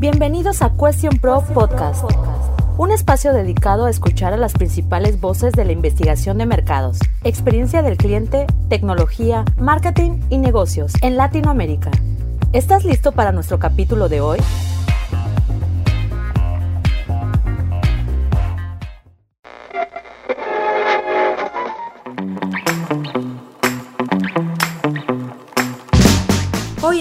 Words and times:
Bienvenidos 0.00 0.62
a 0.62 0.70
Question 0.74 1.18
Pro 1.18 1.42
Podcast, 1.52 2.04
un 2.76 2.92
espacio 2.92 3.32
dedicado 3.32 3.86
a 3.86 3.90
escuchar 3.90 4.32
a 4.32 4.36
las 4.36 4.52
principales 4.52 5.20
voces 5.20 5.52
de 5.54 5.64
la 5.64 5.72
investigación 5.72 6.38
de 6.38 6.46
mercados, 6.46 7.00
experiencia 7.24 7.82
del 7.82 7.96
cliente, 7.96 8.46
tecnología, 8.68 9.44
marketing 9.58 10.20
y 10.30 10.38
negocios 10.38 10.92
en 11.02 11.16
Latinoamérica. 11.16 11.90
¿Estás 12.52 12.84
listo 12.84 13.10
para 13.10 13.32
nuestro 13.32 13.58
capítulo 13.58 14.08
de 14.08 14.20
hoy? 14.20 14.38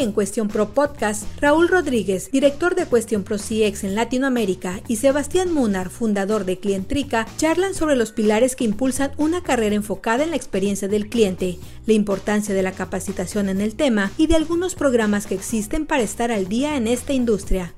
En 0.01 0.11
Cuestión 0.11 0.47
Pro 0.47 0.73
Podcast, 0.73 1.23
Raúl 1.41 1.67
Rodríguez, 1.67 2.29
director 2.31 2.75
de 2.75 2.85
Cuestión 2.85 3.23
Pro 3.23 3.37
CX 3.37 3.83
en 3.83 3.95
Latinoamérica, 3.95 4.81
y 4.87 4.97
Sebastián 4.97 5.51
Munar, 5.51 5.89
fundador 5.89 6.45
de 6.45 6.59
Clientrica, 6.59 7.27
charlan 7.37 7.73
sobre 7.73 7.95
los 7.95 8.11
pilares 8.11 8.55
que 8.55 8.63
impulsan 8.63 9.11
una 9.17 9.41
carrera 9.41 9.75
enfocada 9.75 10.23
en 10.23 10.29
la 10.29 10.35
experiencia 10.35 10.87
del 10.87 11.09
cliente, 11.09 11.57
la 11.85 11.93
importancia 11.93 12.53
de 12.53 12.61
la 12.61 12.73
capacitación 12.73 13.49
en 13.49 13.61
el 13.61 13.75
tema 13.75 14.11
y 14.17 14.27
de 14.27 14.35
algunos 14.35 14.75
programas 14.75 15.25
que 15.25 15.35
existen 15.35 15.85
para 15.85 16.03
estar 16.03 16.31
al 16.31 16.47
día 16.47 16.77
en 16.77 16.87
esta 16.87 17.13
industria. 17.13 17.73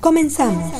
Comenzamos. 0.00 0.72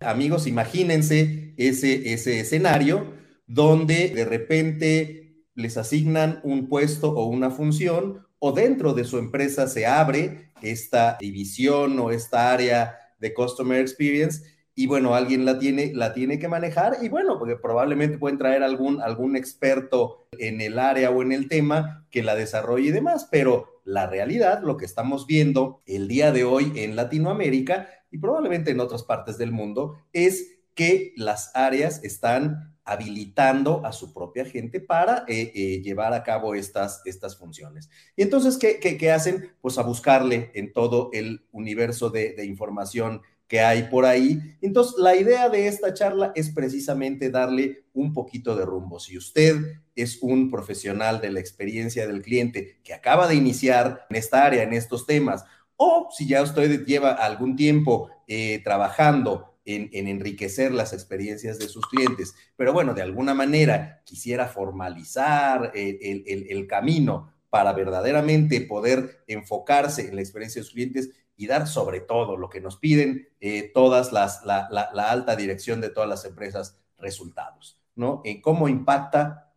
Amigos, 0.00 0.46
imagínense 0.46 1.54
ese, 1.56 2.12
ese 2.12 2.40
escenario 2.40 3.12
donde 3.46 4.10
de 4.10 4.24
repente 4.24 5.27
les 5.58 5.76
asignan 5.76 6.38
un 6.44 6.68
puesto 6.68 7.10
o 7.10 7.26
una 7.26 7.50
función 7.50 8.24
o 8.38 8.52
dentro 8.52 8.94
de 8.94 9.02
su 9.02 9.18
empresa 9.18 9.66
se 9.66 9.86
abre 9.86 10.52
esta 10.62 11.16
división 11.18 11.98
o 11.98 12.12
esta 12.12 12.52
área 12.52 12.96
de 13.18 13.34
Customer 13.34 13.80
Experience 13.80 14.44
y 14.76 14.86
bueno, 14.86 15.16
alguien 15.16 15.44
la 15.44 15.58
tiene, 15.58 15.92
la 15.92 16.14
tiene 16.14 16.38
que 16.38 16.46
manejar 16.46 16.98
y 17.02 17.08
bueno, 17.08 17.40
porque 17.40 17.56
probablemente 17.56 18.18
pueden 18.18 18.38
traer 18.38 18.62
algún, 18.62 19.02
algún 19.02 19.34
experto 19.34 20.28
en 20.38 20.60
el 20.60 20.78
área 20.78 21.10
o 21.10 21.22
en 21.22 21.32
el 21.32 21.48
tema 21.48 22.06
que 22.12 22.22
la 22.22 22.36
desarrolle 22.36 22.90
y 22.90 22.92
demás, 22.92 23.26
pero 23.28 23.80
la 23.84 24.06
realidad, 24.06 24.62
lo 24.62 24.76
que 24.76 24.84
estamos 24.84 25.26
viendo 25.26 25.82
el 25.86 26.06
día 26.06 26.30
de 26.30 26.44
hoy 26.44 26.72
en 26.76 26.94
Latinoamérica 26.94 27.88
y 28.12 28.18
probablemente 28.18 28.70
en 28.70 28.78
otras 28.78 29.02
partes 29.02 29.38
del 29.38 29.50
mundo, 29.50 29.96
es 30.12 30.60
que 30.76 31.14
las 31.16 31.50
áreas 31.56 32.04
están 32.04 32.67
habilitando 32.88 33.84
a 33.84 33.92
su 33.92 34.14
propia 34.14 34.46
gente 34.46 34.80
para 34.80 35.24
eh, 35.28 35.52
eh, 35.54 35.82
llevar 35.82 36.14
a 36.14 36.22
cabo 36.22 36.54
estas, 36.54 37.02
estas 37.04 37.36
funciones. 37.36 37.90
Y 38.16 38.22
entonces, 38.22 38.56
¿qué, 38.56 38.78
qué, 38.80 39.12
hacen? 39.12 39.52
Pues 39.60 39.76
a 39.76 39.82
buscarle 39.82 40.50
en 40.54 40.72
todo 40.72 41.10
el 41.12 41.44
universo 41.52 42.08
de, 42.08 42.32
de, 42.32 42.46
información 42.46 43.20
que 43.46 43.60
hay 43.60 43.84
por 43.84 44.06
ahí. 44.06 44.40
Entonces, 44.62 44.94
la 44.98 45.14
idea 45.16 45.50
de 45.50 45.68
esta 45.68 45.92
charla 45.92 46.32
es 46.34 46.48
precisamente 46.48 47.30
darle 47.30 47.84
un 47.92 48.14
poquito 48.14 48.56
de 48.56 48.64
rumbo. 48.64 48.98
Si 48.98 49.18
usted 49.18 49.56
es 49.94 50.18
un 50.22 50.50
profesional 50.50 51.20
de 51.20 51.30
la 51.30 51.40
experiencia 51.40 52.06
del 52.06 52.22
cliente 52.22 52.78
que 52.82 52.94
acaba 52.94 53.28
de 53.28 53.34
iniciar 53.34 54.06
en 54.08 54.16
esta 54.16 54.46
área, 54.46 54.62
en 54.62 54.72
estos 54.72 55.06
temas, 55.06 55.44
o 55.76 56.08
si 56.10 56.26
ya 56.26 56.42
usted 56.42 56.86
lleva 56.86 57.12
algún 57.12 57.54
tiempo 57.54 58.10
eh, 58.26 58.60
trabajando 58.64 59.57
en, 59.68 60.08
enriquecer 60.08 60.72
las 60.72 60.92
experiencias 60.92 61.58
de 61.58 61.68
sus 61.68 61.86
clientes. 61.86 62.34
Pero 62.56 62.72
bueno, 62.72 62.94
de 62.94 63.02
alguna 63.02 63.34
manera 63.34 64.02
quisiera 64.04 64.48
formalizar 64.48 65.72
el, 65.74 66.66
camino 66.66 67.32
para 67.50 67.72
verdaderamente 67.72 68.62
poder 68.62 69.24
enfocarse 69.26 70.08
en 70.08 70.16
la 70.16 70.22
experiencia 70.22 70.60
de 70.60 70.64
sus 70.64 70.74
clientes 70.74 71.10
y 71.36 71.46
dar 71.46 71.66
sobre 71.68 72.00
todo 72.00 72.36
lo 72.36 72.48
que 72.48 72.60
nos 72.60 72.76
piden 72.78 73.28
eh, 73.40 73.70
todas 73.72 74.12
las, 74.12 74.44
la, 74.44 74.68
la, 74.70 75.10
alta 75.10 75.36
dirección 75.36 75.80
de 75.80 75.90
todas 75.90 76.08
las 76.08 76.24
empresas, 76.24 76.78
resultados, 76.98 77.78
¿no? 77.94 78.22
En 78.24 78.40
cómo 78.40 78.68
impacta 78.68 79.47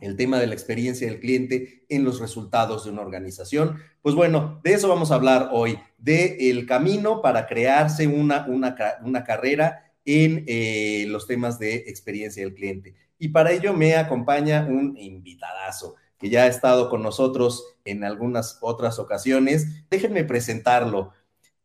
el 0.00 0.16
tema 0.16 0.38
de 0.38 0.46
la 0.46 0.54
experiencia 0.54 1.06
del 1.06 1.20
cliente 1.20 1.84
en 1.88 2.04
los 2.04 2.20
resultados 2.20 2.84
de 2.84 2.90
una 2.90 3.02
organización. 3.02 3.78
Pues 4.02 4.14
bueno, 4.14 4.60
de 4.64 4.72
eso 4.74 4.88
vamos 4.88 5.10
a 5.10 5.16
hablar 5.16 5.50
hoy, 5.52 5.78
de 5.98 6.50
el 6.50 6.66
camino 6.66 7.22
para 7.22 7.46
crearse 7.46 8.06
una, 8.06 8.46
una, 8.46 8.76
una 9.02 9.24
carrera 9.24 9.92
en 10.04 10.44
eh, 10.46 11.04
los 11.08 11.26
temas 11.26 11.58
de 11.58 11.74
experiencia 11.74 12.42
del 12.42 12.54
cliente. 12.54 12.94
Y 13.18 13.28
para 13.28 13.52
ello 13.52 13.74
me 13.74 13.96
acompaña 13.96 14.66
un 14.68 14.96
invitadazo 14.96 15.96
que 16.18 16.28
ya 16.28 16.44
ha 16.44 16.46
estado 16.46 16.90
con 16.90 17.02
nosotros 17.02 17.76
en 17.84 18.04
algunas 18.04 18.58
otras 18.60 18.98
ocasiones. 18.98 19.88
Déjenme 19.88 20.24
presentarlo. 20.24 21.12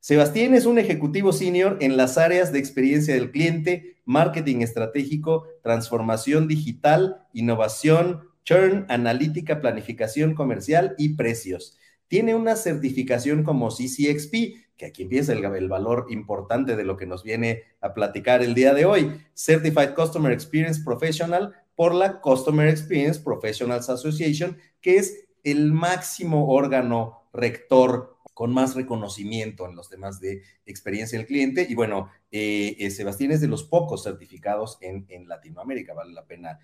Sebastián 0.05 0.53
es 0.53 0.67
un 0.67 0.77
ejecutivo 0.77 1.33
senior 1.33 1.77
en 1.81 1.97
las 1.97 2.19
áreas 2.19 2.51
de 2.51 2.59
experiencia 2.59 3.15
del 3.15 3.31
cliente, 3.31 3.95
marketing 4.05 4.57
estratégico, 4.61 5.47
transformación 5.63 6.47
digital, 6.47 7.25
innovación, 7.33 8.29
churn, 8.43 8.85
analítica, 8.87 9.61
planificación 9.61 10.35
comercial 10.35 10.93
y 10.99 11.15
precios. 11.15 11.79
Tiene 12.07 12.35
una 12.35 12.55
certificación 12.55 13.41
como 13.41 13.69
CCXP, 13.69 14.77
que 14.77 14.85
aquí 14.85 15.01
empieza 15.01 15.33
el, 15.33 15.67
valor 15.67 16.05
importante 16.11 16.75
de 16.75 16.83
lo 16.83 16.97
que 16.97 17.07
nos 17.07 17.23
viene 17.23 17.63
a 17.81 17.95
platicar 17.95 18.43
el 18.43 18.53
día 18.53 18.75
de 18.75 18.85
hoy. 18.85 19.11
Certified 19.33 19.95
Customer 19.95 20.31
Experience 20.31 20.83
Professional 20.85 21.55
por 21.73 21.95
la 21.95 22.21
Customer 22.21 22.67
Experience 22.67 23.19
Professionals 23.19 23.89
Association, 23.89 24.55
que 24.81 24.97
es 24.97 25.25
el 25.43 25.73
máximo 25.73 26.53
órgano 26.53 27.23
rector 27.33 28.14
con 28.35 28.53
más 28.53 28.75
reconocimiento 28.75 29.65
en 29.65 29.77
los 29.77 29.89
temas 29.89 30.19
de 30.19 30.43
experiencia 30.65 31.17
del 31.17 31.25
cliente. 31.25 31.65
Y 31.67 31.73
bueno, 31.73 32.09
eh, 32.31 32.75
eh, 32.77 32.91
Sebastián 32.91 33.31
es 33.31 33.39
de 33.39 33.47
los 33.47 33.63
pocos 33.63 34.03
certificados 34.03 34.77
en, 34.81 35.05
Latinoamérica, 35.27 35.93
vale 35.93 36.13
la 36.13 36.25
pena 36.25 36.59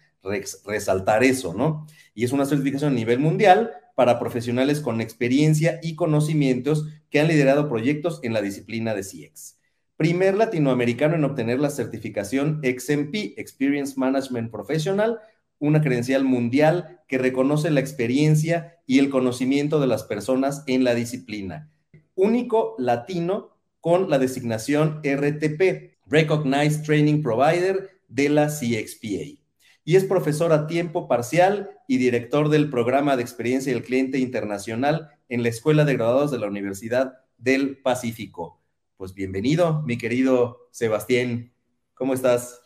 resaltar 0.66 1.24
eso, 1.24 1.54
¿no? 1.54 1.88
Y 2.14 2.26
es 2.26 2.34
una 2.34 2.46
certificación 2.46 2.92
a 2.92 2.96
nivel 2.96 3.20
mundial 3.20 3.72
para 3.96 4.20
profesionales 4.20 4.82
con 4.82 5.00
experiencia 5.00 5.80
y 5.82 5.96
conocimientos 5.96 6.88
que 7.10 7.22
han 7.22 7.30
liderado 7.30 7.70
proyectos 7.70 8.20
en 8.22 8.34
la 8.34 8.42
disciplina 8.42 8.94
de 8.94 9.04
CX. 9.04 9.58
Primer 9.96 10.36
latinoamericano 10.36 11.16
en 11.16 11.24
obtener 11.24 11.60
la 11.60 11.70
certificación 11.70 12.60
XMP, 12.64 13.38
Experience 13.38 13.94
Management 13.98 14.52
Professional, 14.52 15.20
una 15.62 15.82
credencial 15.82 16.26
mundial 16.26 17.00
que 17.08 17.20
reconoce 17.20 17.70
la 17.70 17.80
experiencia 17.80 18.80
y 18.88 19.00
el 19.00 19.10
conocimiento 19.10 19.80
de 19.80 19.88
las 19.88 20.04
personas 20.04 20.64
en 20.66 20.84
la 20.84 20.96
disciplina. 20.96 21.72
Único 22.16 22.76
latino 22.80 23.52
con 23.80 24.10
la 24.10 24.18
designación 24.18 25.02
RTP, 25.04 25.98
Recognized 26.08 26.84
Training 26.84 27.22
Provider 27.22 27.92
de 28.08 28.30
la 28.30 28.48
CXPA. 28.48 29.40
Y 29.84 29.96
es 29.96 30.04
profesor 30.04 30.52
a 30.52 30.66
tiempo 30.66 31.08
parcial 31.08 31.70
y 31.88 31.98
director 31.98 32.50
del 32.50 32.70
programa 32.70 33.16
de 33.16 33.22
experiencia 33.22 33.72
del 33.72 33.84
cliente 33.84 34.18
internacional 34.18 35.10
en 35.30 35.44
la 35.44 35.50
Escuela 35.50 35.86
de 35.86 35.94
Graduados 35.94 36.32
de 36.32 36.40
la 36.40 36.48
Universidad 36.48 37.20
del 37.38 37.78
Pacífico. 37.78 38.62
Pues 38.98 39.14
bienvenido, 39.14 39.84
mi 39.84 39.98
querido 39.98 40.70
Sebastián. 40.72 41.54
¿Cómo 41.94 42.16
estás? 42.16 42.61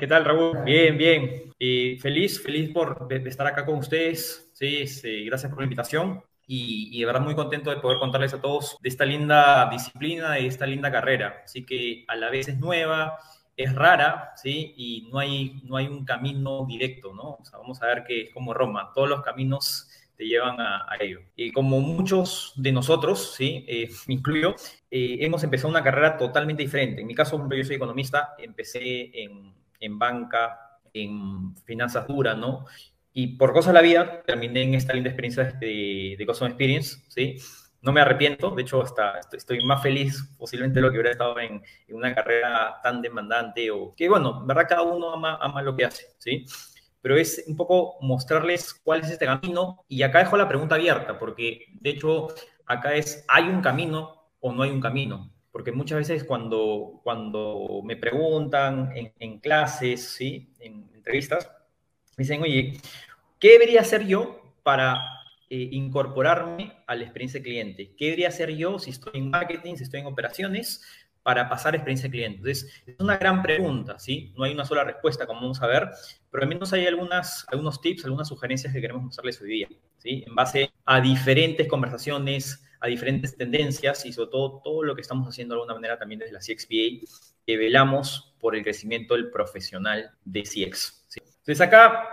¿Qué 0.00 0.08
tal, 0.08 0.24
Raúl? 0.24 0.64
Bien, 0.64 0.98
bien. 0.98 1.52
Y 1.56 1.96
feliz, 1.98 2.42
feliz 2.42 2.70
por 2.70 3.06
de, 3.06 3.28
estar 3.28 3.46
acá 3.46 3.64
con 3.64 3.76
ustedes. 3.78 4.50
Sí, 4.52 4.88
sí, 4.88 5.24
gracias 5.26 5.50
por 5.50 5.60
la 5.60 5.66
invitación. 5.66 6.20
Y, 6.48 6.88
y, 6.90 7.00
de 7.00 7.06
verdad 7.06 7.20
muy 7.20 7.36
contento 7.36 7.70
de 7.70 7.76
poder 7.76 8.00
contarles 8.00 8.34
a 8.34 8.40
todos 8.40 8.76
de 8.82 8.88
esta 8.88 9.04
linda 9.04 9.68
disciplina, 9.70 10.32
de 10.32 10.48
esta 10.48 10.66
linda 10.66 10.90
carrera. 10.90 11.42
Así 11.44 11.64
que 11.64 12.04
a 12.08 12.16
la 12.16 12.28
vez 12.30 12.48
es 12.48 12.58
nueva, 12.58 13.18
es 13.56 13.72
rara, 13.72 14.32
¿sí? 14.34 14.74
Y 14.76 15.08
no 15.12 15.20
hay, 15.20 15.60
no 15.62 15.76
hay 15.76 15.86
un 15.86 16.04
camino 16.04 16.66
directo, 16.66 17.14
¿no? 17.14 17.34
O 17.40 17.44
sea, 17.44 17.60
vamos 17.60 17.80
a 17.82 17.86
ver 17.86 18.02
que 18.02 18.22
es 18.22 18.34
como 18.34 18.54
Roma, 18.54 18.90
todos 18.92 19.08
los 19.08 19.22
caminos 19.22 19.88
te 20.16 20.24
llevan 20.24 20.60
a, 20.60 20.86
ello. 21.00 21.20
Y 21.36 21.52
como 21.52 21.80
muchos 21.80 22.52
de 22.56 22.72
nosotros, 22.72 23.34
¿sí? 23.36 23.64
Eh, 23.68 23.88
me 24.06 24.14
incluyo, 24.14 24.54
eh, 24.90 25.18
hemos 25.20 25.42
empezado 25.44 25.70
una 25.70 25.82
carrera 25.82 26.16
totalmente 26.16 26.62
diferente. 26.62 27.00
En 27.00 27.06
mi 27.06 27.14
caso, 27.14 27.48
yo 27.50 27.64
soy 27.64 27.76
economista, 27.76 28.34
empecé 28.38 29.10
en, 29.22 29.54
en 29.80 29.98
banca, 29.98 30.78
en 30.92 31.54
finanzas 31.64 32.06
duras, 32.06 32.36
¿no? 32.36 32.66
Y 33.12 33.36
por 33.36 33.52
cosas 33.52 33.74
de 33.74 33.80
la 33.80 33.82
vida 33.82 34.22
terminé 34.22 34.62
en 34.62 34.74
esta 34.74 34.94
linda 34.94 35.10
experiencia 35.10 35.44
de, 35.44 36.16
de 36.18 36.26
Customer 36.26 36.50
Experience, 36.50 37.02
¿sí? 37.08 37.36
No 37.82 37.92
me 37.92 38.00
arrepiento, 38.00 38.52
de 38.52 38.62
hecho 38.62 38.80
hasta 38.80 39.18
estoy 39.32 39.64
más 39.64 39.82
feliz 39.82 40.32
posiblemente 40.38 40.78
de 40.78 40.82
lo 40.82 40.92
que 40.92 40.98
hubiera 40.98 41.10
estado 41.10 41.38
en, 41.40 41.62
en, 41.88 41.96
una 41.96 42.14
carrera 42.14 42.78
tan 42.80 43.02
demandante 43.02 43.70
o 43.72 43.92
que 43.96 44.08
bueno, 44.08 44.46
verdad 44.46 44.66
cada 44.68 44.82
uno 44.82 45.12
ama, 45.12 45.36
ama 45.40 45.62
lo 45.62 45.74
que 45.74 45.84
hace, 45.84 46.06
¿sí? 46.18 46.46
Pero 47.02 47.16
es 47.16 47.44
un 47.48 47.56
poco 47.56 47.98
mostrarles 48.00 48.72
cuál 48.72 49.00
es 49.00 49.10
este 49.10 49.26
camino. 49.26 49.84
Y 49.88 50.02
acá 50.02 50.20
dejo 50.20 50.36
la 50.36 50.48
pregunta 50.48 50.76
abierta, 50.76 51.18
porque 51.18 51.66
de 51.80 51.90
hecho 51.90 52.28
acá 52.64 52.94
es, 52.94 53.24
¿hay 53.28 53.44
un 53.44 53.60
camino 53.60 54.30
o 54.40 54.52
no 54.52 54.62
hay 54.62 54.70
un 54.70 54.80
camino? 54.80 55.30
Porque 55.50 55.72
muchas 55.72 55.98
veces 55.98 56.24
cuando, 56.24 57.00
cuando 57.02 57.82
me 57.84 57.96
preguntan 57.96 58.92
en, 58.94 59.38
clases, 59.40 60.08
¿sí? 60.08 60.54
en 60.60 60.88
entrevistas, 60.94 61.50
me 62.16 62.22
dicen, 62.22 62.40
oye, 62.40 62.78
¿qué 63.38 63.50
debería 63.50 63.80
hacer 63.80 64.06
yo 64.06 64.54
para 64.62 64.96
eh, 65.50 65.68
incorporarme 65.72 66.72
a 66.86 66.94
la 66.94 67.02
experiencia 67.02 67.42
cliente? 67.42 67.94
¿Qué 67.96 68.06
debería 68.06 68.28
hacer 68.28 68.54
yo 68.56 68.78
si 68.78 68.90
estoy 68.90 69.18
en 69.18 69.30
marketing, 69.30 69.74
si 69.74 69.82
estoy 69.82 70.00
en 70.00 70.06
operaciones, 70.06 70.82
para 71.22 71.48
pasar 71.48 71.74
experiencia 71.74 72.10
cliente? 72.10 72.38
Entonces, 72.38 72.82
es 72.86 72.96
una 72.98 73.16
gran 73.16 73.42
pregunta, 73.42 73.98
¿sí? 73.98 74.32
No 74.36 74.44
hay 74.44 74.52
una 74.52 74.64
sola 74.64 74.84
respuesta, 74.84 75.26
como 75.26 75.40
vamos 75.40 75.62
a 75.62 75.66
ver, 75.66 75.90
pero 76.30 76.42
al 76.42 76.48
menos 76.48 76.72
hay 76.72 76.86
algunas, 76.86 77.46
algunos 77.48 77.80
tips, 77.80 78.04
algunas 78.04 78.28
sugerencias 78.28 78.72
que 78.72 78.80
queremos 78.80 79.02
mostrarles 79.02 79.40
hoy 79.40 79.48
día, 79.48 79.68
¿sí? 79.98 80.24
En 80.26 80.34
base 80.34 80.72
a 80.84 81.00
diferentes 81.00 81.68
conversaciones, 81.68 82.64
a 82.80 82.88
diferentes 82.88 83.36
tendencias 83.36 84.04
y 84.06 84.12
sobre 84.12 84.30
todo 84.30 84.60
todo 84.64 84.82
lo 84.82 84.94
que 84.94 85.02
estamos 85.02 85.28
haciendo 85.28 85.54
de 85.54 85.60
alguna 85.60 85.74
manera 85.74 85.98
también 85.98 86.18
desde 86.18 86.32
la 86.32 86.40
CXPA, 86.40 87.06
que 87.46 87.56
velamos 87.56 88.34
por 88.40 88.56
el 88.56 88.64
crecimiento 88.64 89.14
del 89.14 89.30
profesional 89.30 90.10
de 90.24 90.42
CX. 90.42 91.06
Entonces 91.16 91.60
acá, 91.60 92.08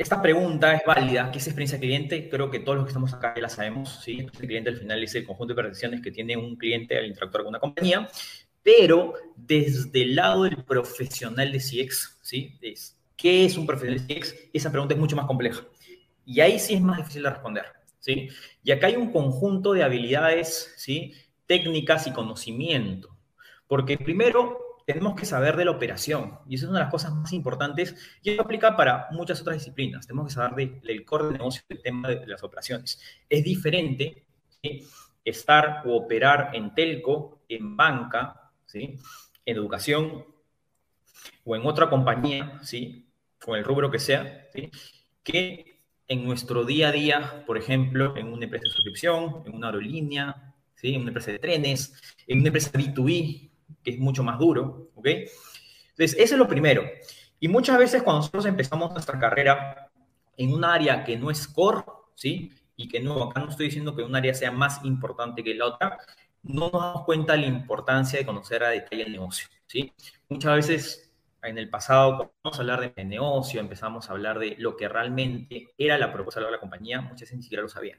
esta 0.00 0.22
pregunta 0.22 0.74
es 0.74 0.82
válida. 0.86 1.30
¿Qué 1.30 1.36
es 1.36 1.46
experiencia 1.46 1.78
cliente? 1.78 2.30
Creo 2.30 2.50
que 2.50 2.60
todos 2.60 2.76
los 2.76 2.86
que 2.86 2.90
estamos 2.90 3.12
acá 3.12 3.34
ya 3.36 3.42
la 3.42 3.50
sabemos. 3.50 4.00
¿sí? 4.02 4.20
El 4.20 4.30
cliente 4.30 4.70
al 4.70 4.78
final 4.78 5.02
es 5.02 5.14
el 5.14 5.26
conjunto 5.26 5.52
de 5.52 5.62
percepciones 5.62 6.00
que 6.00 6.10
tiene 6.10 6.38
un 6.38 6.56
cliente 6.56 6.96
al 6.96 7.04
interactuar 7.04 7.42
con 7.42 7.50
una 7.50 7.60
compañía, 7.60 8.08
pero 8.62 9.12
desde 9.36 10.00
el 10.00 10.16
lado 10.16 10.44
del 10.44 10.64
profesional 10.64 11.52
de 11.52 11.58
CX, 11.58 12.18
¿sí? 12.22 12.58
¿qué 13.14 13.44
es 13.44 13.58
un 13.58 13.66
profesional 13.66 14.06
de 14.06 14.14
CX? 14.14 14.34
Esa 14.54 14.72
pregunta 14.72 14.94
es 14.94 15.00
mucho 15.00 15.16
más 15.16 15.26
compleja. 15.26 15.66
Y 16.24 16.40
ahí 16.40 16.58
sí 16.58 16.72
es 16.72 16.80
más 16.80 16.96
difícil 16.96 17.22
de 17.22 17.30
responder. 17.30 17.66
¿sí? 17.98 18.30
Y 18.64 18.70
acá 18.70 18.86
hay 18.86 18.96
un 18.96 19.12
conjunto 19.12 19.74
de 19.74 19.82
habilidades, 19.82 20.72
¿sí? 20.78 21.12
técnicas 21.44 22.06
y 22.06 22.12
conocimiento. 22.12 23.14
Porque 23.66 23.98
primero 23.98 24.69
tenemos 24.86 25.14
que 25.14 25.26
saber 25.26 25.56
de 25.56 25.64
la 25.64 25.70
operación, 25.70 26.38
y 26.48 26.54
esa 26.54 26.64
es 26.64 26.70
una 26.70 26.80
de 26.80 26.84
las 26.84 26.92
cosas 26.92 27.12
más 27.12 27.32
importantes, 27.32 27.94
y 28.22 28.30
eso 28.30 28.42
aplica 28.42 28.76
para 28.76 29.08
muchas 29.12 29.40
otras 29.40 29.56
disciplinas. 29.56 30.06
Tenemos 30.06 30.28
que 30.28 30.34
saber 30.34 30.80
del 30.82 31.04
core 31.04 31.26
de 31.26 31.32
negocio, 31.32 31.62
del 31.68 31.82
tema 31.82 32.08
de, 32.08 32.26
las 32.26 32.42
operaciones. 32.42 33.00
Es 33.28 33.44
diferente 33.44 34.24
estar 35.24 35.82
o 35.86 35.96
operar 35.96 36.50
en 36.54 36.74
telco, 36.74 37.42
en 37.48 37.76
banca, 37.76 38.52
¿sí? 38.66 38.98
en 39.44 39.56
educación 39.56 40.24
o 41.44 41.56
en 41.56 41.66
otra 41.66 41.88
compañía, 41.88 42.58
¿sí? 42.62 43.06
con 43.38 43.58
el 43.58 43.64
rubro 43.64 43.90
que 43.90 43.98
sea, 43.98 44.48
que 45.22 45.80
en 46.08 46.24
nuestro 46.24 46.64
día 46.64 46.88
a 46.88 46.92
día, 46.92 47.44
por 47.46 47.56
ejemplo, 47.56 48.16
en 48.16 48.32
una 48.32 48.44
empresa 48.44 48.64
de 48.64 48.70
suscripción, 48.70 49.42
en 49.46 49.54
una 49.54 49.68
aerolínea, 49.68 50.54
¿sí? 50.74 50.94
en 50.94 51.02
una 51.02 51.10
empresa 51.10 51.32
de 51.32 51.38
trenes, 51.38 51.94
en 52.26 52.40
una 52.40 52.48
empresa 52.48 52.72
B2B, 52.72 53.49
que 53.82 53.92
es 53.92 53.98
mucho 53.98 54.22
más 54.22 54.38
duro, 54.38 54.90
¿ok? 54.94 55.06
Entonces, 55.06 56.16
eso 56.18 56.34
es 56.34 56.38
lo 56.38 56.48
primero. 56.48 56.82
Y 57.38 57.48
muchas 57.48 57.78
veces 57.78 58.02
cuando 58.02 58.20
nosotros 58.20 58.46
empezamos 58.46 58.92
nuestra 58.92 59.18
carrera 59.18 59.90
en 60.36 60.52
un 60.52 60.64
área 60.64 61.04
que 61.04 61.16
no 61.16 61.30
es 61.30 61.46
core, 61.48 61.84
¿sí? 62.14 62.52
Y 62.76 62.88
que 62.88 63.00
no, 63.00 63.24
acá 63.24 63.40
no 63.40 63.50
estoy 63.50 63.66
diciendo 63.66 63.94
que 63.94 64.02
un 64.02 64.14
área 64.14 64.34
sea 64.34 64.50
más 64.50 64.84
importante 64.84 65.42
que 65.42 65.54
la 65.54 65.66
otra, 65.66 65.98
no 66.42 66.70
nos 66.70 66.82
damos 66.82 67.04
cuenta 67.04 67.34
de 67.34 67.40
la 67.40 67.46
importancia 67.46 68.18
de 68.18 68.26
conocer 68.26 68.64
a 68.64 68.70
detalle 68.70 69.02
el 69.02 69.12
negocio, 69.12 69.48
¿sí? 69.66 69.92
Muchas 70.28 70.54
veces 70.54 71.12
en 71.42 71.58
el 71.58 71.68
pasado, 71.70 72.16
cuando 72.16 72.32
empezamos 72.32 72.58
a 72.58 72.60
hablar 72.60 72.94
de 72.94 73.04
negocio, 73.04 73.60
empezamos 73.60 74.08
a 74.08 74.12
hablar 74.12 74.38
de 74.38 74.56
lo 74.58 74.76
que 74.76 74.88
realmente 74.88 75.74
era 75.76 75.98
la 75.98 76.12
propuesta 76.12 76.40
de 76.40 76.50
la 76.50 76.60
compañía, 76.60 77.00
muchas 77.00 77.20
veces 77.20 77.36
ni 77.36 77.42
siquiera 77.42 77.62
lo 77.62 77.68
sabían. 77.68 77.98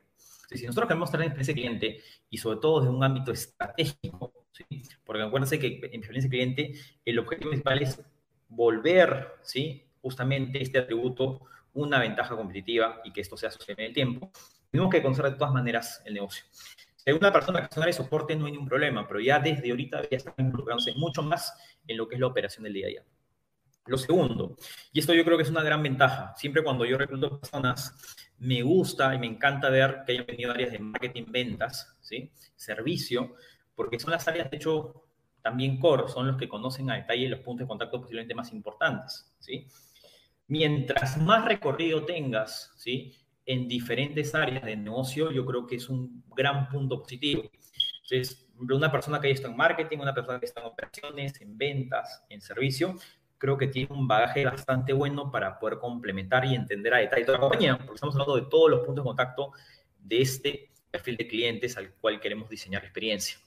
Entonces, 0.51 0.59
si 0.59 0.67
nosotros 0.67 0.89
queremos 0.89 1.11
tener 1.11 1.27
experiencia 1.27 1.53
cliente 1.53 2.03
y 2.29 2.37
sobre 2.37 2.59
todo 2.59 2.81
desde 2.81 2.93
un 2.93 3.01
ámbito 3.01 3.31
estratégico, 3.31 4.33
porque 5.05 5.23
acuérdense 5.23 5.57
que 5.59 5.79
en 5.81 5.95
experiencia 5.95 6.29
cliente 6.29 6.73
el 7.05 7.19
objetivo 7.19 7.51
principal 7.51 7.81
es 7.81 8.01
volver, 8.49 9.35
¿sí? 9.43 9.85
justamente 10.01 10.61
este 10.61 10.77
atributo 10.77 11.41
una 11.73 11.99
ventaja 11.99 12.35
competitiva 12.35 12.99
y 13.05 13.13
que 13.13 13.21
esto 13.21 13.37
sea 13.37 13.49
sostenible 13.49 13.85
en 13.85 13.87
el 13.87 13.93
tiempo, 13.93 14.31
tenemos 14.69 14.91
que 14.91 15.01
conocer 15.01 15.23
de 15.23 15.37
todas 15.37 15.53
maneras 15.53 16.01
el 16.03 16.15
negocio. 16.15 16.43
Si 16.51 17.09
hay 17.09 17.15
una 17.15 17.31
persona 17.31 17.65
que 17.65 17.79
de 17.79 17.93
soporte, 17.93 18.35
no 18.35 18.45
hay 18.45 18.51
ningún 18.51 18.67
problema, 18.67 19.07
pero 19.07 19.21
ya 19.21 19.39
desde 19.39 19.69
ahorita 19.69 20.01
ya 20.09 20.17
están 20.17 20.33
involucrándose 20.37 20.93
mucho 20.95 21.23
más 21.23 21.53
en 21.87 21.95
lo 21.95 22.09
que 22.09 22.15
es 22.15 22.19
la 22.21 22.27
operación 22.27 22.65
del 22.65 22.73
día 22.73 22.87
a 22.87 22.89
día. 22.89 23.05
Lo 23.85 23.97
segundo, 23.97 24.57
y 24.91 24.99
esto 24.99 25.13
yo 25.13 25.23
creo 25.23 25.37
que 25.37 25.43
es 25.43 25.49
una 25.49 25.63
gran 25.63 25.81
ventaja, 25.81 26.33
siempre 26.35 26.61
cuando 26.61 26.85
yo 26.85 26.97
recluto 26.97 27.39
personas, 27.39 27.95
me 28.41 28.63
gusta 28.63 29.13
y 29.13 29.19
me 29.19 29.27
encanta 29.27 29.69
ver 29.69 30.01
que 30.05 30.13
hayan 30.13 30.25
venido 30.25 30.51
áreas 30.51 30.71
de 30.71 30.79
marketing, 30.79 31.25
ventas, 31.27 31.95
¿sí? 32.01 32.31
servicio, 32.55 33.35
porque 33.75 33.99
son 33.99 34.11
las 34.11 34.27
áreas, 34.27 34.49
de 34.49 34.57
hecho, 34.57 35.03
también 35.43 35.79
core, 35.79 36.07
son 36.07 36.27
los 36.27 36.37
que 36.37 36.49
conocen 36.49 36.89
a 36.89 36.95
detalle 36.95 37.29
los 37.29 37.41
puntos 37.41 37.65
de 37.65 37.67
contacto 37.67 38.01
posiblemente 38.01 38.33
más 38.33 38.51
importantes. 38.51 39.31
¿sí? 39.39 39.67
Mientras 40.47 41.17
más 41.21 41.45
recorrido 41.45 42.03
tengas 42.03 42.73
¿sí? 42.77 43.15
en 43.45 43.67
diferentes 43.67 44.33
áreas 44.33 44.63
de 44.63 44.75
negocio, 44.75 45.31
yo 45.31 45.45
creo 45.45 45.67
que 45.67 45.75
es 45.75 45.87
un 45.87 46.23
gran 46.35 46.67
punto 46.67 46.99
positivo. 46.99 47.43
Entonces, 47.43 48.49
una 48.57 48.91
persona 48.91 49.21
que 49.21 49.27
ya 49.27 49.35
está 49.35 49.49
en 49.49 49.55
marketing, 49.55 49.99
una 49.99 50.15
persona 50.15 50.39
que 50.39 50.47
está 50.47 50.61
en 50.61 50.67
operaciones, 50.67 51.39
en 51.41 51.57
ventas, 51.57 52.23
en 52.27 52.41
servicio, 52.41 52.95
creo 53.41 53.57
que 53.57 53.65
tiene 53.65 53.91
un 53.91 54.07
bagaje 54.07 54.45
bastante 54.45 54.93
bueno 54.93 55.31
para 55.31 55.57
poder 55.57 55.79
complementar 55.79 56.45
y 56.45 56.53
entender 56.53 56.93
a 56.93 56.97
detalle 56.99 57.25
toda 57.25 57.39
la 57.39 57.41
compañía, 57.41 57.75
porque 57.75 57.95
estamos 57.95 58.13
hablando 58.13 58.35
de 58.35 58.43
todos 58.43 58.69
los 58.69 58.81
puntos 58.81 59.03
de 59.03 59.07
contacto 59.07 59.51
de 59.99 60.21
este 60.21 60.69
perfil 60.91 61.17
de 61.17 61.27
clientes 61.27 61.75
al 61.75 61.91
cual 61.95 62.19
queremos 62.19 62.51
diseñar 62.51 62.83
experiencia. 62.83 63.39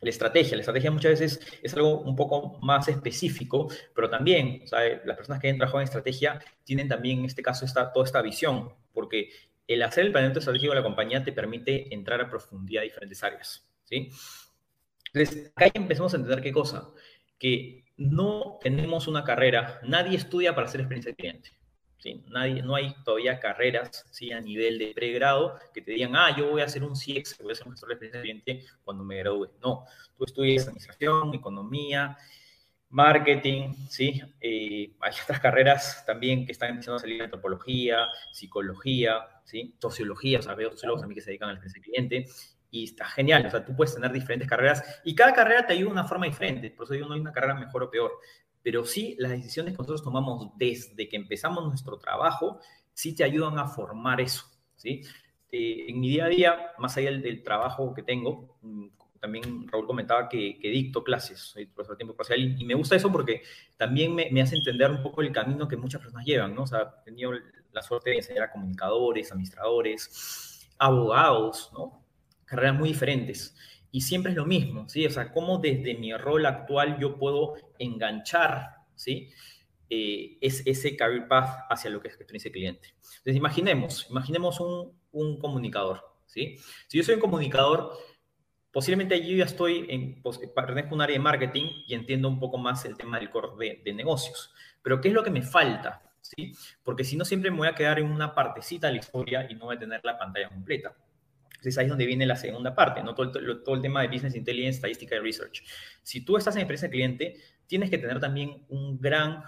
La 0.00 0.08
estrategia, 0.08 0.56
la 0.56 0.62
estrategia 0.62 0.90
muchas 0.90 1.20
veces 1.20 1.40
es 1.62 1.74
algo 1.74 2.00
un 2.00 2.16
poco 2.16 2.58
más 2.62 2.88
específico, 2.88 3.68
pero 3.94 4.08
también, 4.08 4.64
las 5.04 5.16
personas 5.18 5.38
que 5.38 5.50
han 5.50 5.58
trabajado 5.58 5.80
en 5.80 5.84
estrategia 5.84 6.40
tienen 6.64 6.88
también 6.88 7.18
en 7.18 7.26
este 7.26 7.42
caso 7.42 7.66
esta, 7.66 7.92
toda 7.92 8.06
esta 8.06 8.22
visión, 8.22 8.72
porque 8.94 9.28
el 9.68 9.82
hacer 9.82 10.06
el 10.06 10.12
planeamiento 10.12 10.38
estratégico 10.38 10.72
de 10.72 10.80
la 10.80 10.82
compañía 10.82 11.22
te 11.22 11.32
permite 11.32 11.94
entrar 11.94 12.22
a 12.22 12.30
profundidad 12.30 12.80
a 12.80 12.84
diferentes 12.84 13.22
áreas, 13.22 13.68
¿sí? 13.84 14.10
Entonces, 15.12 15.52
acá 15.54 15.70
empezamos 15.74 16.14
a 16.14 16.16
entender 16.16 16.40
qué 16.40 16.52
cosa, 16.52 16.88
que 17.38 17.84
no 18.00 18.58
tenemos 18.62 19.06
una 19.08 19.24
carrera, 19.24 19.78
nadie 19.82 20.16
estudia 20.16 20.54
para 20.54 20.66
hacer 20.66 20.80
experiencia 20.80 21.12
de 21.12 21.16
cliente. 21.16 21.50
¿sí? 21.98 22.24
Nadie, 22.28 22.62
no 22.62 22.74
hay 22.74 22.94
todavía 23.04 23.38
carreras 23.38 24.06
¿sí? 24.10 24.32
a 24.32 24.40
nivel 24.40 24.78
de 24.78 24.92
pregrado 24.94 25.58
que 25.74 25.82
te 25.82 25.92
digan, 25.92 26.16
ah, 26.16 26.34
yo 26.34 26.50
voy 26.50 26.62
a 26.62 26.64
hacer 26.64 26.82
un 26.82 26.94
CX, 26.94 27.38
voy 27.42 27.50
a 27.50 27.52
hacer 27.52 27.66
un 27.66 27.72
gestor 27.72 27.90
de 27.90 27.94
experiencia 27.94 28.20
de 28.20 28.22
cliente 28.22 28.66
cuando 28.82 29.04
me 29.04 29.18
gradúe. 29.18 29.50
No, 29.62 29.84
tú 30.16 30.24
estudias 30.24 30.66
administración, 30.66 31.34
economía, 31.34 32.16
marketing, 32.88 33.74
¿sí? 33.90 34.22
Eh, 34.40 34.94
hay 34.98 35.12
otras 35.22 35.38
carreras 35.38 36.02
también 36.06 36.46
que 36.46 36.52
están 36.52 36.70
empezando 36.70 36.96
a 36.96 37.00
salir, 37.00 37.22
antropología, 37.22 38.08
psicología, 38.32 39.26
¿sí? 39.44 39.74
Sociología, 39.78 40.38
o 40.38 40.42
sea, 40.42 40.54
veo 40.54 40.70
sociólogos 40.70 41.02
también 41.02 41.16
que 41.16 41.22
se 41.22 41.30
dedican 41.30 41.50
a 41.50 41.52
la 41.52 41.58
experiencia 41.58 41.82
de 41.82 42.16
cliente, 42.16 42.32
y 42.70 42.84
está 42.84 43.04
genial. 43.06 43.46
O 43.46 43.50
sea, 43.50 43.64
tú 43.64 43.74
puedes 43.74 43.94
tener 43.94 44.12
diferentes 44.12 44.48
carreras 44.48 45.00
y 45.04 45.14
cada 45.14 45.32
carrera 45.32 45.66
te 45.66 45.72
ayuda 45.72 45.88
de 45.88 45.92
una 45.92 46.04
forma 46.04 46.26
diferente. 46.26 46.70
Por 46.70 46.84
eso 46.84 46.94
digo, 46.94 47.08
no 47.08 47.14
hay 47.14 47.20
una 47.20 47.32
carrera 47.32 47.54
mejor 47.54 47.82
o 47.82 47.90
peor. 47.90 48.12
Pero 48.62 48.84
sí, 48.84 49.16
las 49.18 49.32
decisiones 49.32 49.72
que 49.72 49.78
nosotros 49.78 50.02
tomamos 50.02 50.50
desde 50.56 51.08
que 51.08 51.16
empezamos 51.16 51.64
nuestro 51.64 51.98
trabajo, 51.98 52.60
sí 52.92 53.14
te 53.14 53.24
ayudan 53.24 53.58
a 53.58 53.66
formar 53.66 54.20
eso. 54.20 54.44
¿sí? 54.76 55.02
Eh, 55.50 55.86
en 55.88 56.00
mi 56.00 56.10
día 56.10 56.26
a 56.26 56.28
día, 56.28 56.72
más 56.78 56.96
allá 56.96 57.10
del, 57.10 57.42
trabajo 57.42 57.94
que 57.94 58.02
tengo, 58.02 58.58
mm, 58.62 58.88
también 59.18 59.68
Raúl 59.68 59.86
comentaba 59.86 60.28
que, 60.28 60.58
dicto 60.62 61.02
clases, 61.02 61.40
soy 61.40 61.66
profesor 61.66 61.96
de 61.96 61.98
tiempo 61.98 62.16
parcial, 62.16 62.40
y, 62.40 62.64
me 62.64 62.74
gusta 62.74 62.96
eso 62.96 63.12
porque 63.12 63.42
también 63.76 64.14
me, 64.14 64.30
me, 64.30 64.40
hace 64.40 64.56
entender 64.56 64.90
un 64.90 65.02
poco 65.02 65.20
el 65.20 65.30
camino 65.30 65.68
que 65.68 65.76
muchas 65.76 66.00
personas 66.00 66.24
llevan, 66.24 66.54
¿no? 66.54 66.62
O 66.62 66.66
sea, 66.66 66.94
he 67.02 67.04
tenido 67.04 67.32
la 67.72 67.82
suerte 67.82 68.10
de 68.10 68.16
enseñar 68.16 68.44
a 68.44 68.52
comunicadores, 68.52 69.30
administradores, 69.30 70.68
abogados, 70.78 71.70
¿no? 71.74 72.00
Carreras 72.50 72.74
muy 72.74 72.88
diferentes. 72.88 73.56
Y 73.92 74.00
siempre 74.00 74.32
es 74.32 74.36
lo 74.36 74.44
mismo, 74.44 74.88
¿sí? 74.88 75.06
O 75.06 75.10
sea, 75.10 75.32
cómo 75.32 75.58
desde 75.58 75.94
mi 75.94 76.12
rol 76.14 76.46
actual 76.46 76.98
yo 76.98 77.16
puedo 77.16 77.54
enganchar, 77.78 78.76
¿sí? 78.96 79.30
Eh, 79.88 80.36
es, 80.40 80.62
ese 80.66 80.96
career 80.96 81.28
path 81.28 81.66
hacia 81.70 81.90
lo 81.90 82.00
que 82.00 82.08
es 82.08 82.14
experiencia 82.14 82.50
cliente. 82.50 82.94
Entonces, 83.02 83.36
imaginemos, 83.36 84.06
imaginemos 84.10 84.60
un, 84.60 84.92
un 85.12 85.38
comunicador, 85.38 86.02
¿sí? 86.26 86.56
Si 86.88 86.98
yo 86.98 87.04
soy 87.04 87.14
un 87.14 87.20
comunicador, 87.20 87.96
posiblemente 88.72 89.20
yo 89.24 89.36
ya 89.36 89.44
estoy 89.44 89.86
en, 89.88 90.20
pues, 90.22 90.38
pertenezco 90.54 90.90
a 90.90 90.94
un 90.94 91.02
área 91.02 91.14
de 91.14 91.22
marketing 91.22 91.66
y 91.86 91.94
entiendo 91.94 92.28
un 92.28 92.40
poco 92.40 92.58
más 92.58 92.84
el 92.84 92.96
tema 92.96 93.18
del 93.18 93.30
core 93.30 93.48
de, 93.58 93.82
de 93.84 93.92
negocios. 93.92 94.52
Pero, 94.82 95.00
¿qué 95.00 95.08
es 95.08 95.14
lo 95.14 95.22
que 95.22 95.30
me 95.30 95.42
falta? 95.42 96.02
¿Sí? 96.20 96.52
Porque 96.82 97.04
si 97.04 97.16
no, 97.16 97.24
siempre 97.24 97.50
me 97.50 97.58
voy 97.58 97.68
a 97.68 97.74
quedar 97.74 97.98
en 97.98 98.10
una 98.10 98.34
partecita 98.34 98.88
de 98.88 98.94
la 98.94 98.98
historia 99.00 99.46
y 99.50 99.54
no 99.54 99.66
voy 99.66 99.76
a 99.76 99.78
tener 99.78 100.00
la 100.04 100.18
pantalla 100.18 100.48
completa. 100.48 100.94
Entonces 101.60 101.76
ahí 101.76 101.84
es 101.84 101.90
donde 101.90 102.06
viene 102.06 102.24
la 102.24 102.36
segunda 102.36 102.74
parte, 102.74 103.02
¿no? 103.02 103.14
Todo 103.14 103.30
todo 103.62 103.74
el 103.74 103.82
tema 103.82 104.00
de 104.00 104.08
Business 104.08 104.34
Intelligence, 104.34 104.76
estadística 104.76 105.14
y 105.14 105.18
research. 105.18 105.62
Si 106.02 106.24
tú 106.24 106.38
estás 106.38 106.56
en 106.56 106.62
empresa 106.62 106.88
cliente, 106.88 107.36
tienes 107.66 107.90
que 107.90 107.98
tener 107.98 108.18
también 108.18 108.64
un 108.70 108.98
gran 108.98 109.44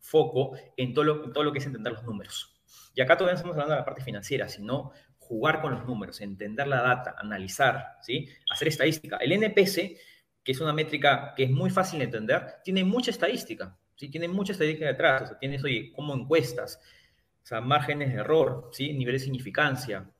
foco 0.00 0.56
en 0.78 0.94
todo 0.94 1.04
lo, 1.04 1.30
todo 1.30 1.44
lo 1.44 1.52
que 1.52 1.58
es 1.58 1.66
entender 1.66 1.92
los 1.92 2.04
números. 2.04 2.58
Y 2.94 3.02
acá 3.02 3.18
todavía 3.18 3.34
estamos 3.34 3.54
hablando 3.54 3.74
de 3.74 3.80
la 3.80 3.84
parte 3.84 4.02
financiera, 4.02 4.48
sino 4.48 4.92
jugar 5.18 5.60
con 5.60 5.72
los 5.72 5.86
números, 5.86 6.22
entender 6.22 6.66
la 6.66 6.80
data, 6.80 7.16
analizar, 7.18 7.98
¿sí? 8.00 8.28
Hacer 8.50 8.68
estadística. 8.68 9.18
El 9.18 9.32
NPS, 9.32 9.76
que 10.42 10.52
es 10.52 10.60
una 10.60 10.72
métrica 10.72 11.34
que 11.36 11.44
es 11.44 11.50
muy 11.50 11.68
fácil 11.68 11.98
de 11.98 12.06
entender, 12.06 12.56
tiene 12.64 12.82
mucha 12.82 13.10
estadística, 13.10 13.76
¿sí? 13.94 14.08
Tiene 14.08 14.26
mucha 14.28 14.52
estadística 14.52 14.86
detrás, 14.86 15.22
o 15.22 15.26
sea, 15.26 15.38
tienes, 15.38 15.62
oye, 15.62 15.92
como 15.92 16.14
encuestas, 16.14 16.80
o 17.42 17.46
sea, 17.46 17.60
márgenes 17.60 18.12
de 18.14 18.20
error, 18.20 18.70
¿sí? 18.72 18.94
Nivel 18.94 19.14
de 19.14 19.20
significancia, 19.20 20.10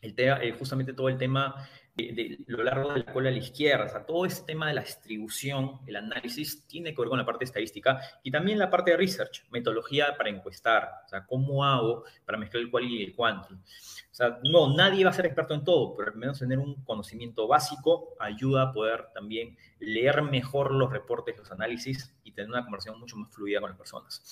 el 0.00 0.14
eh, 0.16 0.54
justamente 0.58 0.92
todo 0.92 1.08
el 1.08 1.18
tema 1.18 1.68
de, 1.96 2.38
lo 2.46 2.62
largo 2.62 2.92
de 2.92 3.00
la 3.00 3.12
cola 3.12 3.28
a 3.28 3.32
la 3.32 3.38
izquierda, 3.38 3.84
o 3.84 3.88
sea, 3.88 4.06
todo 4.06 4.24
ese 4.24 4.42
tema 4.44 4.68
de 4.68 4.74
la 4.74 4.82
distribución, 4.82 5.80
el 5.86 5.96
análisis, 5.96 6.66
tiene 6.66 6.94
que 6.94 7.00
ver 7.00 7.08
con 7.08 7.18
la 7.18 7.26
parte 7.26 7.44
estadística 7.44 8.00
y 8.22 8.30
también 8.30 8.58
la 8.58 8.70
parte 8.70 8.92
de 8.92 8.96
research, 8.96 9.44
metodología 9.50 10.16
para 10.16 10.30
encuestar, 10.30 10.90
o 11.04 11.08
sea, 11.08 11.26
cómo 11.26 11.64
hago 11.64 12.04
para 12.24 12.38
mezclar 12.38 12.62
el 12.62 12.70
quality 12.70 12.96
y 12.98 13.04
el 13.04 13.14
quantity. 13.14 13.54
O 13.54 14.14
sea, 14.14 14.38
no, 14.44 14.74
nadie 14.74 15.04
va 15.04 15.10
a 15.10 15.14
ser 15.14 15.26
experto 15.26 15.54
en 15.54 15.64
todo, 15.64 15.94
pero 15.96 16.10
al 16.10 16.16
menos 16.16 16.38
tener 16.38 16.58
un 16.58 16.82
conocimiento 16.84 17.46
básico 17.46 18.14
ayuda 18.18 18.62
a 18.62 18.72
poder 18.72 19.08
también 19.14 19.56
leer 19.78 20.22
mejor 20.22 20.72
los 20.72 20.90
reportes, 20.90 21.38
los 21.38 21.50
análisis 21.50 22.14
y 22.24 22.32
tener 22.32 22.50
una 22.50 22.62
conversación 22.62 22.98
mucho 22.98 23.16
más 23.16 23.32
fluida 23.32 23.60
con 23.60 23.70
las 23.70 23.78
personas. 23.78 24.22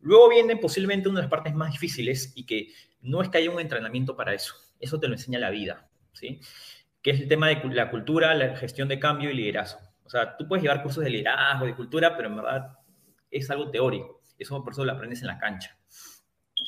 Luego 0.00 0.28
viene 0.28 0.56
posiblemente 0.56 1.08
una 1.08 1.20
de 1.20 1.24
las 1.24 1.30
partes 1.30 1.54
más 1.54 1.72
difíciles 1.72 2.32
y 2.36 2.44
que 2.44 2.72
no 3.02 3.22
es 3.22 3.28
que 3.28 3.38
haya 3.38 3.50
un 3.50 3.60
entrenamiento 3.60 4.16
para 4.16 4.34
eso, 4.34 4.54
eso 4.80 5.00
te 5.00 5.08
lo 5.08 5.14
enseña 5.14 5.38
la 5.38 5.50
vida, 5.50 5.88
¿sí? 6.12 6.40
que 7.06 7.12
es 7.12 7.20
el 7.20 7.28
tema 7.28 7.46
de 7.46 7.62
la 7.72 7.88
cultura, 7.88 8.34
la 8.34 8.56
gestión 8.56 8.88
de 8.88 8.98
cambio 8.98 9.30
y 9.30 9.34
liderazgo. 9.34 9.78
O 10.04 10.10
sea, 10.10 10.36
tú 10.36 10.48
puedes 10.48 10.64
llevar 10.64 10.82
cursos 10.82 11.04
de 11.04 11.10
liderazgo, 11.10 11.64
de 11.64 11.76
cultura, 11.76 12.16
pero 12.16 12.28
en 12.28 12.34
verdad 12.34 12.78
es 13.30 13.48
algo 13.48 13.70
teórico. 13.70 14.22
Eso 14.36 14.64
por 14.64 14.72
eso 14.72 14.84
lo 14.84 14.90
aprendes 14.90 15.20
en 15.20 15.28
la 15.28 15.38
cancha. 15.38 15.78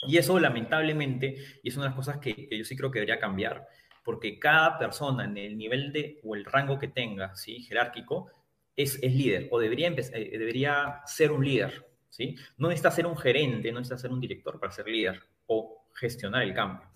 Y 0.07 0.17
eso, 0.17 0.39
lamentablemente, 0.39 1.61
y 1.61 1.69
es 1.69 1.77
una 1.77 1.87
de 1.87 1.89
las 1.91 1.97
cosas 1.97 2.19
que, 2.19 2.49
yo 2.51 2.65
sí 2.65 2.77
creo 2.77 2.89
que 2.89 3.01
debería 3.01 3.19
cambiar, 3.19 3.67
porque 4.05 4.39
cada 4.39 4.79
persona 4.79 5.25
en 5.25 5.37
el 5.37 5.59
nivel 5.59 5.93
de 5.93 6.21
o 6.23 6.37
el 6.37 6.45
rango 6.45 6.79
que 6.79 6.87
tenga, 6.87 7.35
¿sí? 7.35 7.63
jerárquico, 7.65 8.31
es, 8.77 9.03
es 9.03 9.13
líder 9.13 9.49
o 9.51 9.59
debería, 9.59 9.89
eh, 9.89 10.39
debería 10.39 11.01
ser 11.05 11.33
un 11.33 11.45
líder. 11.45 11.85
¿sí? 12.11 12.37
No 12.59 12.69
necesita 12.69 12.93
ser 12.93 13.07
un 13.07 13.17
gerente, 13.17 13.73
no 13.73 13.81
necesita 13.81 13.99
ser 13.99 14.13
un 14.13 14.21
director 14.21 14.61
para 14.61 14.71
ser 14.71 14.87
líder 14.87 15.21
o 15.47 15.89
gestionar 15.97 16.45
el 16.45 16.55
cambio. 16.55 16.89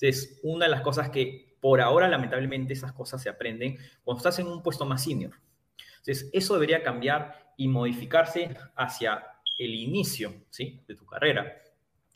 Entonces, 0.00 0.40
una 0.42 0.66
de 0.66 0.70
las 0.70 0.82
cosas 0.82 1.10
que 1.10 1.56
por 1.60 1.80
ahora, 1.80 2.08
lamentablemente, 2.08 2.74
esas 2.74 2.92
cosas 2.92 3.22
se 3.22 3.30
aprenden 3.30 3.78
cuando 4.02 4.18
estás 4.18 4.38
en 4.38 4.46
un 4.46 4.62
puesto 4.62 4.84
más 4.84 5.02
senior. 5.02 5.32
Entonces, 5.98 6.28
eso 6.32 6.54
debería 6.54 6.82
cambiar 6.82 7.54
y 7.56 7.68
modificarse 7.68 8.54
hacia 8.76 9.24
el 9.58 9.74
inicio 9.74 10.34
¿sí? 10.50 10.82
de 10.86 10.94
tu 10.94 11.06
carrera. 11.06 11.62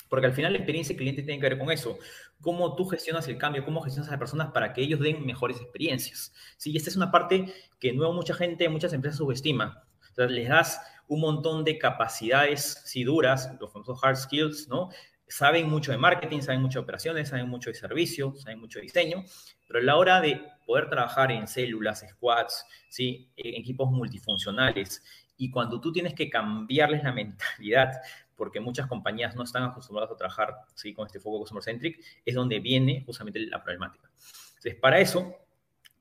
Porque 0.09 0.27
al 0.27 0.33
final 0.33 0.53
la 0.53 0.59
experiencia 0.59 0.93
del 0.93 0.99
cliente 0.99 1.23
tiene 1.23 1.41
que 1.41 1.49
ver 1.49 1.59
con 1.59 1.71
eso. 1.71 1.99
Cómo 2.41 2.75
tú 2.77 2.87
gestionas 2.87 3.29
el 3.29 3.39
cambio, 3.39 3.65
cómo 3.65 3.81
gestionas 3.81 4.09
a 4.09 4.13
las 4.13 4.19
personas 4.19 4.53
para 4.53 4.73
que 4.73 4.83
ellos 4.83 5.01
den 5.01 5.25
mejores 5.25 5.61
experiencias. 5.61 6.33
¿sí? 6.57 6.73
Y 6.73 6.77
esta 6.77 6.91
es 6.91 6.97
una 6.97 7.11
parte 7.11 7.53
que 7.79 7.93
nuevo 7.93 8.13
mucha 8.13 8.35
gente, 8.35 8.69
muchas 8.69 8.93
empresas 8.93 9.19
subestima. 9.19 9.85
O 10.13 10.15
sea, 10.15 10.27
les 10.27 10.49
das 10.49 10.81
un 11.07 11.21
montón 11.21 11.65
de 11.65 11.79
capacidades, 11.79 12.83
si 12.85 13.05
duras, 13.05 13.51
los 13.61 13.73
famosos 13.73 13.99
hard 14.03 14.17
skills, 14.17 14.69
¿no? 14.69 14.91
Saben 15.29 15.69
mucho 15.69 15.93
de 15.93 15.99
marketing, 15.99 16.41
saben 16.41 16.63
mucho 16.63 16.81
de 16.81 16.85
operaciones, 16.85 17.29
saben 17.29 17.49
mucho 17.49 17.71
de 17.71 17.75
servicio, 17.75 18.35
saben 18.37 18.61
mucho 18.61 18.79
de 18.79 18.85
diseño, 18.85 19.25
pero 19.67 19.81
a 19.81 19.83
la 19.83 19.97
hora 19.97 20.21
de 20.21 20.41
poder 20.67 20.89
trabajar 20.89 21.31
en 21.33 21.47
células, 21.47 22.05
squads, 22.09 22.65
¿sí? 22.89 23.31
equipos 23.37 23.91
multifuncionales, 23.91 25.03
y 25.37 25.51
cuando 25.51 25.81
tú 25.81 25.93
tienes 25.93 26.15
que 26.15 26.29
cambiarles 26.29 27.05
la 27.05 27.13
mentalidad, 27.15 27.93
porque 28.37 28.61
muchas 28.61 28.87
compañías 28.87 29.35
no 29.35 29.45
están 29.45 29.65
acostumbradas 29.65 30.13
a 30.13 30.17
trabajar 30.17 30.55
¿sí? 30.75 30.93
con 30.95 31.07
este 31.07 31.21
foco 31.21 31.41
customer 31.41 31.63
centric, 31.63 32.01
es 32.25 32.35
donde 32.35 32.61
viene 32.61 33.03
justamente 33.05 33.41
la 33.41 33.63
problemática. 33.63 34.11
Entonces, 34.49 34.77
para 34.77 35.01
eso, 35.01 35.35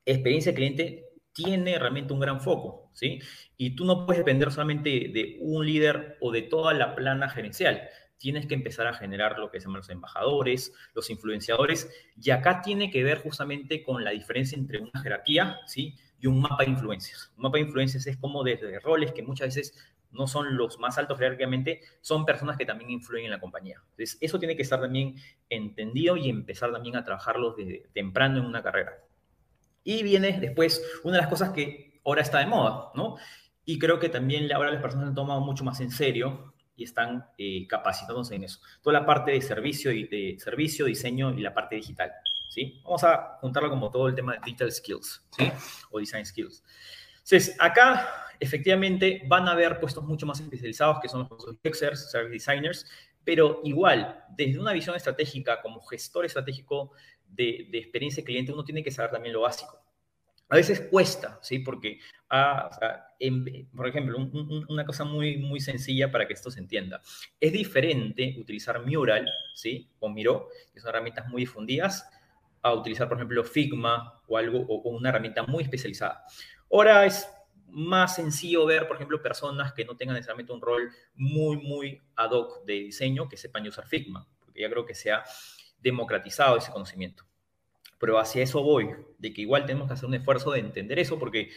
experiencia 0.06 0.54
cliente 0.54 1.06
tiene 1.34 1.78
realmente 1.78 2.14
un 2.14 2.20
gran 2.20 2.42
foco, 2.42 2.90
¿sí? 2.94 3.20
Y 3.58 3.76
tú 3.76 3.86
no 3.86 4.08
puedes 4.08 4.20
depender 4.20 4.52
solamente 4.52 4.90
de 4.90 5.38
un 5.42 5.64
líder 5.64 6.18
o 6.20 6.32
de 6.32 6.42
toda 6.42 6.74
la 6.74 6.96
plana 6.96 7.30
gerencial, 7.30 7.88
tienes 8.18 8.48
que 8.48 8.56
empezar 8.56 8.88
a 8.88 8.94
generar 8.94 9.38
lo 9.38 9.52
que 9.52 9.60
se 9.60 9.66
llaman 9.66 9.80
los 9.80 9.90
embajadores, 9.90 10.74
los 10.94 11.10
influenciadores, 11.10 11.90
y 12.22 12.32
acá 12.32 12.62
tiene 12.62 12.90
que 12.92 13.04
ver 13.04 13.20
justamente 13.20 13.84
con 13.84 14.04
la 14.04 14.12
diferencia 14.12 14.58
entre 14.58 14.80
una 14.80 15.02
jerarquía, 15.02 15.60
¿sí? 15.66 15.96
Y 16.20 16.28
un 16.28 16.42
mapa 16.42 16.64
de 16.64 16.72
influencias. 16.72 17.32
Un 17.38 17.44
mapa 17.44 17.58
de 17.58 17.64
influencias 17.66 18.08
es 18.08 18.18
como 18.18 18.44
desde 18.44 18.80
roles 18.80 19.12
que 19.14 19.22
muchas 19.22 19.56
veces 19.56 19.74
no 20.12 20.28
son 20.28 20.58
los 20.58 20.80
más 20.80 20.98
altos 20.98 21.20
jerárquicamente, 21.20 21.82
son 22.02 22.26
personas 22.26 22.58
que 22.58 22.66
también 22.66 22.90
influyen 22.90 23.26
en 23.26 23.32
la 23.32 23.40
compañía. 23.40 23.82
Entonces, 23.92 24.18
eso 24.22 24.40
tiene 24.40 24.56
que 24.56 24.64
estar 24.64 24.82
también 24.82 25.16
entendido 25.50 26.18
y 26.18 26.30
empezar 26.30 26.72
también 26.72 26.96
a 26.96 27.04
trabajarlo 27.04 27.54
desde 27.54 27.88
temprano 27.94 28.40
en 28.40 28.46
una 28.46 28.64
carrera. 28.64 28.94
Y 29.84 30.04
viene 30.04 30.40
después 30.40 30.84
una 31.04 31.18
de 31.18 31.22
las 31.22 31.30
cosas 31.30 31.52
que 31.52 32.02
ahora 32.04 32.22
está 32.22 32.40
de 32.40 32.48
moda, 32.48 32.92
¿no? 32.96 33.18
Y 33.64 33.80
creo 33.80 34.00
que 34.00 34.10
también 34.10 34.52
ahora 34.54 34.72
las 34.72 34.82
personas 34.82 35.10
han 35.10 35.16
tomado 35.16 35.42
mucho 35.42 35.64
más 35.64 35.80
en 35.82 35.92
serio, 35.92 36.54
y 36.78 36.84
están 36.84 37.26
eh, 37.38 37.68
capacitándose 37.68 38.36
en 38.36 38.44
eso. 38.44 38.62
Toda 38.82 39.00
la 39.00 39.06
parte 39.06 39.32
de 39.32 39.42
servicio, 39.42 39.92
y 39.92 40.08
de 40.08 40.38
servicio, 40.40 40.86
diseño 40.86 41.34
y 41.38 41.42
la 41.42 41.54
parte 41.54 41.76
digital. 41.76 42.14
¿sí? 42.48 42.80
Vamos 42.84 43.04
a 43.04 43.38
juntarlo 43.42 43.70
como 43.70 43.90
todo 43.90 44.08
el 44.08 44.16
tema 44.16 44.34
de 44.34 44.40
digital 44.46 44.72
skills 44.72 45.24
¿sí? 45.32 45.52
o 45.92 46.00
design 46.00 46.26
skills. 46.26 46.64
Entonces, 47.16 47.58
acá 47.60 48.08
efectivamente 48.40 49.24
van 49.28 49.48
a 49.48 49.52
haber 49.52 49.80
puestos 49.80 50.04
mucho 50.04 50.26
más 50.28 50.40
especializados 50.40 51.00
que 51.02 51.10
son 51.10 51.28
los 51.30 51.48
UXers, 51.48 52.12
service 52.12 52.32
designers, 52.32 52.86
pero 53.24 53.60
igual, 53.64 54.24
desde 54.30 54.60
una 54.60 54.72
visión 54.72 54.96
estratégica 54.96 55.62
como 55.62 55.82
gestor 55.82 56.26
estratégico 56.26 56.92
de, 57.28 57.68
de 57.72 57.80
experiencia 57.80 58.24
cliente, 58.24 58.54
uno 58.54 58.64
tiene 58.64 58.84
que 58.84 58.92
saber 58.92 59.12
también 59.12 59.34
lo 59.34 59.42
básico. 59.42 59.77
A 60.50 60.56
veces 60.56 60.80
cuesta, 60.90 61.40
¿sí? 61.42 61.60
Porque, 61.60 62.00
ah, 62.30 62.70
por 63.76 63.88
ejemplo, 63.88 64.18
una 64.70 64.86
cosa 64.86 65.04
muy, 65.04 65.38
muy 65.38 65.60
sencilla 65.60 66.10
para 66.10 66.26
que 66.26 66.34
esto 66.34 66.50
se 66.50 66.60
entienda. 66.60 67.02
Es 67.40 67.52
diferente 67.52 68.36
utilizar 68.40 68.86
Mural, 68.86 69.28
¿sí? 69.54 69.90
O 70.00 70.10
Miro, 70.10 70.48
que 70.74 70.80
son 70.80 70.90
herramientas 70.90 71.28
muy 71.28 71.42
difundidas, 71.42 72.10
a 72.62 72.74
utilizar, 72.74 73.10
por 73.10 73.18
ejemplo, 73.18 73.44
Figma 73.44 74.22
o 74.28 74.38
algo, 74.38 74.60
o, 74.60 74.90
una 74.90 75.10
herramienta 75.10 75.44
muy 75.44 75.64
especializada. 75.64 76.24
Ahora 76.72 77.06
es 77.06 77.30
más 77.68 78.16
sencillo 78.16 78.66
ver, 78.66 78.88
por 78.88 78.96
ejemplo, 78.96 79.22
personas 79.22 79.74
que 79.74 79.84
no 79.84 79.98
tengan 79.98 80.16
necesariamente 80.16 80.54
un 80.54 80.62
rol 80.62 80.90
muy, 81.16 81.58
muy 81.58 82.02
ad 82.16 82.32
hoc 82.32 82.64
de 82.66 82.74
diseño, 82.74 83.28
que 83.28 83.36
sepan 83.36 83.68
usar 83.68 83.86
Figma, 83.86 84.26
porque 84.40 84.62
ya 84.62 84.70
creo 84.70 84.86
que 84.86 84.96
se 84.96 85.12
ha 85.12 85.24
democratizado 85.80 86.58
ese 86.58 86.72
conocimiento. 86.72 87.26
Pero 88.00 88.20
hacia 88.20 88.44
eso 88.44 88.62
voy, 88.62 88.90
de 89.18 89.34
que 89.34 89.42
igual 89.42 89.66
tenemos 89.66 89.88
que 89.88 89.94
hacer 89.94 90.08
un 90.08 90.16
esfuerzo 90.16 90.52
de 90.52 90.60
entender 90.60 91.00
eso, 91.00 91.18
porque 91.18 91.50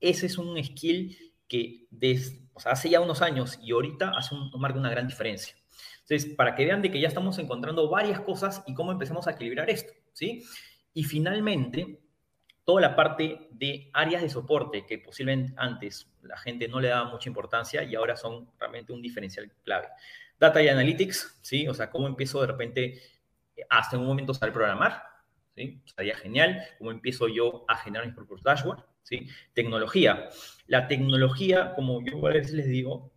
ese 0.00 0.26
es 0.26 0.38
un 0.38 0.62
skill 0.62 1.16
que 1.48 1.86
desde, 1.90 2.40
hace 2.64 2.90
ya 2.90 3.00
unos 3.00 3.22
años 3.22 3.58
y 3.62 3.72
ahorita 3.72 4.12
hace 4.16 4.34
un, 4.34 4.50
marca 4.60 4.78
una 4.78 4.90
gran 4.90 5.06
diferencia. 5.06 5.54
Entonces, 6.00 6.34
para 6.34 6.54
que 6.54 6.64
vean 6.64 6.82
de 6.82 6.90
que 6.90 7.00
ya 7.00 7.08
estamos 7.08 7.38
encontrando 7.38 7.88
varias 7.88 8.20
cosas 8.20 8.62
y 8.66 8.74
cómo 8.74 8.92
empezamos 8.92 9.26
a 9.26 9.32
equilibrar 9.32 9.68
esto, 9.68 9.92
¿sí? 10.12 10.44
Y 10.94 11.04
finalmente, 11.04 12.00
toda 12.64 12.80
la 12.80 12.96
parte 12.96 13.48
de 13.50 13.90
áreas 13.92 14.22
de 14.22 14.28
soporte 14.28 14.86
que 14.86 14.98
posiblemente 14.98 15.54
antes 15.56 16.10
la 16.22 16.36
gente 16.38 16.68
no 16.68 16.80
le 16.80 16.88
daba 16.88 17.10
mucha 17.10 17.28
importancia 17.28 17.82
y 17.82 17.94
ahora 17.94 18.16
son 18.16 18.48
realmente 18.58 18.92
un 18.92 19.02
diferencial 19.02 19.50
clave. 19.64 19.88
Data 20.38 20.62
y 20.62 20.68
Analytics, 20.68 21.38
¿sí? 21.42 21.66
O 21.68 21.74
sea, 21.74 21.90
cómo 21.90 22.06
empiezo 22.06 22.40
de 22.40 22.46
repente 22.48 23.02
hasta 23.68 23.96
un 23.96 24.06
momento 24.06 24.32
a 24.32 24.52
programar, 24.52 25.02
¿sí? 25.56 25.80
Sería 25.96 26.16
genial. 26.16 26.62
¿Cómo 26.78 26.90
empiezo 26.90 27.28
yo 27.28 27.64
a 27.66 27.76
generar 27.76 28.06
mis 28.06 28.14
propios 28.14 28.42
dashboards? 28.42 28.84
¿sí? 29.02 29.26
Tecnología. 29.54 30.28
La 30.66 30.86
tecnología, 30.86 31.74
como 31.74 32.04
yo 32.04 32.24
a 32.26 32.30
veces 32.30 32.52
les 32.52 32.66
digo, 32.66 33.10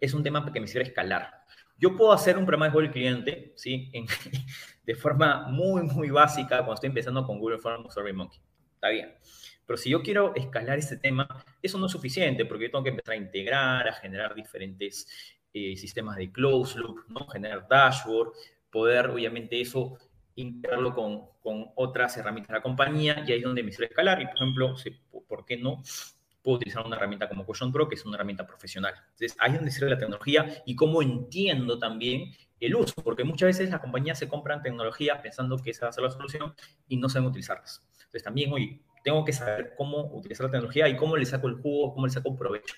es 0.00 0.14
un 0.14 0.22
tema 0.22 0.50
que 0.52 0.60
me 0.60 0.66
sirve 0.66 0.84
escalar. 0.84 1.44
Yo 1.78 1.96
puedo 1.96 2.12
hacer 2.12 2.36
un 2.36 2.44
programa 2.44 2.66
de 2.66 2.72
Google 2.72 2.90
Cliente, 2.90 3.52
¿sí? 3.56 3.90
de 4.84 4.94
forma 4.94 5.48
muy, 5.48 5.82
muy 5.82 6.10
básica 6.10 6.58
cuando 6.58 6.74
estoy 6.74 6.88
empezando 6.88 7.24
con 7.26 7.38
Google 7.38 7.58
Form 7.58 7.86
o 7.86 7.90
SurveyMonkey. 7.90 8.40
Está 8.74 8.90
bien. 8.90 9.14
Pero 9.66 9.76
si 9.76 9.90
yo 9.90 10.02
quiero 10.02 10.34
escalar 10.34 10.78
este 10.78 10.96
tema, 10.96 11.28
eso 11.62 11.78
no 11.78 11.86
es 11.86 11.92
suficiente 11.92 12.44
porque 12.44 12.64
yo 12.64 12.70
tengo 12.72 12.84
que 12.84 12.90
empezar 12.90 13.14
a 13.14 13.18
integrar, 13.18 13.88
a 13.88 13.92
generar 13.92 14.34
diferentes 14.34 15.06
eh, 15.54 15.76
sistemas 15.76 16.16
de 16.16 16.30
closed 16.30 16.80
loop, 16.80 17.04
¿no? 17.08 17.26
generar 17.28 17.66
dashboard, 17.68 18.32
poder, 18.70 19.06
obviamente, 19.10 19.60
eso 19.60 19.96
integrarlo 20.36 20.94
con, 20.94 21.26
con, 21.42 21.70
otras 21.74 22.16
herramientas 22.16 22.48
de 22.48 22.54
la 22.54 22.62
compañía 22.62 23.24
y 23.26 23.32
ahí 23.32 23.38
es 23.38 23.44
donde 23.44 23.62
me 23.62 23.72
sirve 23.72 23.86
escalar. 23.86 24.20
Y, 24.20 24.26
por 24.26 24.36
ejemplo, 24.36 24.74
¿por 25.28 25.44
qué 25.44 25.56
no? 25.56 25.82
Puedo 26.42 26.56
utilizar 26.56 26.84
una 26.86 26.96
herramienta 26.96 27.28
como 27.28 27.44
Quotient 27.44 27.72
Pro, 27.72 27.88
que 27.88 27.96
es 27.96 28.04
una 28.04 28.16
herramienta 28.16 28.46
profesional. 28.46 28.94
Entonces, 28.96 29.36
ahí 29.38 29.52
es 29.52 29.56
donde 29.56 29.70
sirve 29.70 29.90
la 29.90 29.98
tecnología 29.98 30.62
y 30.64 30.74
cómo 30.74 31.02
entiendo 31.02 31.78
también 31.78 32.32
el 32.60 32.74
uso, 32.74 32.94
porque 33.02 33.24
muchas 33.24 33.48
veces 33.48 33.70
las 33.70 33.80
compañías 33.80 34.18
se 34.18 34.28
compran 34.28 34.62
tecnología 34.62 35.20
pensando 35.20 35.58
que 35.58 35.70
esa 35.70 35.86
va 35.86 35.90
a 35.90 35.92
ser 35.92 36.04
la 36.04 36.10
solución 36.10 36.54
y 36.88 36.96
no 36.96 37.08
saben 37.08 37.28
utilizarlas. 37.28 37.82
Entonces, 37.92 38.22
también, 38.22 38.52
hoy 38.52 38.82
tengo 39.04 39.24
que 39.24 39.32
saber 39.32 39.74
cómo 39.76 40.12
utilizar 40.14 40.46
la 40.46 40.52
tecnología 40.52 40.88
y 40.88 40.96
cómo 40.96 41.16
le 41.16 41.26
saco 41.26 41.48
el 41.48 41.54
jugo, 41.56 41.92
cómo 41.94 42.06
le 42.06 42.12
saco 42.12 42.36
provecho. 42.36 42.74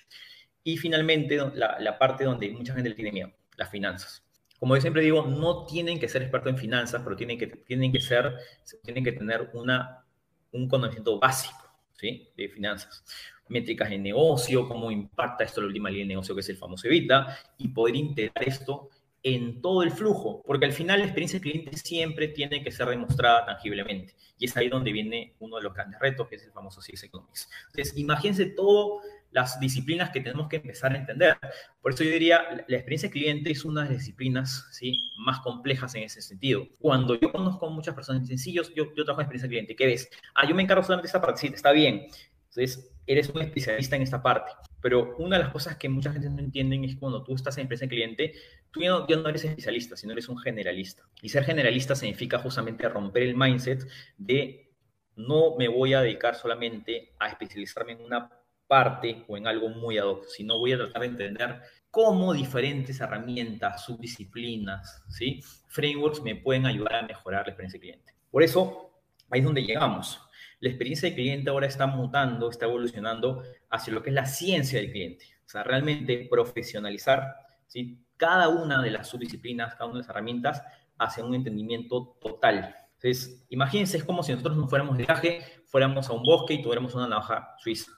Y 0.63 0.77
finalmente, 0.77 1.37
la, 1.53 1.79
la 1.79 1.97
parte 1.97 2.23
donde 2.23 2.49
mucha 2.51 2.73
gente 2.73 2.89
le 2.89 2.95
tiene 2.95 3.11
miedo, 3.11 3.31
las 3.57 3.69
finanzas 3.69 4.23
como 4.59 4.75
yo 4.75 4.81
siempre 4.81 5.01
digo, 5.01 5.25
no 5.25 5.65
tienen 5.65 5.99
que 5.99 6.07
ser 6.07 6.21
expertos 6.21 6.51
en 6.51 6.57
finanzas, 6.57 7.01
pero 7.03 7.15
tienen 7.15 7.37
que, 7.37 7.47
tienen 7.47 7.91
que 7.91 7.99
ser, 7.99 8.35
tienen 8.83 9.03
que 9.03 9.11
tener 9.11 9.49
una, 9.53 10.05
un 10.51 10.67
conocimiento 10.67 11.19
básico, 11.19 11.69
¿sí? 11.93 12.29
De 12.37 12.47
finanzas. 12.49 13.03
Métricas 13.49 13.89
de 13.89 13.97
negocio, 13.97 14.67
cómo 14.67 14.89
impacta 14.89 15.43
esto 15.43 15.61
la 15.61 15.67
línea 15.67 15.91
de 15.91 16.05
negocio, 16.05 16.33
que 16.33 16.41
es 16.41 16.49
el 16.49 16.57
famoso 16.57 16.87
Evita, 16.87 17.37
y 17.57 17.67
poder 17.67 17.95
integrar 17.95 18.47
esto 18.47 18.89
en 19.23 19.61
todo 19.61 19.83
el 19.83 19.91
flujo, 19.91 20.43
porque 20.45 20.65
al 20.65 20.73
final 20.73 20.99
la 20.99 21.05
experiencia 21.05 21.39
del 21.39 21.49
cliente 21.49 21.77
siempre 21.77 22.27
tiene 22.27 22.61
que 22.61 22.71
ser 22.71 22.89
demostrada 22.89 23.45
tangiblemente. 23.45 24.15
Y 24.37 24.45
es 24.45 24.57
ahí 24.57 24.67
donde 24.67 24.91
viene 24.91 25.35
uno 25.39 25.57
de 25.57 25.63
los 25.63 25.73
grandes 25.73 25.99
retos, 25.99 26.27
que 26.27 26.35
es 26.35 26.43
el 26.43 26.51
famoso 26.51 26.81
Six 26.81 27.03
Economics. 27.03 27.49
Entonces, 27.67 27.97
imagínense 27.97 28.47
todas 28.47 29.01
las 29.33 29.59
disciplinas 29.59 30.11
que 30.11 30.21
tenemos 30.21 30.47
que 30.47 30.57
empezar 30.57 30.93
a 30.93 30.97
entender. 30.97 31.37
Por 31.81 31.93
eso 31.93 32.03
yo 32.03 32.11
diría, 32.11 32.65
la 32.67 32.77
experiencia 32.77 33.09
cliente 33.09 33.51
es 33.51 33.65
una 33.65 33.83
de 33.83 33.89
las 33.89 33.97
disciplinas 33.97 34.67
¿sí? 34.71 35.11
más 35.17 35.39
complejas 35.39 35.95
en 35.95 36.03
ese 36.03 36.21
sentido. 36.21 36.67
Cuando 36.79 37.19
yo 37.19 37.31
conozco 37.31 37.67
a 37.67 37.69
muchas 37.71 37.95
personas 37.95 38.27
sencillos, 38.27 38.73
yo, 38.75 38.93
yo 38.95 39.03
trabajo 39.03 39.21
en 39.21 39.25
experiencia 39.25 39.49
cliente, 39.49 39.75
¿qué 39.75 39.87
ves? 39.87 40.09
Ah, 40.35 40.47
yo 40.47 40.55
me 40.55 40.63
encargo 40.63 40.83
solamente 40.83 41.07
de 41.07 41.09
esta 41.09 41.21
parte, 41.21 41.41
sí, 41.41 41.47
está 41.47 41.71
bien. 41.71 42.07
Entonces, 42.49 42.91
eres 43.07 43.29
un 43.29 43.41
especialista 43.41 43.95
en 43.95 44.03
esta 44.03 44.21
parte. 44.21 44.51
Pero 44.79 45.15
una 45.17 45.37
de 45.37 45.43
las 45.43 45.51
cosas 45.51 45.77
que 45.77 45.89
mucha 45.89 46.11
gente 46.11 46.29
no 46.29 46.39
entiende 46.39 46.79
es 46.85 46.95
cuando 46.97 47.23
tú 47.23 47.33
estás 47.33 47.57
en 47.57 47.63
empresa 47.63 47.85
de 47.85 47.89
cliente, 47.89 48.33
tú 48.69 48.81
ya 48.81 48.89
no, 48.89 49.07
ya 49.07 49.15
no, 49.15 49.29
eres 49.29 49.45
especialista, 49.45 49.95
sino 49.95 50.13
eres 50.13 50.29
un 50.29 50.37
generalista. 50.37 51.03
Y 51.21 51.29
ser 51.29 51.43
generalista 51.43 51.95
significa 51.95 52.37
justamente 52.37 52.87
romper 52.87 53.23
el 53.23 53.35
mindset 53.35 53.87
de 54.17 54.75
no 55.15 55.55
me 55.57 55.67
voy 55.67 55.93
a 55.93 56.01
dedicar 56.01 56.35
solamente 56.35 57.13
a 57.19 57.29
especializarme 57.29 57.93
en 57.93 58.01
una 58.01 58.29
parte 58.73 59.23
o 59.27 59.37
en 59.37 59.45
algo 59.45 59.69
muy 59.69 59.99
ad 59.99 60.05
hoc, 60.05 60.25
sino 60.25 60.57
voy 60.57 60.73
a 60.73 60.77
tratar 60.77 61.01
de 61.01 61.07
entender 61.09 61.61
cómo 61.91 62.33
diferentes 62.33 62.99
herramientas, 62.99 63.85
subdisciplinas, 63.85 65.03
¿sí? 65.09 65.41
frameworks 65.67 66.23
me 66.23 66.35
pueden 66.35 66.65
ayudar 66.65 66.95
a 66.95 67.01
mejorar 67.03 67.45
la 67.45 67.51
experiencia 67.51 67.79
del 67.79 67.87
cliente. 67.87 68.13
Por 68.31 68.41
eso, 68.41 68.91
ahí 69.29 69.41
es 69.41 69.45
donde 69.45 69.63
llegamos 69.63 70.19
la 70.63 70.69
experiencia 70.69 71.09
del 71.09 71.15
cliente 71.15 71.49
ahora 71.49 71.67
está 71.67 71.87
mutando, 71.87 72.49
está 72.49 72.67
evolucionando 72.67 73.43
hacia 73.69 73.93
lo 73.93 74.01
que 74.01 74.11
es 74.11 74.15
la 74.15 74.25
ciencia 74.25 74.79
del 74.79 74.91
cliente. 74.91 75.25
O 75.45 75.49
sea, 75.49 75.61
realmente 75.61 76.25
profesionalizar 76.31 77.35
¿sí? 77.67 77.99
cada 78.15 78.47
una 78.47 78.81
de 78.81 78.91
las 78.91 79.09
subdisciplinas, 79.09 79.73
cada 79.73 79.87
una 79.87 79.95
de 79.95 79.99
las 79.99 80.09
herramientas 80.09 80.63
hacia 80.97 81.25
un 81.25 81.35
entendimiento 81.35 82.15
total. 82.21 82.73
Entonces, 82.93 83.45
imagínense, 83.49 83.97
es 83.97 84.05
como 84.05 84.23
si 84.23 84.31
nosotros 84.31 84.55
nos 84.55 84.69
fuéramos 84.69 84.97
de 84.97 85.03
viaje, 85.03 85.41
fuéramos 85.65 86.07
a 86.07 86.13
un 86.13 86.23
bosque 86.23 86.53
y 86.53 86.63
tuviéramos 86.63 86.95
una 86.95 87.09
navaja 87.09 87.55
suiza. 87.59 87.91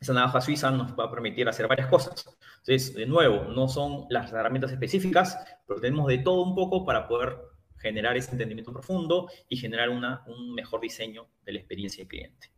Esa 0.00 0.12
navaja 0.12 0.40
suiza 0.40 0.70
nos 0.70 0.92
va 0.98 1.04
a 1.04 1.10
permitir 1.10 1.48
hacer 1.48 1.66
varias 1.66 1.88
cosas. 1.88 2.26
Entonces, 2.58 2.94
de 2.94 3.06
nuevo, 3.06 3.44
no 3.52 3.68
son 3.68 4.06
las 4.10 4.32
herramientas 4.32 4.72
específicas, 4.72 5.38
pero 5.66 5.80
tenemos 5.80 6.06
de 6.08 6.18
todo 6.18 6.42
un 6.42 6.54
poco 6.54 6.84
para 6.84 7.08
poder 7.08 7.36
generar 7.76 8.16
ese 8.16 8.32
entendimiento 8.32 8.72
profundo 8.72 9.28
y 9.48 9.56
generar 9.56 9.88
una, 9.88 10.22
un 10.26 10.54
mejor 10.54 10.80
diseño 10.80 11.28
de 11.44 11.52
la 11.52 11.58
experiencia 11.58 12.02
del 12.02 12.08
cliente. 12.08 12.50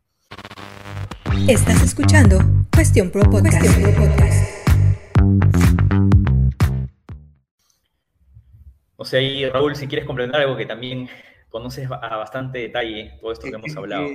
Estás 1.47 1.81
escuchando 1.81 2.39
Cuestión 2.73 3.09
Pro 3.09 3.23
Podcast. 3.23 3.65
O 8.95 9.05
sea, 9.05 9.21
y 9.21 9.49
Raúl, 9.49 9.75
si 9.75 9.87
quieres 9.87 10.05
comprender 10.05 10.41
algo 10.41 10.55
que 10.55 10.65
también 10.65 11.09
conoces 11.49 11.89
a 11.89 12.17
bastante 12.17 12.59
detalle 12.59 13.17
todo 13.19 13.31
esto 13.31 13.47
que 13.47 13.55
hemos 13.55 13.75
hablado. 13.75 14.07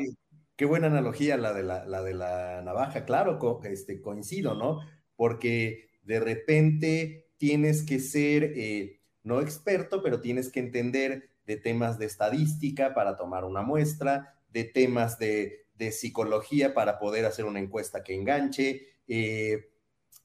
Qué, 0.58 0.64
buena 0.64 0.88
analogía 0.88 1.36
la 1.36 1.52
de 1.52 1.62
la, 1.62 1.84
la, 1.86 2.02
de 2.02 2.14
la 2.14 2.62
navaja, 2.62 3.04
claro, 3.04 3.38
este, 3.62 4.02
coincido, 4.02 4.56
¿no? 4.56 4.80
Porque 5.14 5.88
de 6.02 6.18
repente 6.18 7.30
tienes 7.36 7.84
que 7.84 8.00
ser 8.00 8.54
eh, 8.56 9.00
no 9.22 9.40
experto, 9.40 10.02
pero 10.02 10.20
tienes 10.20 10.50
que 10.50 10.58
entender 10.58 11.30
de 11.46 11.58
temas 11.58 12.00
de 12.00 12.06
estadística 12.06 12.92
para 12.92 13.16
tomar 13.16 13.44
una 13.44 13.62
muestra, 13.62 14.34
de 14.50 14.64
temas 14.64 15.18
de, 15.20 15.64
psicología 15.92 16.74
para 16.74 16.98
poder 16.98 17.24
hacer 17.24 17.44
una 17.44 17.60
encuesta 17.60 18.02
que 18.02 18.16
enganche, 18.16 18.88
eh, 19.06 19.70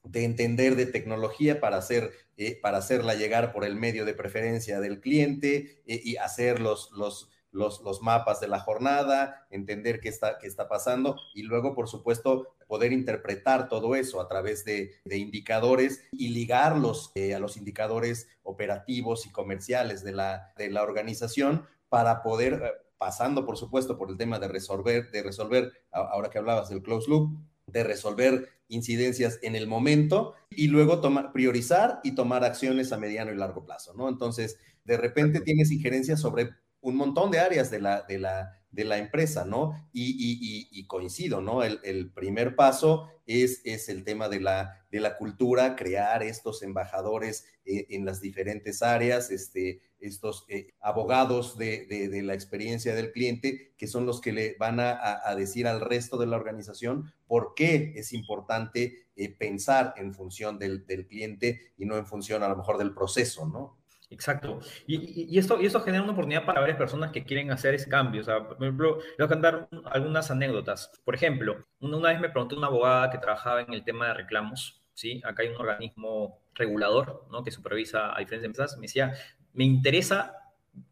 de 0.02 0.24
entender 0.24 0.74
de 0.74 0.86
tecnología 0.86 1.60
para, 1.60 1.76
hacer, 1.76 2.10
eh, 2.36 2.58
para 2.60 2.78
hacerla 2.78 3.14
llegar 3.14 3.52
por 3.52 3.64
el 3.64 3.76
medio 3.76 4.04
de 4.04 4.14
preferencia 4.14 4.80
del 4.80 5.00
cliente 5.00 5.80
y 5.86 6.16
hacer 6.16 6.58
los, 6.58 6.90
los, 6.90 7.30
los, 7.54 8.02
mapas 8.02 8.40
de 8.40 8.48
la 8.48 8.58
jornada, 8.60 9.46
entender 9.50 10.00
qué 10.00 10.08
está, 10.08 10.38
qué 10.38 10.46
está 10.46 10.68
pasando 10.68 11.16
y 11.34 11.42
luego, 11.42 11.74
por 11.74 11.88
supuesto, 11.88 12.56
poder 12.66 12.92
interpretar 12.92 13.68
todo 13.68 13.94
eso 13.94 14.20
a 14.20 14.28
través 14.28 14.64
de, 14.64 15.00
indicadores 15.10 16.02
y 16.10 16.28
ligarlos 16.28 17.12
eh, 17.14 17.34
a 17.34 17.38
los 17.38 17.56
indicadores 17.56 18.28
operativos 18.42 19.26
y 19.26 19.30
comerciales 19.30 20.02
de 20.02 20.12
la, 20.12 20.52
de 20.56 20.70
la 20.70 20.82
organización 20.82 21.66
para 21.88 22.22
poder, 22.22 22.54
eh, 22.54 22.72
pasando, 22.98 23.46
por 23.46 23.56
supuesto, 23.56 23.96
por 23.96 24.10
el 24.10 24.16
tema 24.16 24.40
de 24.40 24.48
resolver, 24.48 25.10
de 25.12 25.22
resolver, 25.22 25.72
ahora 25.92 26.30
que 26.30 26.38
hablabas 26.38 26.68
del 26.68 26.82
close 26.82 27.08
loop, 27.08 27.38
de 27.66 27.84
resolver 27.84 28.48
incidencias 28.68 29.38
en 29.42 29.54
el 29.54 29.68
momento 29.68 30.34
y 30.50 30.66
luego 30.66 31.00
tomar, 31.00 31.32
priorizar 31.32 32.00
y 32.02 32.16
tomar 32.16 32.44
acciones 32.44 32.92
a 32.92 32.98
mediano 32.98 33.32
y 33.32 33.36
largo 33.36 33.64
plazo, 33.64 33.94
¿no? 33.94 34.08
Entonces, 34.08 34.58
de 34.84 34.96
repente 34.96 35.40
tienes 35.40 35.70
injerencias 35.70 36.20
sobre 36.20 36.50
un 36.84 36.96
montón 36.96 37.30
de 37.30 37.38
áreas 37.38 37.70
de 37.70 37.80
la, 37.80 38.02
de 38.02 38.18
la, 38.18 38.52
de 38.70 38.84
la 38.84 38.98
empresa, 38.98 39.46
¿no? 39.46 39.88
Y, 39.92 40.86
coincido, 40.86 41.40
¿no? 41.40 41.62
El, 41.62 42.12
primer 42.12 42.56
paso 42.56 43.08
es, 43.26 43.62
es 43.64 43.88
el 43.88 44.04
tema 44.04 44.28
de 44.28 44.40
la, 44.40 44.84
de 44.90 45.00
la 45.00 45.16
cultura, 45.16 45.76
crear 45.76 46.22
estos 46.22 46.62
embajadores 46.62 47.46
eh, 47.64 47.86
en 47.88 48.04
las 48.04 48.20
diferentes 48.20 48.82
áreas, 48.82 49.30
este, 49.30 49.80
estos 49.98 50.44
eh, 50.48 50.68
abogados 50.78 51.56
de, 51.56 52.20
la 52.22 52.34
experiencia 52.34 52.94
del 52.94 53.12
cliente, 53.12 53.72
que 53.78 53.86
son 53.86 54.04
los 54.04 54.20
que 54.20 54.32
le 54.32 54.54
van 54.58 54.78
a, 54.78 55.34
decir 55.36 55.66
al 55.66 55.80
resto 55.80 56.18
de 56.18 56.26
la 56.26 56.36
organización 56.36 57.14
por 57.26 57.54
qué 57.54 57.94
es 57.96 58.12
importante 58.12 59.08
eh, 59.16 59.30
pensar 59.30 59.94
en 59.96 60.12
función 60.12 60.58
del, 60.58 60.84
del 60.86 61.06
cliente 61.06 61.72
y 61.78 61.86
no 61.86 61.96
en 61.96 62.06
función 62.06 62.42
a 62.42 62.48
lo 62.48 62.56
mejor 62.56 62.76
del 62.76 62.92
proceso, 62.92 63.46
¿no? 63.46 63.78
Exacto. 64.10 64.60
Y, 64.86 65.38
esto, 65.38 65.60
y 65.60 65.66
esto 65.66 65.80
genera 65.80 66.02
una 66.02 66.12
oportunidad 66.12 66.44
para 66.44 66.60
varias 66.60 66.78
personas 66.78 67.10
que 67.10 67.24
quieren 67.24 67.50
hacer 67.50 67.74
ese 67.74 67.88
cambio. 67.88 68.20
O 68.20 68.24
sea, 68.24 68.46
por 68.46 68.56
ejemplo, 68.62 68.98
les 68.98 69.16
voy 69.18 69.24
a 69.24 69.28
contar 69.28 69.68
algunas 69.86 70.30
anécdotas. 70.30 70.90
Por 71.04 71.14
ejemplo, 71.14 71.66
una 71.80 72.10
vez 72.10 72.20
me 72.20 72.28
preguntó 72.28 72.56
una 72.56 72.68
abogada 72.68 73.10
que 73.10 73.18
trabajaba 73.18 73.62
en 73.62 73.72
el 73.72 73.84
tema 73.84 74.08
de 74.08 74.14
reclamos. 74.14 74.82
¿sí? 74.92 75.20
Acá 75.24 75.42
hay 75.42 75.48
un 75.48 75.60
organismo 75.60 76.40
regulador 76.54 77.26
¿no? 77.30 77.42
que 77.42 77.50
supervisa 77.50 78.14
a 78.14 78.20
diferentes 78.20 78.46
empresas. 78.46 78.76
Me 78.78 78.82
decía, 78.82 79.14
me 79.52 79.64
interesa 79.64 80.36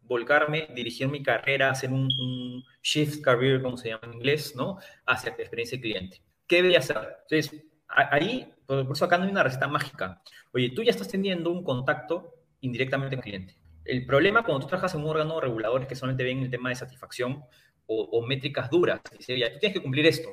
volcarme, 0.03 0.67
dirigir 0.73 1.07
mi 1.07 1.23
carrera, 1.23 1.69
hacer 1.69 1.91
un, 1.91 2.63
shift 2.81 3.21
career, 3.21 3.61
como 3.61 3.77
se 3.77 3.89
llama 3.89 4.03
en 4.03 4.15
inglés, 4.15 4.55
¿no? 4.55 4.77
hacia 5.05 5.31
la 5.31 5.37
experiencia 5.37 5.79
cliente. 5.79 6.21
¿Qué 6.47 6.57
debería 6.57 6.79
hacer? 6.79 6.97
Entonces, 7.29 7.63
ahí, 7.87 8.53
por 8.65 8.91
eso 8.91 9.05
acá 9.05 9.17
no 9.17 9.23
hay 9.23 9.31
una 9.31 9.43
receta 9.43 9.67
mágica. 9.67 10.21
Oye, 10.53 10.69
tú 10.71 10.83
ya 10.83 10.91
estás 10.91 11.07
teniendo 11.07 11.49
un 11.49 11.63
contacto 11.63 12.42
indirectamente 12.63 13.15
el 13.15 13.21
cliente. 13.21 13.55
El 13.85 14.05
problema 14.05 14.43
cuando 14.43 14.61
tú 14.61 14.67
trabajas 14.67 14.95
en 14.95 15.01
un 15.01 15.07
órgano 15.07 15.39
regulador 15.39 15.81
es 15.81 15.87
que 15.87 15.95
solamente 15.95 16.23
ven 16.23 16.39
el 16.39 16.49
tema 16.49 16.69
de 16.69 16.75
satisfacción 16.75 17.43
o, 17.85 18.25
métricas 18.25 18.69
duras. 18.69 19.01
Dice, 19.17 19.37
ya, 19.37 19.51
tú 19.51 19.59
tienes 19.59 19.77
que 19.77 19.83
cumplir 19.83 20.05
esto. 20.05 20.29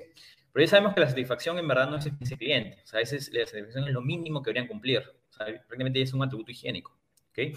Pero 0.53 0.65
ya 0.65 0.71
sabemos 0.71 0.95
que 0.95 1.01
la 1.01 1.09
satisfacción 1.09 1.59
en 1.59 1.67
verdad 1.67 1.91
no 1.91 1.97
es 1.97 2.09
ese 2.21 2.37
cliente. 2.37 2.79
O 2.85 2.87
sea, 2.87 3.01
es, 3.01 3.13
la 3.33 3.45
satisfacción 3.45 3.89
es 3.89 3.93
lo 3.93 4.01
mínimo 4.01 4.41
que 4.41 4.51
deberían 4.51 4.69
cumplir. 4.69 5.01
O 5.01 5.33
sea, 5.33 5.47
prácticamente 5.47 6.01
es 6.01 6.15
un 6.15 6.23
atributo 6.23 6.53
higiénico. 6.53 6.97
¿okay? 7.31 7.53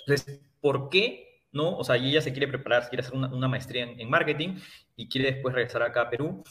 Entonces, 0.00 0.40
¿por 0.60 0.90
qué 0.90 1.44
no? 1.52 1.78
O 1.78 1.84
sea, 1.84 1.96
ella 1.96 2.20
se 2.20 2.32
quiere 2.32 2.48
preparar, 2.48 2.88
quiere 2.88 3.04
hacer 3.04 3.14
una, 3.14 3.48
maestría 3.48 3.84
en, 3.84 4.00
en, 4.00 4.10
marketing 4.10 4.56
y 4.96 5.08
quiere 5.08 5.32
después 5.32 5.54
regresar 5.54 5.82
acá 5.82 6.02
a 6.02 6.10
Perú 6.10 6.42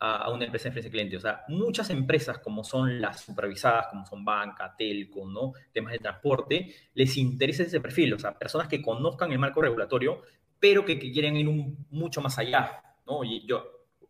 a, 0.00 0.30
una 0.30 0.46
empresa 0.46 0.64
de 0.64 0.68
experiencia 0.70 0.90
cliente. 0.90 1.16
O 1.16 1.20
sea, 1.20 1.44
muchas 1.48 1.90
empresas 1.90 2.38
como 2.38 2.64
son 2.64 3.00
las 3.00 3.20
supervisadas, 3.20 3.88
como 3.88 4.06
son 4.06 4.24
banca, 4.24 4.74
telco, 4.76 5.28
¿no? 5.28 5.52
Temas 5.72 5.92
de 5.92 5.98
transporte, 5.98 6.74
les 6.94 7.16
interesa 7.18 7.62
ese 7.62 7.80
perfil. 7.80 8.14
O 8.14 8.18
sea, 8.18 8.36
personas 8.36 8.66
que 8.66 8.82
conozcan 8.82 9.30
el 9.30 9.38
marco 9.38 9.60
regulatorio, 9.60 10.22
pero 10.58 10.84
que, 10.84 10.98
quieren 10.98 11.36
ir 11.36 11.48
mucho 11.90 12.20
más 12.20 12.38
allá, 12.38 12.82
¿no? 13.06 13.22
Y 13.24 13.46
yo, 13.46 13.62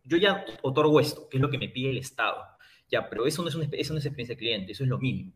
yo 0.03 0.17
ya 0.17 0.45
otorgo 0.61 0.99
esto, 0.99 1.27
que 1.29 1.37
es 1.37 1.41
lo 1.41 1.49
que 1.49 1.57
me 1.57 1.69
pide 1.69 1.89
el 1.89 1.97
Estado. 1.97 2.41
Ya, 2.89 3.09
pero 3.09 3.25
eso 3.25 3.41
no 3.41 3.49
es, 3.49 3.55
una, 3.55 3.67
eso 3.71 3.93
no 3.93 3.99
es 3.99 4.05
experiencia 4.05 4.35
cliente, 4.35 4.71
eso 4.71 4.83
es 4.83 4.89
lo 4.89 4.97
mínimo. 4.97 5.33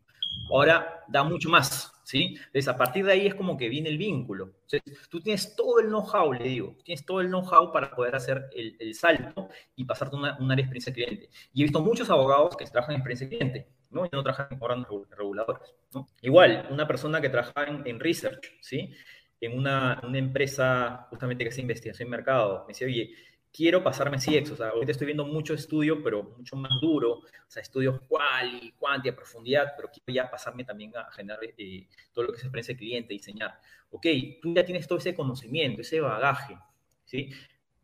Ahora 0.49 1.03
da 1.07 1.23
mucho 1.23 1.49
más, 1.49 1.91
¿sí? 2.03 2.35
Entonces, 2.37 2.67
a 2.67 2.77
partir 2.77 3.05
de 3.05 3.11
ahí 3.13 3.27
es 3.27 3.35
como 3.35 3.57
que 3.57 3.69
viene 3.69 3.89
el 3.89 3.97
vínculo. 3.97 4.53
Entonces, 4.63 5.09
tú 5.09 5.19
tienes 5.19 5.55
todo 5.55 5.79
el 5.79 5.87
know-how, 5.87 6.33
le 6.33 6.43
digo, 6.45 6.75
tienes 6.83 7.05
todo 7.05 7.21
el 7.21 7.27
know-how 7.27 7.71
para 7.71 7.91
poder 7.91 8.15
hacer 8.15 8.49
el, 8.53 8.93
salto 8.93 9.49
y 9.75 9.85
pasarte 9.85 10.15
una, 10.15 10.37
una 10.39 10.53
área 10.53 10.65
de 10.65 10.71
experiencia 10.71 10.93
cliente. 10.93 11.29
Y 11.53 11.61
he 11.61 11.63
visto 11.63 11.81
muchos 11.81 12.09
abogados 12.09 12.55
que 12.55 12.65
trabajan 12.65 12.95
en 12.95 13.01
experiencia 13.01 13.27
cliente, 13.27 13.67
¿no? 13.89 14.05
Y 14.05 14.09
no 14.11 14.23
trabajan 14.23 14.47
en 14.51 14.57
órganos 14.61 14.87
reguladores, 15.17 15.73
¿no? 15.93 16.07
Igual, 16.21 16.67
una 16.69 16.87
persona 16.87 17.21
que 17.21 17.29
trabaja 17.29 17.65
en, 17.65 17.99
research, 17.99 18.51
¿sí? 18.61 18.93
En 19.41 19.57
una, 19.57 20.01
empresa 20.13 21.07
justamente 21.09 21.43
que 21.43 21.49
hace 21.49 21.61
investigación 21.61 22.07
en 22.07 22.11
mercado, 22.11 22.63
me 22.67 22.69
dice, 22.69 22.85
oye, 22.85 23.11
quiero 23.55 23.81
pasarme 23.81 24.17
CX, 24.17 24.51
o 24.51 24.55
sea, 24.57 24.69
ahorita 24.69 24.91
estoy 24.91 25.05
viendo 25.05 25.25
mucho 25.25 25.53
estudio, 25.53 26.03
pero 26.03 26.23
mucho 26.37 26.57
más 26.57 26.71
duro, 26.81 27.19
o 27.19 27.23
sea, 27.47 27.61
estudios 27.61 28.01
cual 28.01 28.59
y 28.61 28.71
cuanti 28.71 29.07
a 29.07 29.15
profundidad, 29.15 29.73
pero 29.77 29.89
quiero 29.89 30.13
ya 30.13 30.29
pasarme 30.29 30.65
también 30.65 30.91
a 30.97 31.09
generar 31.11 31.39
eh, 31.57 31.87
todo 32.11 32.25
lo 32.25 32.31
que 32.31 32.37
es 32.37 32.43
experiencia 32.43 32.73
de 32.73 32.79
cliente, 32.79 33.13
diseñar. 33.13 33.59
Ok, 33.91 34.07
tú 34.41 34.53
ya 34.53 34.65
tienes 34.65 34.87
todo 34.87 34.97
ese 34.97 35.15
conocimiento, 35.15 35.81
ese 35.81 36.01
bagaje, 36.01 36.57
¿sí? 37.05 37.29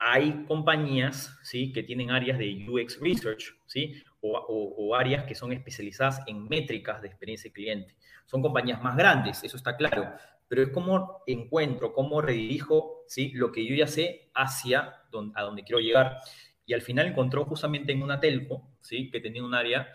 hay 0.04 0.46
compañías, 0.48 1.38
¿sí? 1.44 1.72
Que 1.72 1.84
tienen 1.84 2.10
áreas 2.10 2.40
de 2.40 2.68
UX 2.68 3.00
Research, 3.00 3.56
¿sí? 3.68 4.04
O, 4.20 4.32
o, 4.32 4.96
áreas 4.96 5.26
que 5.26 5.36
son 5.36 5.52
especializadas 5.52 6.22
en 6.26 6.48
métricas 6.50 7.04
de 7.04 7.08
experiencia 7.08 7.50
de 7.50 7.54
cliente. 7.54 7.96
Son 8.26 8.42
compañías 8.42 8.82
más 8.82 8.96
grandes, 8.98 9.44
eso 9.44 9.58
está 9.58 9.78
claro, 9.78 10.12
pero 10.52 10.64
es 10.64 10.70
como 10.72 11.24
encuentro, 11.28 11.94
cómo 11.94 12.22
redirijo, 12.22 13.06
¿sí? 13.08 13.32
Lo 13.36 13.54
que 13.54 13.66
yo 13.66 13.74
ya 13.74 13.88
sé 13.88 14.32
hacia 14.34 14.96
donde, 15.10 15.32
a 15.40 15.44
donde 15.44 15.64
quiero 15.64 15.80
llegar. 15.80 16.18
Y 16.66 16.74
al 16.74 16.82
final 16.82 17.08
encontró 17.08 17.46
justamente 17.46 17.94
en 17.94 18.04
una 18.04 18.20
telco, 18.20 18.68
¿sí? 18.82 19.10
Que 19.10 19.22
tenía 19.22 19.46
un 19.46 19.56
área 19.56 19.88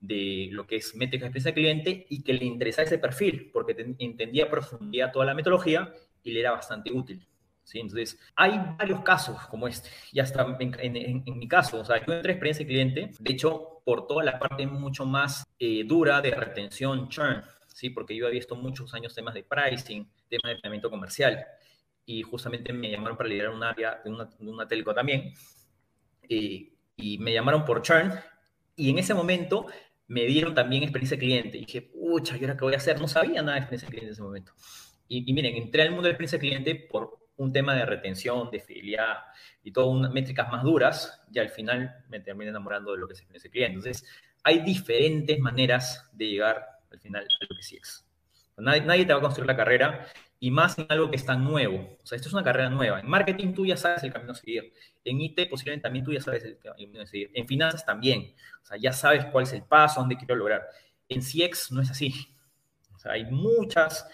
de 0.00 0.48
lo 0.50 0.66
que 0.66 0.74
es 0.74 0.96
métrica 0.96 1.26
de 1.26 1.28
experiencia 1.28 1.54
cliente 1.54 2.06
y 2.10 2.24
que 2.24 2.32
le 2.32 2.44
interesaba 2.44 2.86
ese 2.86 2.98
perfil, 2.98 3.50
porque 3.52 3.94
entendía 4.00 4.46
a 4.46 4.50
profundidad 4.50 5.12
toda 5.12 5.26
la 5.26 5.34
metodología 5.34 5.92
y 6.24 6.32
le 6.32 6.40
era 6.40 6.50
bastante 6.50 6.90
útil. 6.90 7.24
¿sí? 7.62 7.78
Entonces, 7.78 8.18
hay 8.34 8.60
varios 8.76 9.02
casos 9.02 9.46
como 9.46 9.68
este, 9.68 9.90
y 10.10 10.18
hasta 10.18 10.44
en, 10.58 11.22
mi 11.38 11.46
caso, 11.46 11.82
o 11.82 11.84
sea, 11.84 12.04
yo 12.04 12.12
entré 12.14 12.32
experiencia 12.32 12.64
de 12.64 12.68
cliente, 12.68 13.10
de 13.16 13.32
hecho, 13.32 13.80
por 13.84 14.08
toda 14.08 14.24
la 14.24 14.40
parte 14.40 14.66
mucho 14.66 15.06
más 15.06 15.44
eh, 15.60 15.84
dura 15.84 16.20
de 16.20 16.32
retención, 16.32 17.08
churn, 17.08 17.44
¿sí? 17.80 17.90
porque 17.90 18.14
yo 18.14 18.26
había 18.26 18.38
visto 18.38 18.54
muchos 18.56 18.92
años 18.92 19.14
temas 19.14 19.32
de 19.32 19.42
pricing, 19.42 20.06
temas 20.28 20.48
de 20.48 20.54
planeamiento 20.56 20.90
comercial, 20.90 21.46
y 22.04 22.22
justamente 22.22 22.72
me 22.72 22.90
llamaron 22.90 23.16
para 23.16 23.28
liderar 23.28 23.54
un 23.54 23.62
área 23.62 24.00
de 24.04 24.10
una, 24.10 24.26
de 24.26 24.50
una 24.50 24.68
telco 24.68 24.92
también, 24.92 25.32
eh, 26.28 26.74
y 26.96 27.18
me 27.18 27.32
llamaron 27.32 27.64
por 27.64 27.80
churn, 27.80 28.12
y 28.76 28.90
en 28.90 28.98
ese 28.98 29.14
momento 29.14 29.66
me 30.08 30.24
dieron 30.26 30.54
también 30.54 30.82
experiencia 30.82 31.16
de 31.16 31.20
cliente. 31.20 31.56
Y 31.56 31.64
dije, 31.64 31.82
pucha, 31.82 32.36
¿y 32.36 32.40
ahora 32.40 32.56
qué 32.56 32.64
voy 32.64 32.74
a 32.74 32.78
hacer? 32.78 33.00
No 33.00 33.08
sabía 33.08 33.42
nada 33.42 33.54
de 33.54 33.60
experiencia 33.60 33.86
de 33.86 33.90
cliente 33.90 34.08
en 34.08 34.12
ese 34.12 34.22
momento. 34.22 34.52
Y, 35.08 35.32
miren, 35.32 35.56
entré 35.56 35.82
al 35.82 35.90
mundo 35.90 36.04
de 36.04 36.10
experiencia 36.10 36.38
de 36.38 36.40
cliente 36.40 36.74
por 36.90 37.18
un 37.36 37.52
tema 37.52 37.74
de 37.74 37.86
retención, 37.86 38.50
de 38.50 38.60
fidelidad 38.60 39.18
y 39.62 39.72
todas 39.72 40.12
métricas 40.12 40.50
más 40.50 40.62
duras, 40.62 41.22
y 41.32 41.38
al 41.38 41.48
final 41.48 42.04
me 42.08 42.20
terminé 42.20 42.50
enamorando 42.50 42.92
de 42.92 42.98
lo 42.98 43.06
que 43.06 43.14
es 43.14 43.20
experiencia 43.20 43.48
de 43.48 43.52
cliente. 43.52 43.74
Entonces, 43.76 44.04
hay 44.42 44.60
diferentes 44.60 45.38
maneras 45.38 46.10
de 46.12 46.26
llegar 46.26 46.66
al 46.90 47.00
final 47.00 47.24
a 47.24 47.44
lo 47.48 47.56
que 47.56 47.62
sí 47.62 47.76
es. 47.76 48.04
Nadie, 48.56 48.82
nadie 48.82 49.06
te 49.06 49.12
va 49.12 49.18
a 49.18 49.22
construir 49.22 49.46
la 49.46 49.56
carrera 49.56 50.06
y 50.42 50.50
más 50.50 50.78
en 50.78 50.86
algo 50.88 51.10
que 51.10 51.16
está 51.16 51.36
nuevo. 51.36 51.98
O 52.02 52.06
sea, 52.06 52.16
esto 52.16 52.28
es 52.28 52.34
una 52.34 52.42
carrera 52.42 52.70
nueva. 52.70 52.98
En 52.98 53.08
marketing 53.08 53.52
tú 53.52 53.66
ya 53.66 53.76
sabes 53.76 54.02
el 54.02 54.12
camino 54.12 54.32
a 54.32 54.34
seguir. 54.34 54.72
En 55.04 55.20
IT 55.20 55.48
posiblemente 55.50 55.82
también 55.82 56.04
tú 56.04 56.12
ya 56.12 56.20
sabes 56.20 56.44
el 56.44 56.58
camino 56.58 57.02
a 57.02 57.06
seguir. 57.06 57.30
En 57.34 57.46
finanzas 57.46 57.84
también. 57.84 58.34
O 58.62 58.66
sea, 58.66 58.78
ya 58.78 58.92
sabes 58.92 59.26
cuál 59.26 59.44
es 59.44 59.52
el 59.52 59.62
paso, 59.62 60.00
dónde 60.00 60.16
quiero 60.16 60.34
lograr. 60.36 60.62
En 61.08 61.20
CX 61.20 61.72
no 61.72 61.82
es 61.82 61.90
así. 61.90 62.34
O 62.94 62.98
sea, 62.98 63.12
hay 63.12 63.26
muchas, 63.26 64.08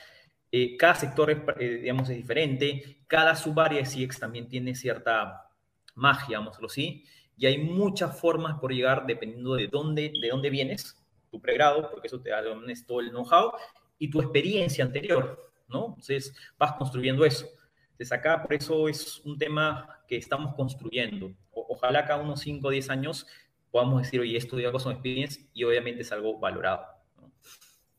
eh, 0.50 0.76
cada 0.76 0.96
sector, 0.96 1.30
eh, 1.60 1.68
digamos, 1.82 2.08
es 2.08 2.16
diferente. 2.16 2.98
Cada 3.06 3.36
subárea 3.36 3.82
de 3.82 3.86
CX 3.86 4.18
también 4.18 4.48
tiene 4.48 4.74
cierta 4.74 5.48
magia, 5.94 6.38
digámoslo 6.38 6.66
así. 6.66 7.04
Y 7.36 7.46
hay 7.46 7.58
muchas 7.58 8.18
formas 8.18 8.58
por 8.58 8.72
llegar 8.72 9.06
dependiendo 9.06 9.54
de 9.54 9.68
dónde, 9.68 10.12
de 10.20 10.28
dónde 10.28 10.50
vienes, 10.50 10.96
tu 11.30 11.40
pregrado, 11.40 11.90
porque 11.90 12.06
eso 12.08 12.20
te 12.20 12.30
da 12.30 12.42
todo 12.86 13.00
el 13.00 13.10
know-how, 13.10 13.52
y 13.98 14.10
tu 14.10 14.20
experiencia 14.20 14.84
anterior. 14.84 15.46
¿no? 15.68 15.86
Entonces 15.88 16.34
vas 16.58 16.72
construyendo 16.72 17.24
eso. 17.24 17.46
Entonces 17.92 18.12
acá 18.12 18.42
por 18.42 18.54
eso 18.54 18.88
es 18.88 19.20
un 19.24 19.38
tema 19.38 20.00
que 20.06 20.16
estamos 20.16 20.54
construyendo. 20.54 21.32
ojalá 21.52 22.04
cada 22.04 22.22
unos 22.22 22.40
5 22.40 22.68
o 22.68 22.70
10 22.70 22.90
años 22.90 23.26
podamos 23.70 24.02
decir, 24.02 24.20
oye, 24.20 24.36
esto 24.36 24.56
de 24.56 24.70
con 24.70 24.92
experiencia 24.92 25.44
y 25.52 25.64
obviamente 25.64 26.02
es 26.02 26.12
algo 26.12 26.38
valorado. 26.38 26.86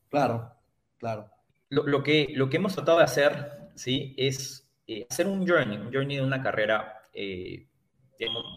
Claro, 0.08 0.52
claro. 0.98 1.30
Lo, 1.68 2.02
que, 2.02 2.28
lo 2.34 2.48
que 2.48 2.56
hemos 2.56 2.74
tratado 2.74 2.98
de 2.98 3.04
hacer, 3.04 3.70
¿sí? 3.74 4.14
Es 4.16 4.66
eh, 4.86 5.06
hacer 5.08 5.26
un 5.26 5.46
journey, 5.46 5.76
un 5.76 5.92
journey 5.92 6.16
de 6.16 6.22
una 6.22 6.42
carrera, 6.42 7.02
eh, 7.12 7.66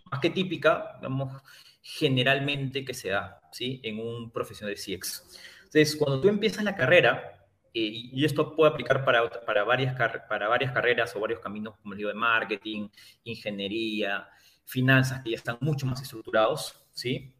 más 0.09 0.19
que 0.21 0.29
típica, 0.29 0.93
digamos, 0.97 1.41
generalmente 1.81 2.85
que 2.85 2.93
se 2.93 3.09
da, 3.09 3.40
¿sí? 3.51 3.79
En 3.83 3.99
un 3.99 4.31
profesional 4.31 4.75
de 4.75 4.81
CX. 4.81 5.39
Entonces, 5.63 5.95
cuando 5.95 6.19
tú 6.19 6.27
empiezas 6.29 6.63
la 6.63 6.75
carrera, 6.75 7.41
eh, 7.73 8.09
y 8.11 8.25
esto 8.25 8.55
puede 8.55 8.71
aplicar 8.71 9.05
para, 9.05 9.29
para, 9.29 9.63
varias, 9.63 9.95
para 10.27 10.47
varias 10.49 10.73
carreras 10.73 11.15
o 11.15 11.19
varios 11.19 11.39
caminos, 11.39 11.75
como 11.81 11.95
digo, 11.95 12.09
de 12.09 12.15
marketing, 12.15 12.89
ingeniería, 13.23 14.27
finanzas, 14.65 15.21
que 15.23 15.31
ya 15.31 15.37
están 15.37 15.57
mucho 15.61 15.85
más 15.85 16.01
estructurados, 16.01 16.75
¿sí? 16.93 17.33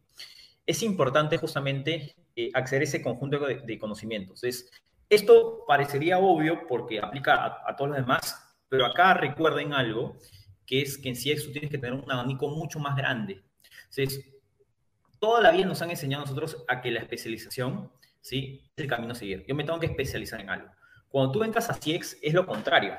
Es 0.64 0.82
importante 0.82 1.36
justamente 1.38 2.14
eh, 2.36 2.50
acceder 2.54 2.82
a 2.82 2.84
ese 2.84 3.02
conjunto 3.02 3.38
de, 3.40 3.78
conocimientos. 3.78 4.44
Es, 4.44 4.70
esto 5.08 5.64
parecería 5.66 6.18
obvio 6.18 6.66
porque 6.66 7.00
aplica 7.00 7.58
a, 7.66 7.76
todos 7.76 7.90
los 7.90 7.98
demás, 7.98 8.56
pero 8.68 8.86
acá 8.86 9.14
recuerden 9.14 9.74
algo, 9.74 10.16
que 10.64 10.80
es 10.80 10.96
que 10.96 11.10
en 11.10 11.16
sí 11.16 11.34
tú 11.36 11.52
tienes 11.52 11.70
que 11.70 11.78
tener 11.78 11.92
un 11.92 12.10
abanico 12.10 12.48
mucho 12.48 12.78
más 12.78 12.96
grande. 12.96 13.42
Entonces, 13.90 14.31
toda 15.22 15.40
la 15.40 15.52
vida 15.52 15.66
nos 15.66 15.80
han 15.82 15.90
enseñado 15.90 16.24
a 16.24 16.26
nosotros 16.26 16.64
a 16.66 16.80
que 16.80 16.90
la 16.90 16.98
especialización 16.98 17.92
¿sí? 18.20 18.62
Es 18.74 18.82
el 18.82 18.90
camino 18.90 19.12
a 19.12 19.14
seguir. 19.14 19.44
Yo 19.46 19.54
me 19.54 19.62
tengo 19.62 19.78
que 19.78 19.86
especializar 19.86 20.40
en 20.40 20.50
algo. 20.50 20.68
Cuando 21.08 21.30
tú 21.30 21.44
entras 21.44 21.70
a 21.70 21.74
CX 21.74 22.18
es 22.20 22.34
lo 22.34 22.44
contrario, 22.44 22.96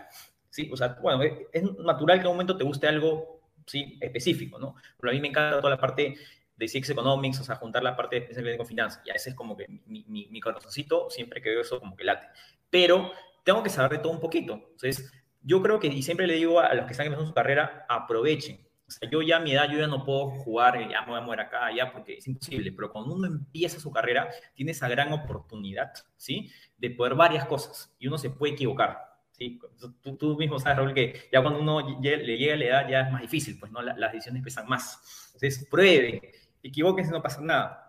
¿sí? 0.50 0.70
O 0.72 0.78
sea, 0.78 0.98
bueno, 1.02 1.22
es 1.52 1.64
natural 1.80 2.20
que 2.20 2.22
en 2.22 2.28
un 2.28 2.34
momento 2.36 2.56
te 2.56 2.64
guste 2.64 2.88
algo, 2.88 3.42
¿sí? 3.66 3.98
Específico, 4.00 4.58
¿no? 4.58 4.76
Pero 5.00 5.12
a 5.12 5.14
mí 5.14 5.20
me 5.20 5.28
encanta 5.28 5.58
toda 5.58 5.72
la 5.72 5.80
parte 5.80 6.16
de 6.56 6.66
CX 6.66 6.92
Economics, 6.92 7.40
o 7.42 7.44
sea, 7.44 7.56
juntar 7.56 7.84
la 7.84 7.96
parte 7.96 8.16
de 8.16 8.22
especialidad 8.22 8.58
con 8.58 8.68
finanzas. 8.68 9.02
Y 9.06 9.10
a 9.10 9.16
ese 9.16 9.32
es 9.32 9.36
como 9.36 9.58
que 9.58 9.68
mi, 9.68 10.06
mi, 10.08 10.28
mi 10.28 10.40
corazoncito, 10.40 11.10
siempre 11.10 11.42
que 11.42 11.50
veo 11.50 11.62
eso, 11.62 11.80
como 11.80 11.96
que 11.96 12.04
late. 12.04 12.28
Pero 12.70 13.12
tengo 13.44 13.64
que 13.64 13.70
saber 13.70 13.94
de 13.94 13.98
todo 13.98 14.14
un 14.14 14.20
poquito. 14.20 14.54
Entonces, 14.54 15.12
yo 15.42 15.62
creo 15.62 15.80
que, 15.80 15.88
y 15.88 16.04
siempre 16.04 16.28
le 16.28 16.36
digo 16.36 16.60
a 16.60 16.74
los 16.74 16.86
que 16.86 16.92
están 16.92 17.08
empezando 17.08 17.28
su 17.28 17.34
carrera, 17.34 17.86
aprovechen 17.90 18.66
yo 19.10 19.22
ya 19.22 19.38
a 19.38 19.40
mi 19.40 19.52
edad, 19.52 19.70
yo 19.70 19.80
ya 19.80 19.88
no 19.88 20.04
puedo 20.04 20.30
jugar, 20.30 20.80
ya 20.90 21.02
me 21.02 21.08
voy 21.12 21.18
a 21.18 21.22
mover 21.22 21.42
acá, 21.42 21.66
allá, 21.66 21.92
porque 21.92 22.18
es 22.18 22.28
imposible. 22.28 22.72
Pero 22.72 22.92
cuando 22.92 23.16
uno 23.16 23.28
empieza 23.28 23.80
su 23.80 23.92
carrera, 23.92 24.30
tiene 24.54 24.72
esa 24.72 24.88
gran 24.88 25.12
oportunidad, 25.14 25.94
¿sí? 26.18 26.52
De 26.78 26.90
poder 26.90 27.16
varias 27.16 27.46
cosas 27.46 27.94
y 28.00 28.08
uno 28.08 28.18
se 28.18 28.30
puede 28.30 28.54
equivocar, 28.54 29.00
¿sí? 29.32 29.60
Tú, 30.02 30.16
tú 30.16 30.38
mismo 30.38 30.60
sabes, 30.60 30.78
Raúl, 30.78 30.94
que 30.94 31.30
ya 31.32 31.42
cuando 31.42 31.60
uno 31.60 32.00
le 32.02 32.38
llega 32.38 32.54
a 32.54 32.58
la 32.58 32.66
edad 32.66 32.90
ya 32.90 33.02
es 33.02 33.12
más 33.12 33.22
difícil, 33.22 33.58
pues, 33.60 33.72
¿no? 33.72 33.82
las 33.82 34.12
decisiones 34.12 34.44
pesan 34.44 34.68
más. 34.68 35.32
Entonces, 35.34 35.68
prueben, 35.70 36.22
equivóquense, 36.62 37.12
no 37.12 37.22
pasa 37.22 37.42
nada. 37.42 37.80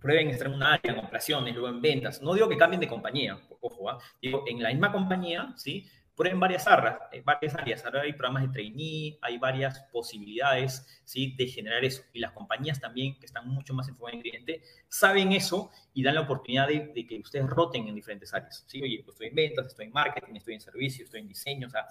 Prueben 0.00 0.30
estar 0.30 0.46
en 0.46 0.54
un 0.54 0.62
área, 0.62 0.92
en 0.92 0.98
operaciones, 0.98 1.54
luego 1.54 1.68
en 1.68 1.82
ventas. 1.82 2.22
No 2.22 2.32
digo 2.34 2.48
que 2.48 2.56
cambien 2.56 2.80
de 2.80 2.88
compañía, 2.88 3.38
ojo, 3.60 3.90
¿ah? 3.90 3.98
digo, 4.20 4.44
en 4.46 4.62
la 4.62 4.70
misma 4.70 4.90
compañía, 4.90 5.52
¿sí? 5.56 5.86
En 6.26 6.40
varias 6.40 6.66
áreas, 6.66 6.98
varias 7.24 7.54
áreas. 7.54 7.84
Ahora 7.84 8.02
hay 8.02 8.12
programas 8.12 8.42
de 8.42 8.48
trainee, 8.48 9.18
hay 9.22 9.38
varias 9.38 9.80
posibilidades 9.92 10.86
¿sí? 11.04 11.34
de 11.36 11.46
generar 11.46 11.84
eso. 11.84 12.02
Y 12.12 12.18
las 12.20 12.32
compañías 12.32 12.80
también, 12.80 13.18
que 13.18 13.26
están 13.26 13.48
mucho 13.48 13.74
más 13.74 13.88
enfocadas 13.88 14.14
en 14.14 14.18
el 14.18 14.22
cliente, 14.22 14.62
saben 14.88 15.32
eso 15.32 15.70
y 15.94 16.02
dan 16.02 16.14
la 16.14 16.22
oportunidad 16.22 16.68
de, 16.68 16.92
que 17.06 17.18
ustedes 17.18 17.46
roten 17.46 17.88
en 17.88 17.94
diferentes 17.94 18.32
áreas. 18.34 18.64
¿sí? 18.66 18.82
Oye, 18.82 19.02
pues 19.04 19.14
estoy 19.14 19.28
en 19.28 19.34
ventas, 19.34 19.66
estoy 19.66 19.86
en 19.86 19.92
marketing, 19.92 20.34
estoy 20.34 20.54
en 20.54 20.60
servicio, 20.60 21.04
estoy 21.04 21.20
en 21.20 21.28
diseño. 21.28 21.66
O 21.68 21.70
sea, 21.70 21.86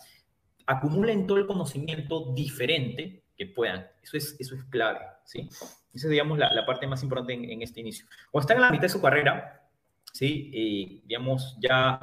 acumulen 0.66 1.26
todo 1.26 1.38
el 1.38 1.48
conocimiento 1.48 2.32
diferente 2.34 3.24
que 3.36 3.48
puedan. 3.48 3.88
Eso 4.04 4.18
es, 4.18 4.36
eso 4.40 4.56
es 4.56 4.64
clave. 4.66 5.00
¿sí? 5.24 5.48
Esa 5.50 6.08
es, 6.08 6.10
digamos, 6.10 6.38
la, 6.38 6.66
parte 6.66 6.86
más 6.88 7.02
importante 7.04 7.34
en, 7.34 7.62
este 7.62 7.80
inicio. 7.80 8.06
O 8.32 8.40
están 8.40 8.58
en 8.58 8.62
la 8.62 8.70
mitad 8.70 8.84
de 8.84 8.90
su 8.90 9.02
carrera, 9.02 9.68
¿sí? 10.14 10.52
Eh, 10.54 11.02
digamos, 11.06 11.58
ya 11.60 12.00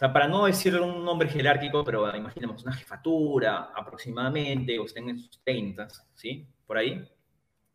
sea, 0.00 0.12
para 0.12 0.26
no 0.26 0.46
decir 0.46 0.80
un 0.80 1.04
nombre 1.04 1.28
jerárquico, 1.28 1.84
pero 1.84 2.14
imaginemos 2.16 2.62
una 2.62 2.72
jefatura 2.72 3.70
aproximadamente, 3.74 4.78
o 4.78 4.86
estén 4.86 5.10
en 5.10 5.18
sus 5.18 5.42
30, 5.44 5.88
¿sí? 6.14 6.48
Por 6.66 6.78
ahí. 6.78 6.94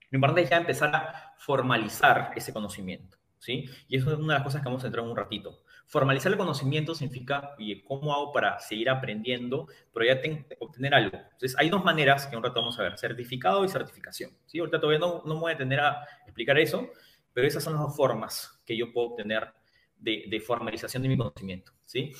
Lo 0.09 0.17
importante 0.17 0.41
es 0.41 0.49
ya 0.49 0.57
empezar 0.57 0.95
a 0.95 1.35
formalizar 1.37 2.31
ese 2.35 2.51
conocimiento, 2.51 3.17
¿sí? 3.37 3.65
Y 3.87 3.97
eso 3.97 4.11
es 4.11 4.17
una 4.17 4.33
de 4.33 4.39
las 4.39 4.43
cosas 4.43 4.61
que 4.61 4.65
vamos 4.65 4.83
a 4.83 4.87
entrar 4.87 5.05
en 5.05 5.11
un 5.11 5.17
ratito. 5.17 5.61
Formalizar 5.85 6.31
el 6.31 6.37
conocimiento 6.37 6.95
significa, 6.95 7.53
oye, 7.59 7.83
¿cómo 7.85 8.11
hago 8.11 8.33
para 8.33 8.59
seguir 8.59 8.89
aprendiendo, 8.89 9.67
pero 9.93 10.05
ya 10.05 10.19
obtener 10.59 10.95
algo? 10.95 11.17
Entonces, 11.17 11.55
hay 11.59 11.69
dos 11.69 11.83
maneras 11.85 12.25
que 12.25 12.35
un 12.35 12.43
rato 12.43 12.59
vamos 12.59 12.79
a 12.79 12.81
ver, 12.81 12.97
certificado 12.97 13.63
y 13.63 13.69
certificación, 13.69 14.31
¿sí? 14.47 14.57
Ahorita 14.59 14.79
todavía 14.79 14.99
no, 14.99 15.21
no 15.25 15.35
me 15.35 15.41
voy 15.41 15.53
a 15.53 15.57
tener 15.57 15.79
a 15.79 16.07
explicar 16.25 16.57
eso, 16.57 16.89
pero 17.33 17.45
esas 17.45 17.63
son 17.63 17.73
las 17.73 17.83
dos 17.83 17.95
formas 17.95 18.61
que 18.65 18.75
yo 18.75 18.91
puedo 18.91 19.09
obtener 19.09 19.53
de, 19.99 20.39
formalización 20.45 21.03
de 21.03 21.09
mi 21.09 21.17
conocimiento, 21.17 21.73
¿sí? 21.95 22.13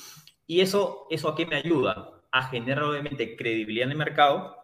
Y 0.46 0.60
eso, 0.60 1.06
eso 1.10 1.28
a 1.28 1.36
qué 1.36 1.44
me 1.44 1.56
ayuda? 1.56 2.22
A 2.32 2.48
generar, 2.48 2.84
obviamente, 2.84 3.36
credibilidad 3.36 3.86
en 3.86 3.92
el 3.92 3.98
mercado 3.98 4.56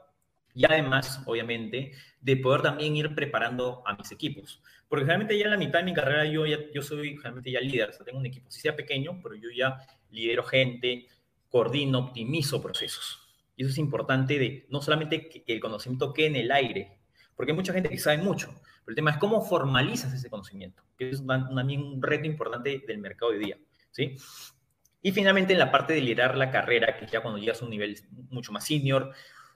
y 0.55 0.65
además, 0.65 1.23
obviamente, 1.27 1.93
de 2.21 2.37
poder 2.37 2.63
también 2.63 2.97
ir 2.97 3.15
preparando 3.15 3.83
a 3.87 3.95
mis 3.95 4.11
equipos. 4.11 4.63
Porque 4.89 5.05
realmente 5.05 5.37
ya 5.39 5.45
en 5.45 5.51
la 5.51 5.57
mitad 5.57 5.81
de 5.81 5.85
mi 5.85 5.95
carrera 5.95 6.25
yo, 6.25 6.47
ya, 6.47 6.59
yo 6.73 6.83
soy 6.83 7.17
realmente 7.17 7.51
ya 7.51 7.61
líder, 7.61 7.91
o 7.91 7.93
sea, 7.93 8.05
tengo 8.05 8.19
un 8.19 8.27
equipo, 8.27 8.51
si 8.51 8.61
sea 8.61 8.77
pequeño, 8.77 9.21
pero 9.23 9.35
yo 9.35 9.51
ya 9.51 9.79
lidero 10.11 10.45
gente, 10.45 11.09
coordino, 11.51 11.99
optimizo 11.99 12.63
procesos. 12.63 13.21
Y 13.57 13.63
eso 13.63 13.71
es 13.71 13.79
importante 13.79 14.39
de 14.39 14.67
no 14.71 14.81
solamente 14.81 15.29
que, 15.29 15.45
el 15.47 15.61
conocimiento 15.61 16.13
quede 16.13 16.27
en 16.27 16.37
el 16.37 16.53
aire, 16.53 16.99
porque 17.37 17.53
hay 17.53 17.57
mucha 17.57 17.73
gente 17.73 17.89
que 17.89 17.99
sabe 17.99 18.19
mucho, 18.19 18.49
pero 18.49 18.93
el 18.93 18.95
tema 18.95 19.13
es 19.13 19.17
cómo 19.19 19.43
formalizas 19.43 20.13
ese 20.13 20.31
conocimiento, 20.31 20.83
que 20.97 21.11
es 21.11 21.27
también 21.27 21.83
un 21.83 22.03
reto 22.03 22.27
importante 22.27 22.83
del 22.87 22.99
mercado 22.99 23.33
de 23.33 23.39
hoy 23.39 23.45
día, 23.45 23.59
¿sí? 23.91 24.17
Y 25.03 25.11
finalmente 25.13 25.53
en 25.53 25.59
la 25.59 25.71
parte 25.71 25.93
de 25.93 26.01
liderar 26.01 26.37
la 26.37 26.51
carrera, 26.51 26.97
que 26.97 27.07
ya 27.07 27.21
cuando 27.21 27.41
llegas 27.41 27.61
a 27.61 27.65
un 27.65 27.71
nivel 27.71 27.99
mucho 28.31 28.53
más 28.53 28.65
senior, 28.65 29.13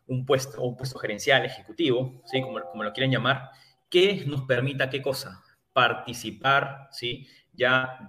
un 0.07 0.27
puesto, 0.27 0.61
un 0.61 0.77
puesto 0.77 0.99
gerencial, 0.99 1.45
ejecutivo, 1.45 2.23
¿sí? 2.27 2.43
como, 2.43 2.61
como 2.61 2.83
lo 2.83 2.93
quieran 2.93 3.13
llamar, 3.13 3.51
que 3.89 4.25
nos 4.27 4.43
permita 4.43 4.91
qué 4.91 5.01
cosa? 5.01 5.43
Participar, 5.73 6.89
¿sí? 6.91 7.29
ya 7.53 8.07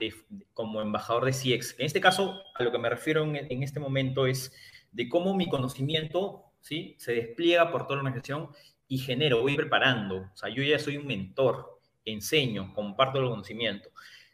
como 0.53 0.81
embajador 0.81 1.25
de 1.25 1.31
CX. 1.31 1.75
En 1.79 1.85
este 1.85 2.01
caso, 2.01 2.41
a 2.55 2.63
lo 2.63 2.71
que 2.71 2.79
me 2.79 2.89
refiero 2.89 3.23
en, 3.23 3.35
en, 3.35 3.63
este 3.63 3.79
momento 3.79 4.27
es 4.27 4.51
de 4.91 5.07
cómo 5.07 5.35
mi 5.35 5.47
conocimiento 5.47 6.43
¿sí? 6.61 6.95
se 6.99 7.13
despliega 7.13 7.71
por 7.71 7.83
toda 7.83 7.95
la 7.95 8.01
organización 8.01 8.49
y 8.87 8.99
genero, 8.99 9.41
voy 9.41 9.55
preparando. 9.55 10.29
O 10.33 10.37
sea, 10.37 10.49
yo 10.49 10.63
ya 10.63 10.79
soy 10.79 10.97
un 10.97 11.07
mentor, 11.07 11.79
enseño, 12.05 12.73
comparto 12.73 13.19
el 13.19 13.29
conocimiento. 13.29 13.89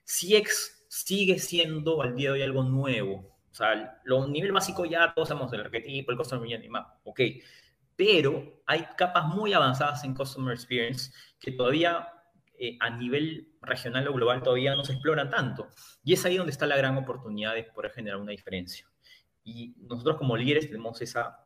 CX 0.05 0.72
sigue 0.93 1.39
siendo 1.39 2.03
al 2.03 2.15
día 2.15 2.29
de 2.29 2.33
hoy 2.33 2.41
algo 2.43 2.63
nuevo. 2.63 3.35
O 3.51 3.55
sea, 3.55 3.99
lo 4.03 4.27
nivel 4.27 4.51
básico 4.51 4.85
ya 4.85 5.11
todos 5.15 5.29
sabemos 5.29 5.51
el 5.53 5.61
arquetipo, 5.61 6.11
el 6.11 6.17
customer 6.17 6.47
journey 6.47 6.69
map, 6.69 6.99
ok. 7.03 7.19
Pero 7.95 8.61
hay 8.67 8.85
capas 8.95 9.25
muy 9.25 9.53
avanzadas 9.53 10.03
en 10.03 10.13
customer 10.13 10.53
experience 10.53 11.11
que 11.39 11.51
todavía 11.51 12.07
eh, 12.59 12.77
a 12.79 12.91
nivel 12.91 13.55
regional 13.61 14.07
o 14.07 14.13
global 14.13 14.43
todavía 14.43 14.75
no 14.75 14.85
se 14.85 14.93
exploran 14.93 15.31
tanto. 15.31 15.67
Y 16.03 16.13
es 16.13 16.23
ahí 16.25 16.37
donde 16.37 16.51
está 16.51 16.67
la 16.67 16.77
gran 16.77 16.95
oportunidad 16.95 17.55
de 17.55 17.63
poder 17.63 17.91
generar 17.91 18.19
una 18.19 18.31
diferencia. 18.31 18.87
Y 19.43 19.73
nosotros 19.79 20.15
como 20.17 20.37
líderes 20.37 20.67
tenemos 20.67 21.01
esa, 21.01 21.43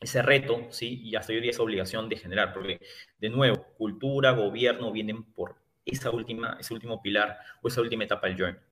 ese 0.00 0.20
reto, 0.20 0.66
¿sí? 0.70 1.00
Y 1.04 1.14
hasta 1.14 1.32
hoy 1.32 1.40
día 1.40 1.52
esa 1.52 1.62
obligación 1.62 2.08
de 2.08 2.16
generar, 2.16 2.52
porque 2.52 2.80
de 3.18 3.30
nuevo, 3.30 3.66
cultura, 3.78 4.32
gobierno 4.32 4.90
vienen 4.90 5.22
por 5.32 5.54
esa 5.84 6.10
última, 6.10 6.56
ese 6.58 6.74
último 6.74 7.00
pilar 7.00 7.38
o 7.62 7.68
esa 7.68 7.80
última 7.80 8.02
etapa 8.02 8.26
del 8.26 8.36
journey. 8.36 8.69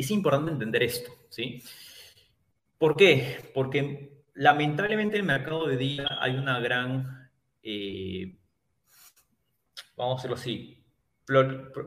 Es 0.00 0.10
importante 0.10 0.50
entender 0.50 0.82
esto, 0.82 1.12
¿sí? 1.28 1.62
¿Por 2.78 2.96
qué? 2.96 3.50
Porque 3.52 4.24
lamentablemente 4.32 5.16
en 5.16 5.20
el 5.20 5.26
mercado 5.26 5.66
de 5.66 5.76
día 5.76 6.06
hay 6.18 6.36
una 6.36 6.58
gran, 6.58 7.30
eh, 7.62 8.38
vamos 9.98 10.14
a 10.14 10.16
decirlo 10.16 10.36
así, 10.36 10.82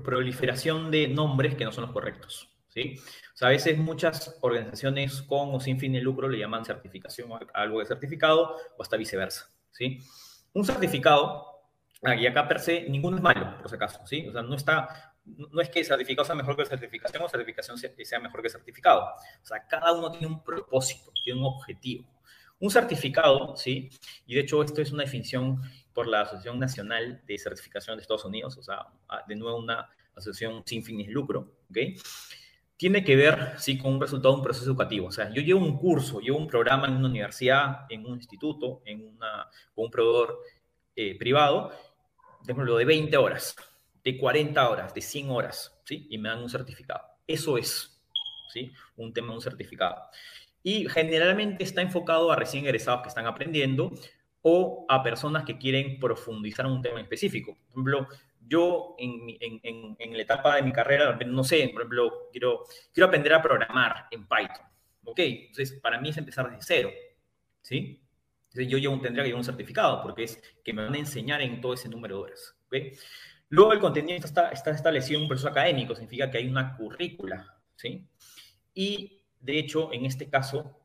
proliferación 0.03 0.91
de 0.91 1.07
nombres 1.07 1.55
que 1.55 1.65
no 1.65 1.71
son 1.71 1.85
los 1.85 1.91
correctos. 1.91 2.55
¿sí? 2.67 2.99
A 3.41 3.49
veces 3.49 3.79
muchas 3.79 4.37
organizaciones 4.41 5.23
con 5.23 5.55
o 5.55 5.59
sin 5.59 5.79
fin 5.79 5.93
de 5.93 6.01
lucro 6.01 6.29
le 6.29 6.37
llaman 6.37 6.63
certificación 6.63 7.31
a 7.33 7.39
algo 7.53 7.79
de 7.79 7.87
certificado 7.87 8.55
o 8.77 8.83
hasta 8.83 8.95
viceversa. 8.95 9.49
¿sí? 9.71 9.97
Un 10.53 10.63
certificado, 10.63 11.47
y 12.19 12.27
acá 12.27 12.47
per 12.47 12.59
se, 12.59 12.87
ninguno 12.87 13.17
es 13.17 13.23
malo, 13.23 13.57
por 13.57 13.67
si 13.67 13.75
acaso. 13.75 14.05
¿sí? 14.05 14.27
O 14.27 14.31
sea, 14.31 14.43
no, 14.43 14.55
está, 14.55 15.12
no 15.25 15.61
es 15.61 15.69
que 15.69 15.83
certificado 15.83 16.25
sea 16.25 16.35
mejor 16.35 16.55
que 16.55 16.65
certificación 16.65 17.23
o 17.23 17.29
certificación 17.29 17.77
sea 17.77 18.19
mejor 18.19 18.41
que 18.41 18.49
certificado. 18.49 19.03
O 19.41 19.45
sea, 19.45 19.65
cada 19.67 19.93
uno 19.93 20.11
tiene 20.11 20.27
un 20.27 20.43
propósito, 20.43 21.11
tiene 21.23 21.39
un 21.39 21.45
objetivo. 21.45 22.05
Un 22.59 22.69
certificado, 22.69 23.55
¿sí? 23.57 23.89
Y 24.25 24.35
de 24.35 24.41
hecho 24.41 24.63
esto 24.63 24.81
es 24.81 24.91
una 24.91 25.03
definición 25.03 25.61
por 25.93 26.07
la 26.07 26.21
Asociación 26.21 26.59
Nacional 26.59 27.21
de 27.25 27.37
Certificación 27.37 27.97
de 27.97 28.01
Estados 28.01 28.25
Unidos, 28.25 28.57
o 28.57 28.63
sea, 28.63 28.87
de 29.27 29.35
nuevo 29.35 29.57
una 29.57 29.89
asociación 30.15 30.63
sin 30.65 30.83
fines 30.83 31.07
de 31.07 31.13
lucro, 31.13 31.53
¿ok? 31.69 31.77
Tiene 32.77 33.03
que 33.03 33.15
ver, 33.15 33.53
sí, 33.57 33.77
con 33.77 33.93
un 33.93 34.01
resultado 34.01 34.33
de 34.33 34.39
un 34.39 34.43
proceso 34.43 34.65
educativo. 34.65 35.07
O 35.07 35.11
sea, 35.11 35.29
yo 35.31 35.41
llevo 35.41 35.59
un 35.59 35.77
curso, 35.77 36.19
llevo 36.19 36.37
un 36.37 36.47
programa 36.47 36.87
en 36.87 36.95
una 36.95 37.07
universidad, 37.07 37.85
en 37.89 38.05
un 38.05 38.15
instituto, 38.15 38.81
en 38.85 39.07
una, 39.07 39.47
con 39.73 39.85
un 39.85 39.91
proveedor 39.91 40.39
eh, 40.95 41.17
privado, 41.17 41.71
lo 42.47 42.77
de 42.77 42.85
20 42.85 43.15
horas, 43.17 43.55
de 44.03 44.17
40 44.17 44.69
horas, 44.69 44.93
de 44.93 45.01
100 45.01 45.29
horas, 45.29 45.79
¿sí? 45.85 46.07
Y 46.09 46.17
me 46.17 46.29
dan 46.29 46.43
un 46.43 46.49
certificado. 46.49 47.01
Eso 47.25 47.57
es, 47.57 48.01
¿sí? 48.51 48.71
Un 48.97 49.13
tema, 49.13 49.33
un 49.33 49.41
certificado. 49.41 49.95
Y 50.61 50.87
generalmente 50.89 51.63
está 51.63 51.81
enfocado 51.81 52.31
a 52.31 52.35
recién 52.35 52.65
egresados 52.65 53.01
que 53.01 53.09
están 53.09 53.27
aprendiendo 53.27 53.91
o 54.41 54.85
a 54.89 55.03
personas 55.03 55.43
que 55.43 55.57
quieren 55.57 55.99
profundizar 55.99 56.65
en 56.65 56.73
un 56.73 56.81
tema 56.81 57.01
específico. 57.01 57.55
Por 57.55 57.71
ejemplo, 57.71 58.07
yo 58.45 58.95
en, 58.97 59.37
en, 59.39 59.95
en, 59.97 60.13
la 60.17 60.21
etapa 60.21 60.57
de 60.57 60.63
mi 60.63 60.73
carrera, 60.73 61.17
no 61.25 61.43
sé, 61.43 61.69
por 61.69 61.81
ejemplo, 61.81 62.29
quiero, 62.31 62.65
quiero 62.93 63.07
aprender 63.07 63.33
a 63.33 63.41
programar 63.41 64.07
en 64.11 64.27
Python. 64.27 64.65
Ok, 65.05 65.19
entonces 65.19 65.79
para 65.81 65.99
mí 65.99 66.09
es 66.09 66.17
empezar 66.17 66.49
desde 66.49 66.61
cero. 66.61 66.91
¿Sí? 67.61 68.01
Entonces 68.49 68.67
yo, 68.67 68.77
yo 68.77 68.91
tendría 68.99 69.23
que 69.23 69.29
llevar 69.29 69.39
un 69.39 69.45
certificado 69.45 70.01
porque 70.03 70.23
es 70.23 70.41
que 70.63 70.73
me 70.73 70.83
van 70.83 70.93
a 70.93 70.99
enseñar 70.99 71.41
en 71.41 71.61
todo 71.61 71.73
ese 71.73 71.89
número 71.89 72.17
de 72.17 72.21
horas. 72.23 72.55
¿okay? 72.67 72.93
Luego 73.53 73.71
el 73.73 73.79
contenido 73.79 74.17
está, 74.17 74.49
está 74.49 74.71
establecido 74.71 75.19
en 75.19 75.25
un 75.25 75.29
proceso 75.29 75.47
académico, 75.47 75.93
significa 75.93 76.31
que 76.31 76.39
hay 76.39 76.47
una 76.47 76.75
currícula. 76.75 77.55
¿sí? 77.75 78.03
Y 78.73 79.21
de 79.39 79.59
hecho, 79.59 79.93
en 79.93 80.07
este 80.07 80.27
caso, 80.27 80.81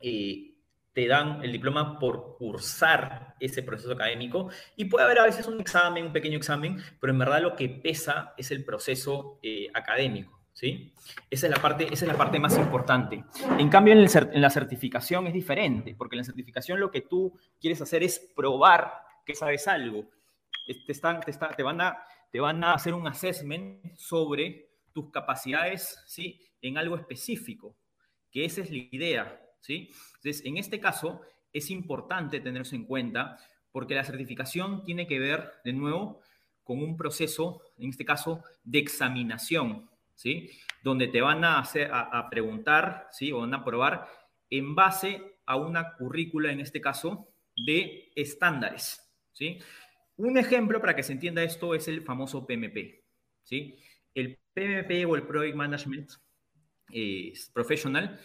eh, 0.00 0.56
te 0.92 1.06
dan 1.06 1.44
el 1.44 1.52
diploma 1.52 2.00
por 2.00 2.36
cursar 2.36 3.36
ese 3.38 3.62
proceso 3.62 3.92
académico 3.92 4.48
y 4.74 4.86
puede 4.86 5.04
haber 5.04 5.20
a 5.20 5.24
veces 5.26 5.46
un 5.46 5.60
examen, 5.60 6.06
un 6.06 6.12
pequeño 6.12 6.36
examen, 6.36 6.82
pero 7.00 7.12
en 7.12 7.18
verdad 7.20 7.40
lo 7.40 7.54
que 7.54 7.68
pesa 7.68 8.34
es 8.36 8.50
el 8.50 8.64
proceso 8.64 9.38
eh, 9.40 9.68
académico, 9.72 10.40
¿sí? 10.52 10.92
Esa 11.30 11.46
es, 11.46 11.52
la 11.52 11.62
parte, 11.62 11.84
esa 11.84 12.06
es 12.06 12.08
la 12.08 12.18
parte 12.18 12.40
más 12.40 12.58
importante. 12.58 13.24
En 13.56 13.68
cambio, 13.68 13.94
en, 13.94 14.00
en, 14.00 14.42
la 14.42 14.50
certificación 14.50 15.28
es 15.28 15.32
diferente, 15.32 15.94
porque 15.96 16.16
en 16.16 16.22
la 16.22 16.24
certificación 16.24 16.80
lo 16.80 16.90
que 16.90 17.02
tú 17.02 17.38
quieres 17.60 17.80
hacer 17.80 18.02
es 18.02 18.18
probar 18.34 18.94
que 19.24 19.36
sabes 19.36 19.68
algo. 19.68 20.10
Te, 20.66 20.92
están, 20.92 21.20
te, 21.20 21.62
van, 21.62 21.80
a, 21.80 21.98
te 22.30 22.40
van 22.40 22.64
a 22.64 22.74
hacer 22.74 22.94
un 22.94 23.06
assessment 23.06 23.96
sobre 23.96 24.68
tus 24.92 25.10
capacidades, 25.10 26.02
¿sí? 26.06 26.40
En 26.62 26.78
algo 26.78 26.96
específico, 26.96 27.76
que 28.30 28.44
esa 28.44 28.62
es 28.62 28.70
la 28.70 28.78
idea, 28.90 29.40
¿sí? 29.60 29.90
Entonces, 30.16 30.44
en 30.44 30.56
este 30.56 30.80
caso, 30.80 31.20
es 31.52 31.70
importante 31.70 32.40
tenerse 32.40 32.76
en 32.76 32.84
cuenta 32.84 33.38
porque 33.72 33.94
la 33.94 34.04
certificación 34.04 34.84
tiene 34.84 35.06
que 35.06 35.18
ver, 35.18 35.52
de 35.64 35.72
nuevo, 35.72 36.20
con 36.62 36.82
un 36.82 36.96
proceso, 36.96 37.60
en 37.76 37.90
este 37.90 38.04
caso, 38.04 38.42
de 38.62 38.78
examinación, 38.78 39.90
¿sí? 40.14 40.50
Donde 40.82 41.08
te 41.08 41.20
van 41.20 41.44
a, 41.44 41.58
hacer, 41.58 41.90
a, 41.92 42.28
preguntar, 42.30 43.08
¿sí? 43.10 43.32
O 43.32 43.40
van 43.40 43.52
a 43.52 43.64
probar 43.64 44.06
en 44.48 44.74
base 44.74 45.40
a 45.44 45.56
una 45.56 45.94
currícula, 45.94 46.52
en 46.52 46.60
este 46.60 46.80
caso, 46.80 47.28
de 47.56 48.12
estándares, 48.14 49.00
¿sí? 49.32 49.58
Un 50.16 50.38
ejemplo 50.38 50.80
para 50.80 50.94
que 50.94 51.02
se 51.02 51.12
entienda 51.12 51.42
esto 51.42 51.74
es 51.74 51.88
el 51.88 52.02
famoso 52.02 52.46
PMP, 52.46 53.02
¿sí? 53.42 53.78
El 54.14 54.38
PMP 54.54 55.08
o 55.08 55.16
el 55.16 55.26
Project 55.26 55.56
Management 55.56 56.12
eh, 56.92 57.32
Professional 57.52 58.20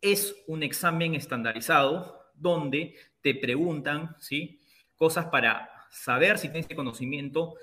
es 0.00 0.34
un 0.46 0.62
examen 0.62 1.14
estandarizado 1.14 2.30
donde 2.34 2.94
te 3.22 3.34
preguntan 3.34 4.16
¿sí? 4.18 4.60
cosas 4.96 5.26
para 5.26 5.70
saber 5.90 6.38
si 6.38 6.48
tienes 6.48 6.70
el 6.70 6.76
conocimiento 6.76 7.54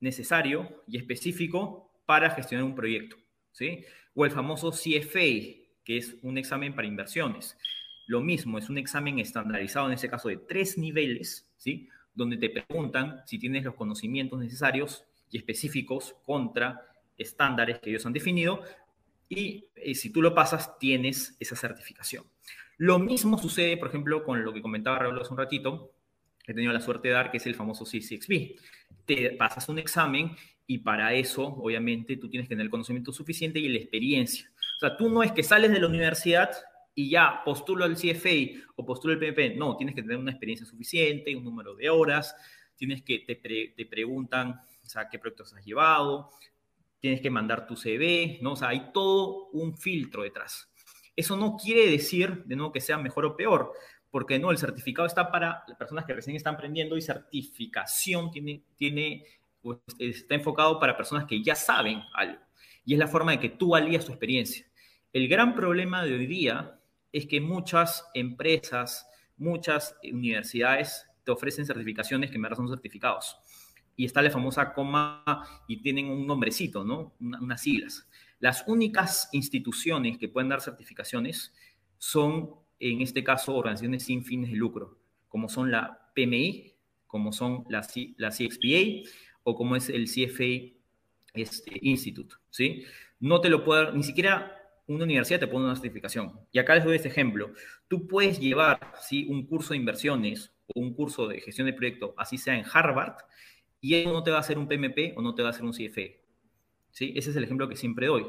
necesario 0.00 0.82
y 0.86 0.98
específico 0.98 1.92
para 2.06 2.30
gestionar 2.30 2.64
un 2.64 2.74
proyecto. 2.74 3.16
¿sí? 3.52 3.84
O 4.14 4.24
el 4.24 4.30
famoso 4.30 4.70
CFA, 4.70 5.62
que 5.84 5.96
es 5.96 6.16
un 6.22 6.38
examen 6.38 6.74
para 6.74 6.88
inversiones. 6.88 7.56
Lo 8.06 8.20
mismo, 8.20 8.58
es 8.58 8.68
un 8.68 8.78
examen 8.78 9.18
estandarizado, 9.18 9.86
en 9.86 9.94
ese 9.94 10.08
caso 10.08 10.28
de 10.28 10.36
tres 10.36 10.76
niveles, 10.76 11.48
¿sí? 11.56 11.88
Donde 12.14 12.36
te 12.36 12.50
preguntan 12.50 13.22
si 13.26 13.38
tienes 13.38 13.64
los 13.64 13.74
conocimientos 13.74 14.38
necesarios 14.38 15.04
y 15.30 15.38
específicos 15.38 16.14
contra 16.24 16.86
estándares 17.16 17.78
que 17.78 17.90
ellos 17.90 18.04
han 18.06 18.12
definido 18.12 18.62
y 19.28 19.64
eh, 19.76 19.94
si 19.94 20.10
tú 20.10 20.20
lo 20.20 20.34
pasas, 20.34 20.78
tienes 20.78 21.36
esa 21.40 21.56
certificación. 21.56 22.24
Lo 22.76 22.98
mismo 22.98 23.38
sucede, 23.38 23.78
por 23.78 23.88
ejemplo, 23.88 24.24
con 24.24 24.44
lo 24.44 24.52
que 24.52 24.60
comentaba 24.60 24.98
Raúl 24.98 25.18
hace 25.18 25.32
un 25.32 25.38
ratito, 25.38 25.92
he 26.46 26.52
tenido 26.52 26.72
la 26.72 26.80
suerte 26.80 27.08
de 27.08 27.14
dar, 27.14 27.30
que 27.30 27.38
es 27.38 27.46
el 27.46 27.54
famoso 27.54 27.84
CCXP. 27.84 28.60
Te 29.06 29.30
pasas 29.30 29.68
un 29.70 29.78
examen 29.78 30.36
y 30.66 30.78
para 30.78 31.14
eso, 31.14 31.44
obviamente, 31.44 32.16
tú 32.18 32.28
tienes 32.28 32.46
que 32.46 32.54
tener 32.54 32.66
el 32.66 32.70
conocimiento 32.70 33.12
suficiente 33.12 33.58
y 33.58 33.68
la 33.68 33.78
experiencia. 33.78 34.50
O 34.76 34.80
sea, 34.80 34.96
tú 34.96 35.08
no 35.08 35.22
es 35.22 35.32
que 35.32 35.42
sales 35.42 35.70
de 35.70 35.80
la 35.80 35.86
universidad 35.86 36.50
y 36.94 37.10
ya 37.10 37.42
postulo 37.44 37.84
al 37.84 37.96
CFA 37.96 38.62
o 38.76 38.84
postulo 38.84 39.14
al 39.14 39.20
PMP. 39.20 39.56
No, 39.56 39.76
tienes 39.76 39.94
que 39.94 40.02
tener 40.02 40.18
una 40.18 40.30
experiencia 40.30 40.66
suficiente, 40.66 41.34
un 41.34 41.44
número 41.44 41.74
de 41.74 41.90
horas, 41.90 42.34
tienes 42.76 43.02
que, 43.02 43.20
te, 43.20 43.36
te 43.36 43.86
preguntan, 43.86 44.60
o 44.82 44.88
sea, 44.88 45.08
qué 45.08 45.18
proyectos 45.18 45.54
has 45.54 45.64
llevado, 45.64 46.30
tienes 47.00 47.20
que 47.20 47.30
mandar 47.30 47.66
tu 47.66 47.76
CV, 47.76 48.38
¿no? 48.42 48.52
O 48.52 48.56
sea, 48.56 48.68
hay 48.68 48.92
todo 48.92 49.48
un 49.52 49.76
filtro 49.76 50.22
detrás. 50.22 50.70
Eso 51.16 51.36
no 51.36 51.56
quiere 51.56 51.90
decir, 51.90 52.44
de 52.44 52.56
nuevo, 52.56 52.72
que 52.72 52.80
sea 52.80 52.98
mejor 52.98 53.24
o 53.24 53.36
peor, 53.36 53.72
porque 54.10 54.38
no, 54.38 54.50
el 54.50 54.58
certificado 54.58 55.06
está 55.06 55.30
para 55.30 55.64
las 55.66 55.76
personas 55.76 56.04
que 56.04 56.14
recién 56.14 56.36
están 56.36 56.54
aprendiendo 56.54 56.96
y 56.96 57.02
certificación 57.02 58.30
tiene, 58.30 58.62
tiene, 58.76 59.24
pues, 59.60 59.78
está 59.98 60.34
enfocado 60.34 60.78
para 60.78 60.96
personas 60.96 61.26
que 61.26 61.42
ya 61.42 61.54
saben 61.54 62.02
algo. 62.14 62.38
Y 62.84 62.94
es 62.94 62.98
la 62.98 63.08
forma 63.08 63.32
de 63.32 63.40
que 63.40 63.48
tú 63.48 63.74
alías 63.74 64.04
tu 64.04 64.12
experiencia. 64.12 64.66
El 65.12 65.28
gran 65.28 65.54
problema 65.54 66.04
de 66.04 66.14
hoy 66.14 66.26
día 66.26 66.78
es 67.12 67.26
que 67.26 67.40
muchas 67.40 68.06
empresas, 68.14 69.06
muchas 69.36 69.96
universidades 70.02 71.06
te 71.24 71.30
ofrecen 71.30 71.66
certificaciones 71.66 72.30
que 72.30 72.38
me 72.38 72.52
son 72.54 72.68
certificados 72.68 73.36
y 73.96 74.04
está 74.06 74.22
la 74.22 74.30
famosa 74.30 74.72
coma 74.72 75.22
y 75.68 75.82
tienen 75.82 76.08
un 76.08 76.26
nombrecito, 76.26 76.84
¿no? 76.84 77.14
unas 77.20 77.60
siglas. 77.60 78.08
Las 78.40 78.64
únicas 78.66 79.28
instituciones 79.32 80.18
que 80.18 80.28
pueden 80.28 80.48
dar 80.48 80.60
certificaciones 80.60 81.54
son, 81.98 82.50
en 82.80 83.02
este 83.02 83.22
caso, 83.22 83.54
organizaciones 83.54 84.04
sin 84.04 84.24
fines 84.24 84.50
de 84.50 84.56
lucro, 84.56 84.98
como 85.28 85.48
son 85.48 85.70
la 85.70 86.10
PMI, 86.14 86.74
como 87.06 87.32
son 87.32 87.64
la, 87.68 87.86
la 88.16 88.30
CXPA 88.30 89.10
o 89.44 89.54
como 89.54 89.76
es 89.76 89.88
el 89.88 90.06
CFA 90.06 90.74
este, 91.34 91.78
Institute, 91.82 92.34
¿sí? 92.50 92.84
No 93.20 93.40
te 93.40 93.48
lo 93.48 93.62
puede, 93.64 93.92
ni 93.92 94.02
siquiera 94.02 94.61
una 94.86 95.04
universidad 95.04 95.40
te 95.40 95.46
pone 95.46 95.64
una 95.64 95.74
certificación. 95.74 96.32
Y 96.50 96.58
acá 96.58 96.74
les 96.74 96.84
doy 96.84 96.96
este 96.96 97.08
ejemplo. 97.08 97.52
Tú 97.88 98.06
puedes 98.06 98.38
llevar, 98.38 98.94
¿sí? 99.00 99.26
Un 99.28 99.46
curso 99.46 99.74
de 99.74 99.78
inversiones 99.78 100.52
o 100.66 100.80
un 100.80 100.94
curso 100.94 101.28
de 101.28 101.40
gestión 101.40 101.66
de 101.66 101.72
proyecto, 101.72 102.14
así 102.16 102.38
sea 102.38 102.56
en 102.56 102.64
Harvard, 102.70 103.16
y 103.80 103.94
eso 103.94 104.12
no 104.12 104.22
te 104.22 104.30
va 104.30 104.38
a 104.38 104.40
hacer 104.40 104.58
un 104.58 104.68
PMP 104.68 105.16
o 105.16 105.22
no 105.22 105.34
te 105.34 105.42
va 105.42 105.48
a 105.48 105.50
hacer 105.50 105.64
un 105.64 105.72
CFA. 105.72 106.02
¿Sí? 106.90 107.12
Ese 107.16 107.30
es 107.30 107.36
el 107.36 107.44
ejemplo 107.44 107.68
que 107.68 107.76
siempre 107.76 108.06
doy. 108.06 108.26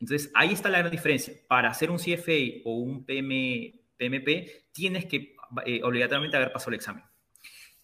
Entonces, 0.00 0.32
ahí 0.34 0.52
está 0.52 0.68
la 0.68 0.78
gran 0.78 0.90
diferencia. 0.90 1.34
Para 1.46 1.70
hacer 1.70 1.90
un 1.90 1.98
CFA 1.98 2.62
o 2.64 2.78
un 2.78 3.04
PM, 3.04 3.80
PMP, 3.96 4.72
tienes 4.72 5.06
que 5.06 5.36
eh, 5.64 5.80
obligatoriamente 5.84 6.36
haber 6.36 6.52
pasado 6.52 6.70
el 6.70 6.76
examen. 6.76 7.04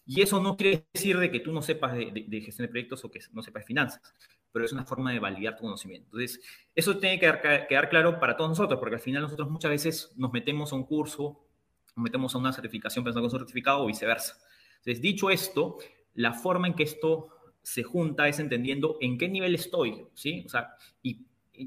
Y 0.09 0.23
eso 0.23 0.41
no 0.41 0.57
quiere 0.57 0.87
decir 0.91 1.19
de 1.19 1.29
que 1.29 1.39
tú 1.39 1.53
no 1.53 1.61
sepas 1.61 1.93
de, 1.93 2.41
gestión 2.43 2.65
de 2.65 2.71
proyectos 2.71 3.05
o 3.05 3.11
que 3.11 3.19
no 3.31 3.43
sepas 3.43 3.61
de 3.61 3.67
finanzas, 3.67 4.01
pero 4.51 4.65
es 4.65 4.73
una 4.73 4.83
forma 4.83 5.11
de 5.11 5.19
validar 5.19 5.55
tu 5.55 5.61
conocimiento. 5.61 6.07
Entonces, 6.07 6.43
eso 6.73 6.97
tiene 6.97 7.19
que 7.19 7.27
quedar, 7.69 7.89
claro 7.89 8.19
para 8.19 8.35
todos 8.35 8.49
nosotros, 8.49 8.79
porque 8.79 8.95
al 8.95 9.01
final 9.01 9.21
nosotros 9.21 9.51
muchas 9.51 9.69
veces 9.69 10.11
nos 10.15 10.33
metemos 10.33 10.73
a 10.73 10.77
un 10.77 10.85
curso, 10.85 11.45
nos 11.95 12.03
metemos 12.03 12.33
a 12.33 12.39
una 12.39 12.51
certificación 12.51 13.05
pensando 13.05 13.21
que 13.21 13.27
es 13.27 13.33
un 13.35 13.39
certificado 13.41 13.83
o 13.83 13.85
viceversa. 13.85 14.39
Entonces, 14.77 14.99
dicho 14.99 15.29
esto, 15.29 15.77
la 16.15 16.33
forma 16.33 16.65
en 16.65 16.73
que 16.73 16.83
esto 16.83 17.29
se 17.61 17.83
junta 17.83 18.27
es 18.27 18.39
entendiendo 18.39 18.97
en 19.01 19.15
qué 19.15 19.29
nivel 19.29 19.53
estoy, 19.53 20.07
¿sí? 20.15 20.41
O 20.43 20.49
sea, 20.49 20.73
y 21.03 21.23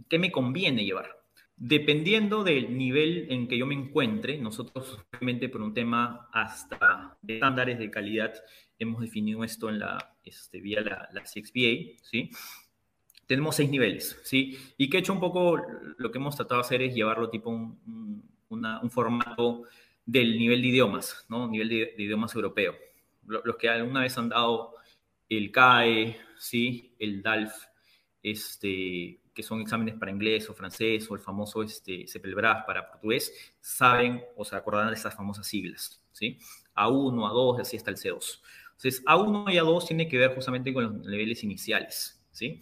qué 0.08 0.18
me 0.18 0.32
conviene 0.32 0.84
llevar. 0.84 1.21
Dependiendo 1.64 2.42
del 2.42 2.76
nivel 2.76 3.28
en 3.30 3.46
que 3.46 3.56
yo 3.56 3.66
me 3.66 3.76
encuentre, 3.76 4.36
nosotros 4.36 4.98
realmente 5.12 5.48
por 5.48 5.62
un 5.62 5.72
tema 5.72 6.28
hasta 6.32 7.16
de 7.22 7.34
estándares 7.34 7.78
de 7.78 7.88
calidad 7.88 8.34
hemos 8.80 9.00
definido 9.00 9.44
esto 9.44 9.68
en 9.68 9.78
la, 9.78 10.16
este, 10.24 10.60
vía 10.60 10.80
la, 10.80 11.08
la 11.12 11.22
CXPA, 11.22 12.02
¿sí? 12.02 12.30
Tenemos 13.28 13.54
seis 13.54 13.70
niveles, 13.70 14.18
¿sí? 14.24 14.58
Y 14.76 14.90
que 14.90 14.96
he 14.96 15.00
hecho 15.00 15.12
un 15.12 15.20
poco, 15.20 15.56
lo 15.98 16.10
que 16.10 16.18
hemos 16.18 16.34
tratado 16.34 16.60
de 16.60 16.66
hacer 16.66 16.82
es 16.82 16.96
llevarlo 16.96 17.30
tipo 17.30 17.50
un, 17.50 18.90
formato 18.90 19.62
del 20.04 20.36
nivel 20.36 20.62
de 20.62 20.66
idiomas, 20.68 21.24
¿no? 21.28 21.46
Nivel 21.46 21.68
de, 21.68 21.94
idiomas 21.96 22.34
europeo. 22.34 22.74
Los 23.24 23.56
que 23.56 23.68
alguna 23.68 24.00
vez 24.00 24.18
han 24.18 24.30
dado 24.30 24.74
el 25.28 25.52
CAE, 25.52 26.16
¿sí? 26.36 26.92
El 26.98 27.22
DALF, 27.22 27.54
este, 28.20 29.21
que 29.34 29.42
son 29.42 29.60
exámenes 29.60 29.94
para 29.94 30.10
inglés 30.10 30.48
o 30.50 30.54
francés 30.54 31.10
o 31.10 31.14
el 31.14 31.20
famoso 31.20 31.62
este, 31.62 32.06
CEPELBRAS 32.06 32.64
para 32.66 32.88
portugués, 32.88 33.32
saben 33.60 34.22
o 34.36 34.44
se 34.44 34.56
acordarán 34.56 34.88
de 34.88 34.94
estas 34.94 35.14
famosas 35.14 35.46
siglas, 35.46 36.02
¿sí? 36.12 36.38
A1, 36.74 37.14
A2, 37.30 37.60
así 37.60 37.76
hasta 37.76 37.90
el 37.90 37.96
C2. 37.96 38.40
Entonces, 38.72 39.04
A1 39.04 39.52
y 39.52 39.56
A2 39.58 39.86
tiene 39.86 40.08
que 40.08 40.18
ver 40.18 40.34
justamente 40.34 40.72
con 40.72 40.84
los 40.84 41.06
niveles 41.06 41.44
iniciales, 41.44 42.20
¿sí? 42.32 42.60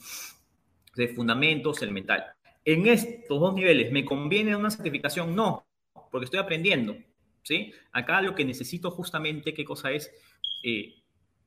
De 0.94 1.08
fundamentos, 1.08 1.80
elemental. 1.82 2.24
En 2.64 2.86
estos 2.86 3.40
dos 3.40 3.54
niveles, 3.54 3.90
¿me 3.90 4.04
conviene 4.04 4.54
una 4.54 4.70
certificación? 4.70 5.34
No, 5.34 5.66
porque 6.10 6.26
estoy 6.26 6.40
aprendiendo, 6.40 6.96
¿sí? 7.42 7.72
Acá 7.92 8.20
lo 8.20 8.34
que 8.34 8.44
necesito 8.44 8.90
justamente, 8.90 9.54
¿qué 9.54 9.64
cosa 9.64 9.92
es? 9.92 10.10
Eh, 10.62 10.94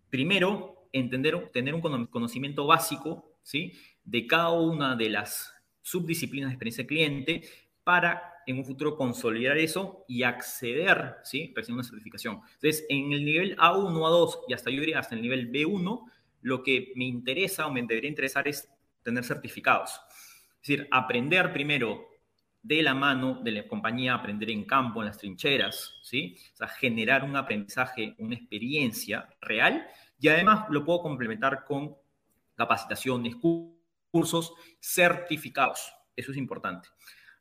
primero, 0.09 0.87
entender, 0.91 1.49
tener 1.51 1.75
un 1.75 2.07
conocimiento 2.07 2.65
básico, 2.65 3.37
¿sí? 3.43 3.73
De 4.03 4.27
cada 4.27 4.51
una 4.51 4.95
de 4.95 5.09
las 5.09 5.53
subdisciplinas 5.81 6.49
de 6.49 6.53
experiencia 6.53 6.87
cliente 6.87 7.41
para 7.83 8.33
en 8.45 8.57
un 8.57 8.65
futuro 8.65 8.95
consolidar 8.95 9.57
eso 9.57 10.03
y 10.07 10.23
acceder, 10.23 11.17
¿sí? 11.23 11.53
Recién 11.55 11.75
una 11.75 11.83
certificación. 11.83 12.41
Entonces, 12.55 12.85
en 12.89 13.13
el 13.13 13.23
nivel 13.23 13.57
A1, 13.57 13.93
A2 13.93 14.39
y 14.47 14.53
hasta 14.53 14.69
yo 14.69 14.81
diría 14.81 14.99
hasta 14.99 15.15
el 15.15 15.21
nivel 15.21 15.51
B1, 15.51 16.05
lo 16.41 16.63
que 16.63 16.91
me 16.95 17.05
interesa 17.05 17.67
o 17.67 17.71
me 17.71 17.81
debería 17.81 18.09
interesar 18.09 18.47
es 18.47 18.69
tener 19.01 19.23
certificados. 19.23 20.01
Es 20.61 20.67
decir, 20.67 20.87
aprender 20.91 21.53
primero 21.53 22.09
de 22.61 22.81
la 22.81 22.93
mano 22.93 23.41
de 23.43 23.51
la 23.51 23.67
compañía, 23.67 24.13
aprender 24.13 24.49
en 24.49 24.65
campo, 24.65 25.01
en 25.01 25.07
las 25.07 25.17
trincheras, 25.17 25.95
¿sí? 26.03 26.37
O 26.53 26.57
sea, 26.57 26.67
generar 26.67 27.23
un 27.23 27.35
aprendizaje, 27.35 28.15
una 28.19 28.35
experiencia 28.35 29.29
real 29.41 29.85
y 30.19 30.29
además 30.29 30.65
lo 30.69 30.85
puedo 30.85 31.01
complementar 31.01 31.65
con 31.65 31.95
capacitaciones, 32.55 33.35
cursos 33.35 33.72
certificados. 34.79 35.93
Eso 36.15 36.31
es 36.31 36.37
importante. 36.37 36.89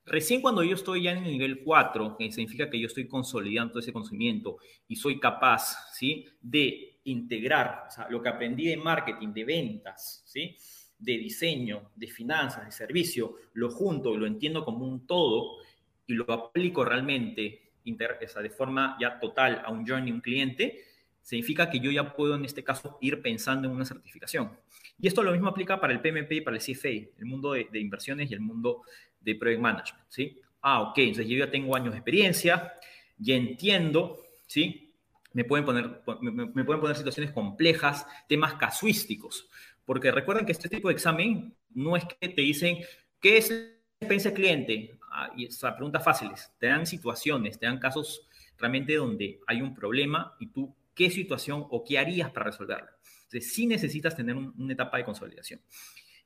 Recién 0.04 0.40
cuando 0.40 0.64
yo 0.64 0.74
estoy 0.74 1.04
ya 1.04 1.12
en 1.12 1.18
el 1.18 1.30
nivel 1.30 1.62
4, 1.62 2.16
que 2.18 2.32
significa 2.32 2.68
que 2.68 2.80
yo 2.80 2.88
estoy 2.88 3.06
consolidando 3.06 3.78
ese 3.78 3.92
conocimiento 3.92 4.58
y 4.88 4.96
soy 4.96 5.20
capaz, 5.20 5.92
¿sí? 5.94 6.26
De 6.40 7.00
integrar 7.04 7.88
lo 8.10 8.20
que 8.20 8.28
aprendí 8.28 8.66
de 8.66 8.76
marketing, 8.76 9.28
de 9.28 9.44
ventas, 9.44 10.24
¿sí? 10.26 10.56
De 10.98 11.18
diseño, 11.18 11.92
de 11.94 12.08
finanzas, 12.08 12.64
de 12.64 12.72
servicio, 12.72 13.36
lo 13.52 13.70
junto 13.70 14.14
y 14.14 14.18
lo 14.18 14.26
entiendo 14.26 14.64
como 14.64 14.86
un 14.86 15.06
todo 15.06 15.58
y 16.06 16.14
lo 16.14 16.30
aplico 16.32 16.84
realmente 16.84 17.72
de 17.84 18.50
forma 18.50 18.96
ya 19.00 19.18
total 19.18 19.62
a 19.64 19.70
un 19.70 19.86
journey, 19.86 20.12
un 20.12 20.20
cliente, 20.20 20.84
significa 21.20 21.68
que 21.68 21.80
yo 21.80 21.90
ya 21.90 22.14
puedo 22.14 22.34
en 22.34 22.44
este 22.44 22.62
caso 22.64 22.98
ir 23.00 23.20
pensando 23.22 23.68
en 23.68 23.74
una 23.74 23.84
certificación. 23.84 24.56
Y 25.02 25.08
esto 25.08 25.24
lo 25.24 25.32
mismo 25.32 25.48
aplica 25.48 25.80
para 25.80 25.92
el 25.92 26.00
PMP 26.00 26.30
y 26.30 26.40
para 26.42 26.56
el 26.56 26.62
CFA, 26.62 26.88
el 26.88 27.24
mundo 27.24 27.54
de, 27.54 27.66
inversiones 27.80 28.30
y 28.30 28.34
el 28.34 28.40
mundo 28.40 28.82
de 29.20 29.34
Project 29.34 29.60
Management, 29.60 30.04
¿sí? 30.08 30.40
Ah, 30.60 30.80
ok, 30.82 30.98
entonces 30.98 31.26
yo 31.26 31.38
ya 31.38 31.50
tengo 31.50 31.74
años 31.74 31.92
de 31.92 31.98
experiencia, 31.98 32.72
ya 33.18 33.34
entiendo, 33.34 34.20
¿sí? 34.46 34.94
Me 35.32 35.42
pueden 35.42 35.64
poner, 35.64 36.02
me, 36.20 36.64
pueden 36.64 36.80
poner 36.80 36.96
situaciones 36.96 37.32
complejas, 37.32 38.06
temas 38.28 38.54
casuísticos, 38.54 39.48
porque 39.84 40.12
recuerden 40.12 40.46
que 40.46 40.52
este 40.52 40.68
tipo 40.68 40.86
de 40.86 40.94
examen 40.94 41.52
no 41.70 41.96
es 41.96 42.04
que 42.04 42.28
te 42.28 42.42
dicen, 42.42 42.78
¿qué 43.20 43.38
es 43.38 43.50
la 43.50 43.56
experiencia 44.00 44.32
cliente? 44.32 45.00
Ah, 45.10 45.32
y 45.36 45.46
esas 45.46 45.74
preguntas 45.74 46.04
fáciles, 46.04 46.52
te 46.60 46.68
dan 46.68 46.86
situaciones, 46.86 47.58
te 47.58 47.66
dan 47.66 47.80
casos 47.80 48.28
realmente 48.56 48.94
donde 48.94 49.40
hay 49.48 49.62
un 49.62 49.74
problema 49.74 50.36
y 50.38 50.46
tú, 50.46 50.72
¿qué 50.94 51.10
situación 51.10 51.66
o 51.70 51.82
qué 51.82 51.98
harías 51.98 52.30
para 52.30 52.46
resolverlo? 52.46 52.91
Entonces, 53.32 53.54
sí 53.54 53.66
necesitas 53.66 54.14
tener 54.14 54.36
una 54.36 54.72
etapa 54.72 54.98
de 54.98 55.04
consolidación. 55.04 55.60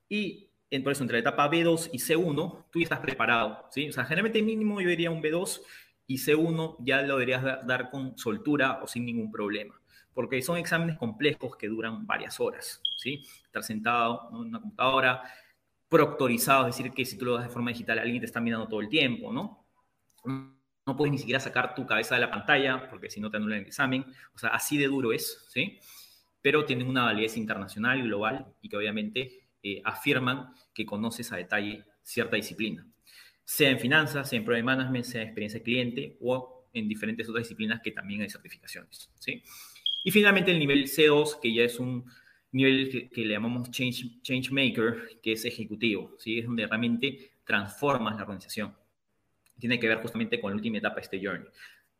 Y 0.08 0.50
por 0.82 0.92
eso, 0.92 1.04
entre 1.04 1.18
la 1.18 1.20
etapa 1.20 1.48
B2 1.48 1.90
y 1.92 1.98
C1, 1.98 2.66
tú 2.70 2.80
ya 2.80 2.84
estás 2.84 2.98
preparado, 2.98 3.66
¿sí? 3.70 3.88
O 3.88 3.92
generalmente 3.92 4.42
mínimo 4.42 4.80
yo 4.80 4.88
diría 4.88 5.10
un 5.12 5.22
B2 5.22 5.60
y 6.08 6.18
C1 6.18 6.76
ya 6.80 7.02
lo 7.02 7.14
deberías 7.14 7.44
dar 7.64 7.90
con 7.90 8.18
soltura 8.18 8.80
o 8.82 8.88
sin 8.88 9.06
ningún 9.06 9.30
problema, 9.30 9.80
porque 10.12 10.42
son 10.42 10.58
exámenes 10.58 10.98
complejos 10.98 11.56
que 11.56 11.68
duran 11.68 12.06
varias 12.06 12.40
horas, 12.40 12.82
¿sí? 12.96 13.24
Estar 13.44 13.62
sentado 13.62 14.28
en 14.32 14.36
una 14.38 14.60
computadora, 14.60 15.22
proctorizado, 15.88 16.66
es 16.66 16.76
decir, 16.76 16.92
que 16.92 17.04
si 17.04 17.16
tú 17.16 17.26
lo 17.26 17.34
das 17.34 17.44
de 17.44 17.50
forma 17.50 17.70
digital, 17.70 18.00
alguien 18.00 18.18
te 18.18 18.26
está 18.26 18.40
mirando 18.40 18.66
todo 18.66 18.80
el 18.80 18.88
tiempo, 18.88 19.32
¿no? 19.32 19.64
No 20.24 20.96
puedes 20.96 21.12
ni 21.12 21.18
siquiera 21.18 21.38
sacar 21.38 21.76
tu 21.76 21.86
cabeza 21.86 22.16
de 22.16 22.22
la 22.22 22.30
pantalla, 22.30 22.90
porque 22.90 23.10
si 23.10 23.20
no 23.20 23.30
te 23.30 23.36
anulan 23.36 23.60
el 23.60 23.66
examen. 23.66 24.04
O 24.34 24.38
sea, 24.38 24.50
así 24.50 24.76
de 24.76 24.86
duro 24.86 25.12
es. 25.12 25.48
Pero 26.42 26.64
tienen 26.64 26.86
una 26.86 27.04
validez 27.04 27.36
internacional 27.36 28.02
global 28.02 28.46
y 28.62 28.68
que 28.68 28.76
obviamente 28.76 29.48
eh, 29.62 29.80
afirman 29.84 30.52
que 30.72 30.86
conoces 30.86 31.32
a 31.32 31.36
detalle 31.36 31.84
cierta 32.02 32.36
disciplina, 32.36 32.86
sea 33.44 33.70
en 33.70 33.80
finanzas, 33.80 34.28
sea 34.28 34.38
en 34.38 34.44
Project 34.44 34.64
Management, 34.64 35.04
sea 35.04 35.22
en 35.22 35.28
experiencia 35.28 35.62
cliente 35.62 36.16
o 36.20 36.68
en 36.72 36.88
diferentes 36.88 37.28
otras 37.28 37.44
disciplinas 37.44 37.80
que 37.82 37.90
también 37.90 38.22
hay 38.22 38.28
certificaciones. 38.28 39.10
¿sí? 39.18 39.42
Y 40.04 40.10
finalmente 40.10 40.52
el 40.52 40.58
nivel 40.58 40.84
C2, 40.84 41.40
que 41.40 41.52
ya 41.52 41.64
es 41.64 41.80
un 41.80 42.04
nivel 42.52 43.10
que, 43.12 43.24
le 43.24 43.32
llamamos 43.32 43.70
change, 43.70 44.20
change, 44.22 44.50
Maker, 44.50 45.20
que 45.22 45.32
es 45.32 45.44
ejecutivo, 45.44 46.14
¿sí? 46.18 46.38
es 46.38 46.46
donde 46.46 46.66
realmente 46.66 47.32
transformas 47.44 48.16
la 48.16 48.22
organización. 48.22 48.74
Tiene 49.58 49.80
que 49.80 49.88
ver 49.88 49.98
justamente 49.98 50.40
con 50.40 50.50
la 50.50 50.56
última 50.56 50.78
etapa 50.78 50.96
de 50.96 51.02
este 51.02 51.20
journey. 51.24 51.48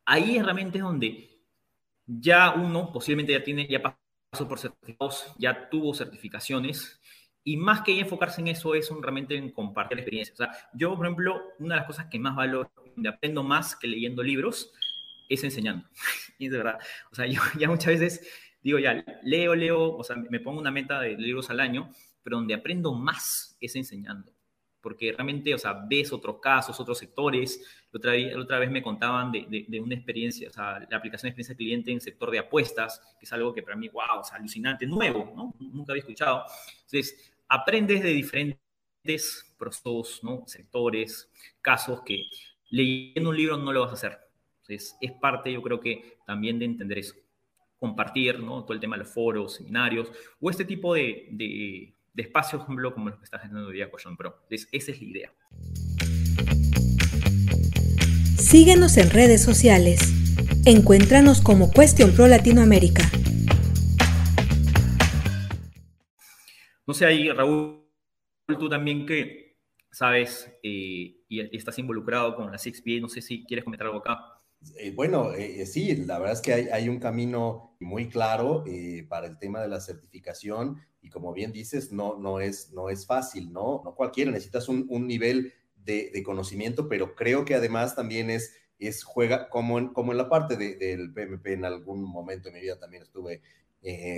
Ahí 0.05 0.37
es 0.37 0.43
realmente 0.43 0.79
donde 0.79 1.37
ya 2.05 2.53
uno 2.53 2.91
posiblemente 2.93 3.33
ya 3.33 3.43
tiene, 3.43 3.67
ya 3.67 3.96
por 4.31 4.59
certificados, 4.59 5.33
ya 5.37 5.69
tuvo 5.69 5.93
certificaciones, 5.93 6.99
y 7.43 7.55
más 7.55 7.81
que 7.81 7.97
enfocarse 7.97 8.41
en 8.41 8.49
eso 8.49 8.75
es 8.75 8.89
realmente 9.01 9.35
en 9.35 9.51
compartir 9.51 9.97
la 9.97 10.01
experiencia. 10.01 10.33
O 10.33 10.37
sea, 10.37 10.69
yo, 10.73 10.95
por 10.97 11.05
ejemplo, 11.05 11.41
una 11.59 11.75
de 11.75 11.79
las 11.79 11.87
cosas 11.87 12.07
que 12.07 12.19
más 12.19 12.35
valoro, 12.35 12.69
donde 12.93 13.07
aprendo 13.07 13.41
más 13.41 13.75
que 13.75 13.87
leyendo 13.87 14.21
libros, 14.21 14.73
es 15.29 15.43
enseñando. 15.45 15.87
y 16.37 16.49
de 16.49 16.57
verdad. 16.57 16.77
O 17.09 17.15
sea, 17.15 17.25
yo 17.27 17.39
ya 17.57 17.69
muchas 17.69 17.99
veces 17.99 18.27
digo, 18.61 18.79
ya, 18.79 19.01
leo, 19.23 19.55
leo, 19.55 19.95
o 19.95 20.03
sea, 20.03 20.17
me 20.17 20.41
pongo 20.41 20.59
una 20.59 20.71
meta 20.71 20.99
de 20.99 21.17
libros 21.17 21.49
al 21.49 21.61
año, 21.61 21.89
pero 22.21 22.35
donde 22.35 22.53
aprendo 22.53 22.93
más 22.93 23.57
es 23.61 23.77
enseñando 23.77 24.37
porque 24.87 25.11
realmente, 25.11 25.53
o 25.53 25.57
sea, 25.57 25.73
ves 25.73 26.13
otros 26.13 26.37
casos, 26.39 26.79
otros 26.79 26.97
sectores. 26.97 27.61
Otra, 27.97 28.13
otra 28.37 28.59
vez 28.59 28.69
me 28.69 28.81
contaban 28.81 29.31
de, 29.31 29.65
de, 29.67 29.79
una 29.79 29.95
experiencia, 29.95 30.49
o 30.49 30.51
sea, 30.51 30.79
la 30.89 30.97
aplicación 30.97 31.27
de 31.27 31.29
experiencia 31.29 31.55
cliente 31.55 31.91
en 31.91 31.97
el 31.97 32.01
sector 32.01 32.31
de 32.31 32.39
apuestas, 32.39 33.01
que 33.19 33.25
es 33.25 33.33
algo 33.33 33.53
que 33.53 33.63
para 33.63 33.75
mí, 33.75 33.89
wow, 33.89 34.19
o 34.19 34.23
sea, 34.23 34.37
alucinante, 34.37 34.85
nuevo, 34.85 35.33
¿no? 35.35 35.53
Nunca 35.59 35.91
había 35.91 36.01
escuchado. 36.01 36.43
Entonces, 36.75 37.33
aprendes 37.47 38.03
de 38.03 38.09
diferentes 38.09 39.55
procesos, 39.57 40.23
¿no? 40.23 40.43
Sectores, 40.47 41.29
casos 41.61 42.01
que 42.05 42.23
leyendo 42.69 43.29
un 43.29 43.37
libro 43.37 43.57
no 43.57 43.73
lo 43.73 43.81
vas 43.81 43.91
a 43.91 43.93
hacer. 43.93 44.19
Entonces, 44.61 44.95
es 45.01 45.11
parte, 45.13 45.51
yo 45.51 45.61
creo 45.61 45.79
que 45.79 46.17
también 46.25 46.59
de 46.59 46.65
entender 46.65 46.99
eso. 46.99 47.15
Compartir, 47.79 48.39
¿no? 48.39 48.63
Todo 48.63 48.73
el 48.73 48.79
tema 48.79 48.95
de 48.95 49.03
los 49.03 49.13
foros, 49.13 49.55
seminarios, 49.55 50.11
o 50.39 50.49
este 50.49 50.65
tipo 50.65 50.93
de, 50.93 51.27
de, 51.31 51.93
espacios, 52.15 52.61
por 52.61 52.67
ejemplo, 52.67 52.93
como 52.93 53.09
los 53.09 53.19
que 53.19 53.25
está 53.25 53.39
generando 53.39 53.69
hoy 53.69 53.75
día 53.75 53.89
Question 53.89 54.17
Pro. 54.17 54.39
Entonces, 54.43 54.67
esa 54.71 54.91
es 54.91 55.01
la 55.01 55.07
idea. 55.07 55.33
Síguenos 58.37 58.97
en 58.97 59.09
redes 59.09 59.41
sociales. 59.41 59.99
Encuéntranos 60.65 61.41
como 61.41 61.71
Question 61.71 62.13
Pro 62.15 62.27
Latinoamérica. 62.27 63.03
No 66.85 66.93
sé, 66.93 67.05
ahí, 67.05 67.29
Raúl, 67.31 67.83
tú 68.47 68.69
también 68.69 69.05
que 69.05 69.57
sabes 69.91 70.49
eh, 70.61 71.17
y 71.27 71.55
estás 71.55 71.79
involucrado 71.79 72.35
con 72.35 72.51
la 72.51 72.57
CXPA, 72.57 73.01
no 73.01 73.09
sé 73.09 73.21
si 73.21 73.43
quieres 73.43 73.65
comentar 73.65 73.87
algo 73.87 73.99
acá. 73.99 74.19
Eh, 74.79 74.91
bueno, 74.91 75.33
eh, 75.33 75.65
sí, 75.65 75.95
la 76.05 76.19
verdad 76.19 76.35
es 76.35 76.41
que 76.41 76.53
hay, 76.71 76.89
un 76.89 76.99
camino 76.99 77.75
muy 77.79 78.07
claro 78.07 78.63
para 79.09 79.27
el 79.27 79.37
tema 79.39 79.61
de 79.61 79.67
la 79.67 79.81
certificación 79.81 80.77
y 81.01 81.09
como 81.09 81.33
bien 81.33 81.51
dices, 81.51 81.91
no, 81.91 82.17
no, 82.17 82.39
es, 82.39 82.71
no 82.73 82.89
es 82.89 83.05
fácil, 83.05 83.51
¿no? 83.51 83.81
No 83.83 83.95
cualquiera, 83.95 84.31
necesitas 84.31 84.67
un, 84.69 85.07
nivel 85.07 85.53
de, 85.87 86.23
conocimiento, 86.23 86.87
pero 86.87 87.15
creo 87.15 87.45
que 87.45 87.55
además 87.55 87.95
también 87.95 88.29
es, 88.29 88.53
es 88.77 89.03
juega 89.03 89.49
como 89.49 89.79
en, 89.79 89.87
como 89.87 90.11
en 90.11 90.19
la 90.19 90.29
parte 90.29 90.55
del 90.55 91.11
PMP, 91.13 91.47
en 91.47 91.65
algún 91.65 92.03
momento 92.03 92.49
de 92.49 92.55
mi 92.55 92.61
vida 92.61 92.77
también 92.77 93.01
estuve 93.01 93.41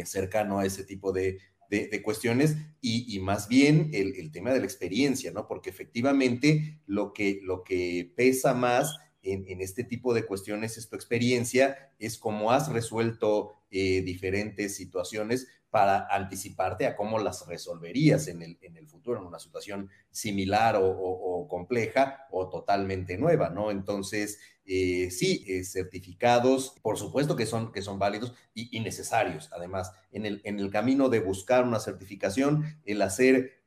cercano 0.03 0.59
a 0.59 0.65
ese 0.65 0.83
tipo 0.83 1.13
de, 1.13 1.37
de, 1.69 2.01
cuestiones 2.01 2.57
y, 2.81 3.19
más 3.19 3.47
bien 3.47 3.91
el, 3.93 4.31
tema 4.31 4.51
de 4.51 4.59
la 4.59 4.65
experiencia, 4.65 5.31
¿no? 5.31 5.47
Porque 5.47 5.69
efectivamente 5.69 6.81
lo 6.87 7.13
que, 7.13 7.39
lo 7.43 7.63
que 7.63 8.11
pesa 8.15 8.53
más 8.53 8.97
en, 9.21 9.61
este 9.61 9.83
tipo 9.83 10.13
de 10.13 10.25
cuestiones 10.25 10.77
es 10.77 10.89
tu 10.89 10.95
experiencia, 10.95 11.91
es 11.99 12.17
cómo 12.17 12.51
has 12.51 12.71
resuelto 12.71 13.53
eh, 13.71 14.01
diferentes 14.01 14.75
situaciones 14.75 15.47
para 15.69 16.07
anticiparte 16.09 16.87
a 16.87 16.95
cómo 16.95 17.19
las 17.19 17.45
resolverías 17.45 18.27
en 18.27 18.41
el, 18.41 18.57
en 18.61 18.77
el 18.77 18.87
futuro, 18.87 19.19
en 19.19 19.27
una 19.27 19.37
situación 19.37 19.89
similar 20.09 20.79
o, 20.81 21.47
compleja 21.47 22.27
o 22.31 22.49
totalmente 22.49 23.17
nueva, 23.17 23.49
¿no? 23.49 23.69
Entonces, 23.69 24.39
eh, 24.65 25.09
sí, 25.11 25.45
eh, 25.47 25.63
certificados, 25.63 26.75
por 26.81 26.97
supuesto 26.97 27.35
que 27.35 27.45
son, 27.45 27.71
que 27.71 27.81
son 27.81 27.99
válidos 27.99 28.33
y, 28.53 28.79
necesarios, 28.79 29.49
además, 29.51 29.91
en 30.11 30.25
el, 30.25 30.41
en 30.43 30.59
el 30.59 30.71
camino 30.71 31.09
de 31.09 31.19
buscar 31.19 31.63
una 31.63 31.79
certificación, 31.79 32.79
el 32.85 33.01
hacer 33.01 33.59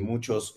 muchos 0.00 0.54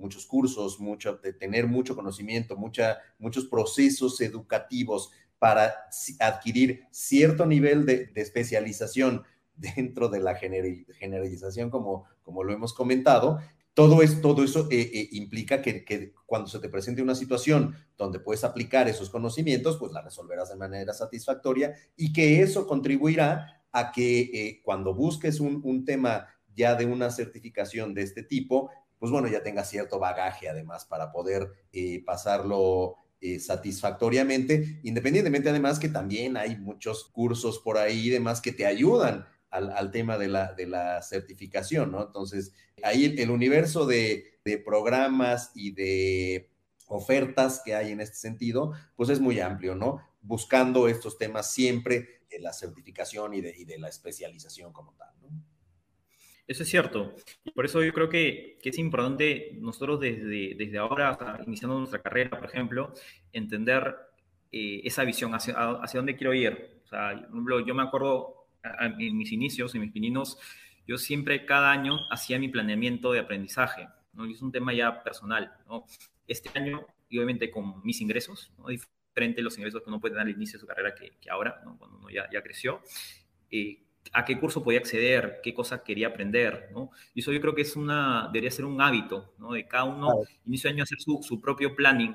muchos 0.00 0.26
cursos, 0.26 0.80
mucho, 0.80 1.20
de 1.22 1.32
tener 1.32 1.66
mucho 1.66 1.94
conocimiento, 1.94 2.56
mucha, 2.56 2.98
muchos 3.18 3.44
procesos 3.44 4.20
educativos 4.20 5.10
para 5.38 5.74
adquirir 6.18 6.84
cierto 6.90 7.46
nivel 7.46 7.86
de, 7.86 8.10
especialización 8.14 9.24
dentro 9.54 10.08
de 10.08 10.20
la 10.20 10.34
generalización, 10.34 11.70
como, 11.70 12.04
como 12.22 12.42
lo 12.42 12.52
hemos 12.52 12.72
comentado. 12.72 13.40
Todo, 13.74 14.02
es, 14.02 14.20
todo 14.20 14.42
eso 14.42 14.68
eh, 14.70 14.90
eh, 14.92 15.08
implica 15.12 15.62
que, 15.62 16.12
cuando 16.26 16.48
se 16.48 16.58
te 16.58 16.68
presente 16.68 17.02
una 17.02 17.14
situación 17.14 17.74
donde 17.96 18.18
puedes 18.18 18.42
aplicar 18.42 18.88
esos 18.88 19.10
conocimientos, 19.10 19.76
pues 19.78 19.92
la 19.92 20.02
resolverás 20.02 20.50
de 20.50 20.56
manera 20.56 20.92
satisfactoria 20.92 21.74
y 21.96 22.12
que 22.12 22.42
eso 22.42 22.66
contribuirá 22.66 23.62
a 23.72 23.92
que 23.92 24.20
eh, 24.20 24.60
cuando 24.64 24.94
busques 24.94 25.40
un, 25.40 25.60
un 25.64 25.84
tema 25.84 26.26
ya 26.54 26.74
de 26.74 26.84
una 26.84 27.10
certificación 27.10 27.94
de 27.94 28.02
este 28.02 28.22
tipo, 28.22 28.70
pues 29.00 29.10
bueno, 29.10 29.26
ya 29.26 29.42
tenga 29.42 29.64
cierto 29.64 29.98
bagaje 29.98 30.48
además 30.48 30.84
para 30.84 31.10
poder 31.10 31.50
eh, 31.72 32.04
pasarlo 32.04 32.96
eh, 33.22 33.40
satisfactoriamente, 33.40 34.78
independientemente 34.82 35.48
además 35.48 35.78
que 35.78 35.88
también 35.88 36.36
hay 36.36 36.56
muchos 36.58 37.04
cursos 37.04 37.58
por 37.58 37.78
ahí 37.78 38.06
y 38.06 38.10
demás 38.10 38.42
que 38.42 38.52
te 38.52 38.66
ayudan 38.66 39.26
al, 39.50 39.90
tema 39.90 40.16
de 40.16 40.28
la, 40.28 40.52
de 40.52 40.66
la, 40.66 41.02
certificación, 41.02 41.90
¿no? 41.90 42.06
Entonces, 42.06 42.52
ahí 42.84 43.16
el, 43.18 43.30
universo 43.30 43.84
de, 43.84 44.26
programas 44.64 45.50
y 45.54 45.72
de 45.72 46.50
ofertas 46.86 47.62
que 47.64 47.74
hay 47.74 47.92
en 47.92 48.00
este 48.00 48.16
sentido, 48.16 48.72
pues 48.96 49.08
es 49.10 49.20
muy 49.20 49.40
amplio, 49.40 49.74
¿no? 49.74 50.00
Buscando 50.20 50.88
estos 50.88 51.18
temas 51.18 51.50
siempre 51.52 52.22
de 52.30 52.38
la 52.38 52.52
certificación 52.52 53.34
y 53.34 53.40
de, 53.40 53.54
y 53.56 53.64
de 53.64 53.78
la 53.78 53.88
especialización 53.88 54.72
como 54.72 54.94
tal, 54.94 55.10
¿no? 55.20 55.28
Eso 56.46 56.62
es 56.62 56.68
cierto. 56.68 57.14
Y 57.44 57.50
por 57.52 57.64
eso 57.64 57.82
yo 57.82 57.92
creo 57.92 58.08
que, 58.08 58.58
es 58.62 58.78
importante 58.78 59.52
nosotros 59.60 60.00
desde, 60.00 60.54
desde 60.54 60.78
ahora, 60.78 61.38
iniciando 61.46 61.78
nuestra 61.78 62.02
carrera, 62.02 62.38
por 62.38 62.48
ejemplo, 62.48 62.92
entender 63.32 63.96
eh, 64.52 64.80
esa 64.84 65.04
visión, 65.04 65.34
hacia, 65.34 65.54
hacia 65.54 65.98
dónde 65.98 66.16
quiero 66.16 66.34
ir. 66.34 66.80
O 66.84 66.88
sea, 66.88 67.14
yo 67.66 67.74
me 67.74 67.82
acuerdo 67.82 68.48
en 68.98 69.16
mis 69.16 69.32
inicios, 69.32 69.74
en 69.74 69.82
mis 69.82 69.92
pininos, 69.92 70.38
yo 70.86 70.98
siempre 70.98 71.46
cada 71.46 71.70
año 71.70 71.98
hacía 72.10 72.38
mi 72.38 72.48
planeamiento 72.48 73.12
de 73.12 73.20
aprendizaje. 73.20 73.88
¿no? 74.12 74.26
Es 74.26 74.42
un 74.42 74.52
tema 74.52 74.72
ya 74.72 75.02
personal. 75.02 75.52
¿no? 75.68 75.84
Este 76.26 76.50
año, 76.58 76.86
y 77.08 77.18
obviamente 77.18 77.50
con 77.50 77.82
mis 77.84 78.00
ingresos, 78.00 78.52
¿no? 78.58 78.68
diferente 78.68 79.42
los 79.42 79.56
ingresos 79.56 79.82
que 79.82 79.88
uno 79.88 80.00
puede 80.00 80.14
tener 80.14 80.26
al 80.26 80.34
inicio 80.34 80.58
de 80.58 80.60
su 80.60 80.66
carrera 80.66 80.94
que, 80.94 81.12
que 81.20 81.30
ahora, 81.30 81.60
cuando 81.78 81.98
uno 81.98 82.10
ya, 82.10 82.28
ya 82.32 82.42
creció. 82.42 82.80
Eh, 83.50 83.82
a 84.12 84.24
qué 84.24 84.38
curso 84.38 84.62
podía 84.62 84.80
acceder, 84.80 85.40
qué 85.42 85.54
cosas 85.54 85.82
quería 85.82 86.08
aprender, 86.08 86.70
¿no? 86.72 86.90
Y 87.14 87.20
eso 87.20 87.32
yo 87.32 87.40
creo 87.40 87.54
que 87.54 87.62
es 87.62 87.76
una, 87.76 88.28
debería 88.32 88.50
ser 88.50 88.64
un 88.64 88.80
hábito, 88.80 89.34
¿no? 89.38 89.52
De 89.52 89.66
cada 89.66 89.84
uno, 89.84 90.20
inicio 90.46 90.68
de 90.68 90.74
año, 90.74 90.82
hacer 90.82 90.98
su, 91.00 91.20
su 91.22 91.40
propio 91.40 91.74
planning 91.76 92.14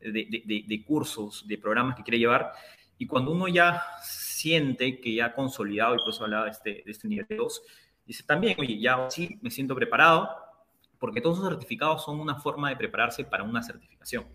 de, 0.00 0.42
de, 0.44 0.64
de, 0.66 0.84
cursos, 0.84 1.46
de 1.46 1.58
programas 1.58 1.96
que 1.96 2.02
quiere 2.02 2.18
llevar. 2.18 2.52
Y 2.98 3.06
cuando 3.06 3.32
uno 3.32 3.48
ya 3.48 3.82
siente 4.02 5.00
que 5.00 5.14
ya 5.14 5.26
ha 5.26 5.34
consolidado, 5.34 5.94
y 5.94 5.98
por 5.98 6.10
eso 6.10 6.24
hablaba 6.24 6.44
de 6.44 6.50
este, 6.50 6.82
de 6.84 6.92
este 6.92 7.08
nivel 7.08 7.26
2, 7.28 7.62
dice 8.06 8.22
también, 8.24 8.56
oye, 8.58 8.78
ya 8.78 9.08
sí, 9.10 9.38
me 9.42 9.50
siento 9.50 9.74
preparado, 9.74 10.28
porque 10.98 11.20
todos 11.20 11.38
esos 11.38 11.50
certificados 11.50 12.04
son 12.04 12.20
una 12.20 12.36
forma 12.36 12.68
de 12.70 12.76
prepararse 12.76 13.24
para 13.24 13.42
una 13.42 13.62
certificación. 13.62 14.26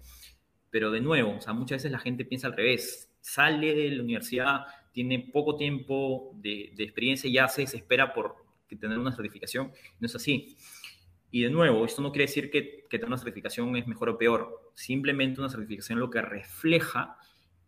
Pero 0.69 0.91
de 0.91 1.01
nuevo, 1.01 1.37
o 1.37 1.41
sea, 1.41 1.53
muchas 1.53 1.77
veces 1.77 1.91
la 1.91 1.99
gente 1.99 2.25
piensa 2.25 2.47
al 2.47 2.53
revés, 2.53 3.11
sale 3.19 3.73
de 3.73 3.91
la 3.91 4.03
universidad, 4.03 4.65
tiene 4.91 5.19
poco 5.19 5.55
tiempo 5.55 6.31
de, 6.35 6.73
experiencia 6.77 7.29
y 7.29 7.33
ya 7.33 7.47
se 7.47 7.61
desespera 7.61 8.13
por 8.13 8.35
tener 8.79 8.97
una 8.97 9.11
certificación. 9.11 9.71
No 9.99 10.05
es 10.05 10.15
así. 10.15 10.55
Y 11.29 11.43
de 11.43 11.49
nuevo, 11.49 11.85
esto 11.85 12.01
no 12.01 12.11
quiere 12.11 12.25
decir 12.25 12.49
que, 12.49 12.85
que 12.89 12.97
tener 12.97 13.07
una 13.07 13.17
certificación 13.17 13.75
es 13.75 13.87
mejor 13.87 14.09
o 14.09 14.17
peor. 14.17 14.71
Simplemente 14.75 15.39
una 15.39 15.49
certificación 15.49 15.99
lo 15.99 16.09
que 16.09 16.21
refleja 16.21 17.17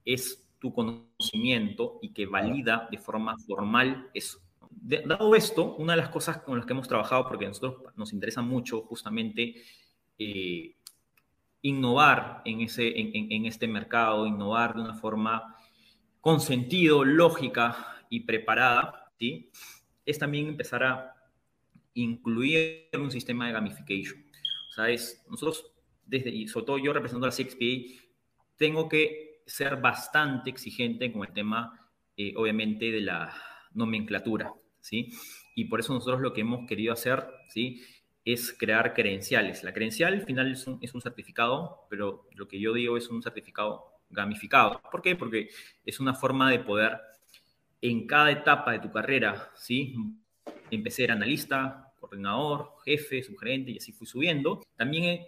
es 0.06 0.44
tu 0.60 0.74
conocimiento 0.74 2.00
y 2.02 2.14
que 2.14 2.26
valida 2.26 2.88
de 2.90 2.98
forma 2.98 3.38
formal 3.46 4.10
eso. 4.14 4.40
dado 4.72 5.36
esto, 5.36 5.76
una 5.76 5.94
de 5.94 5.98
las 5.98 6.10
cosas 6.10 6.38
con 6.38 6.58
las 6.58 6.66
que 6.66 6.72
hemos 6.72 6.88
trabajado, 6.88 7.28
porque 7.28 7.46
a 7.46 7.50
nosotros 7.50 7.94
nos 7.98 8.14
interesa 8.14 8.42
mucho 8.42 8.82
justamente 8.84 9.56
eh, 10.18 10.78
innovar 11.62 12.42
en, 12.46 12.62
ese, 12.62 12.98
en, 12.98 13.32
en, 13.32 13.46
este 13.46 13.68
mercado, 13.68 14.26
innovar 14.26 14.74
de 14.76 14.82
una 14.82 14.96
forma 14.96 15.54
con 16.24 16.40
sentido, 16.40 17.04
lógica 17.04 17.98
y 18.10 18.22
preparada, 18.22 19.12
¿sí? 19.20 19.52
es 20.06 20.18
también 20.18 20.48
empezar 20.48 20.82
a 20.82 21.14
incluir 21.96 22.88
un 22.94 23.12
sistema 23.12 23.46
de 23.46 23.52
gamification. 23.52 24.24
O 24.70 24.72
sea, 24.72 24.90
es, 24.90 25.22
nosotros, 25.30 25.74
desde, 26.06 26.30
y 26.30 26.48
sobre 26.48 26.66
todo 26.66 26.78
yo 26.78 26.94
representando 26.94 27.28
a 27.28 27.30
la 27.30 27.36
CXPA, 27.36 28.06
tengo 28.56 28.88
que 28.88 29.44
ser 29.46 29.76
bastante 29.82 30.50
exigente 30.50 31.12
con 31.12 31.28
el 31.28 31.34
tema, 31.34 31.92
eh, 32.16 32.32
obviamente, 32.38 32.90
de 32.90 33.02
la 33.02 33.34
nomenclatura, 33.74 34.54
¿sí? 34.80 35.10
Y 35.56 35.66
por 35.66 35.82
eso 35.82 35.94
nosotros 35.94 36.22
lo 36.22 36.32
que 36.32 36.40
hemos 36.40 36.66
querido 36.70 36.94
hacer, 36.94 37.28
¿sí? 37.50 37.82
Es 38.24 38.56
crear 38.58 38.94
credenciales. 38.94 39.62
La 39.66 39.74
credencial 39.74 40.14
al 40.14 40.26
final 40.26 40.54
es 40.54 40.66
un, 40.68 40.80
es 40.82 40.94
un 40.96 41.02
certificado, 41.02 41.86
pero 41.90 42.30
lo 42.32 42.48
que 42.48 42.62
yo 42.62 42.72
digo 42.72 42.96
es 42.96 43.10
un 43.10 43.22
certificado 43.22 43.93
gamificado. 44.14 44.82
¿Por 44.92 45.02
qué? 45.02 45.16
Porque 45.16 45.50
es 45.86 46.00
una 46.00 46.14
forma 46.14 46.50
de 46.50 46.60
poder 46.60 47.02
en 47.82 48.08
cada 48.08 48.32
etapa 48.32 48.72
de 48.72 48.80
tu 48.80 48.92
carrera, 48.92 49.52
¿sí? 49.56 49.96
Empecé 50.72 51.10
a 51.10 51.14
analista, 51.14 51.92
coordinador, 52.00 52.72
jefe, 52.86 53.22
subgerente 53.24 53.72
y 53.72 53.78
así 53.78 53.92
fui 53.92 54.08
subiendo. 54.08 54.62
También 54.78 55.26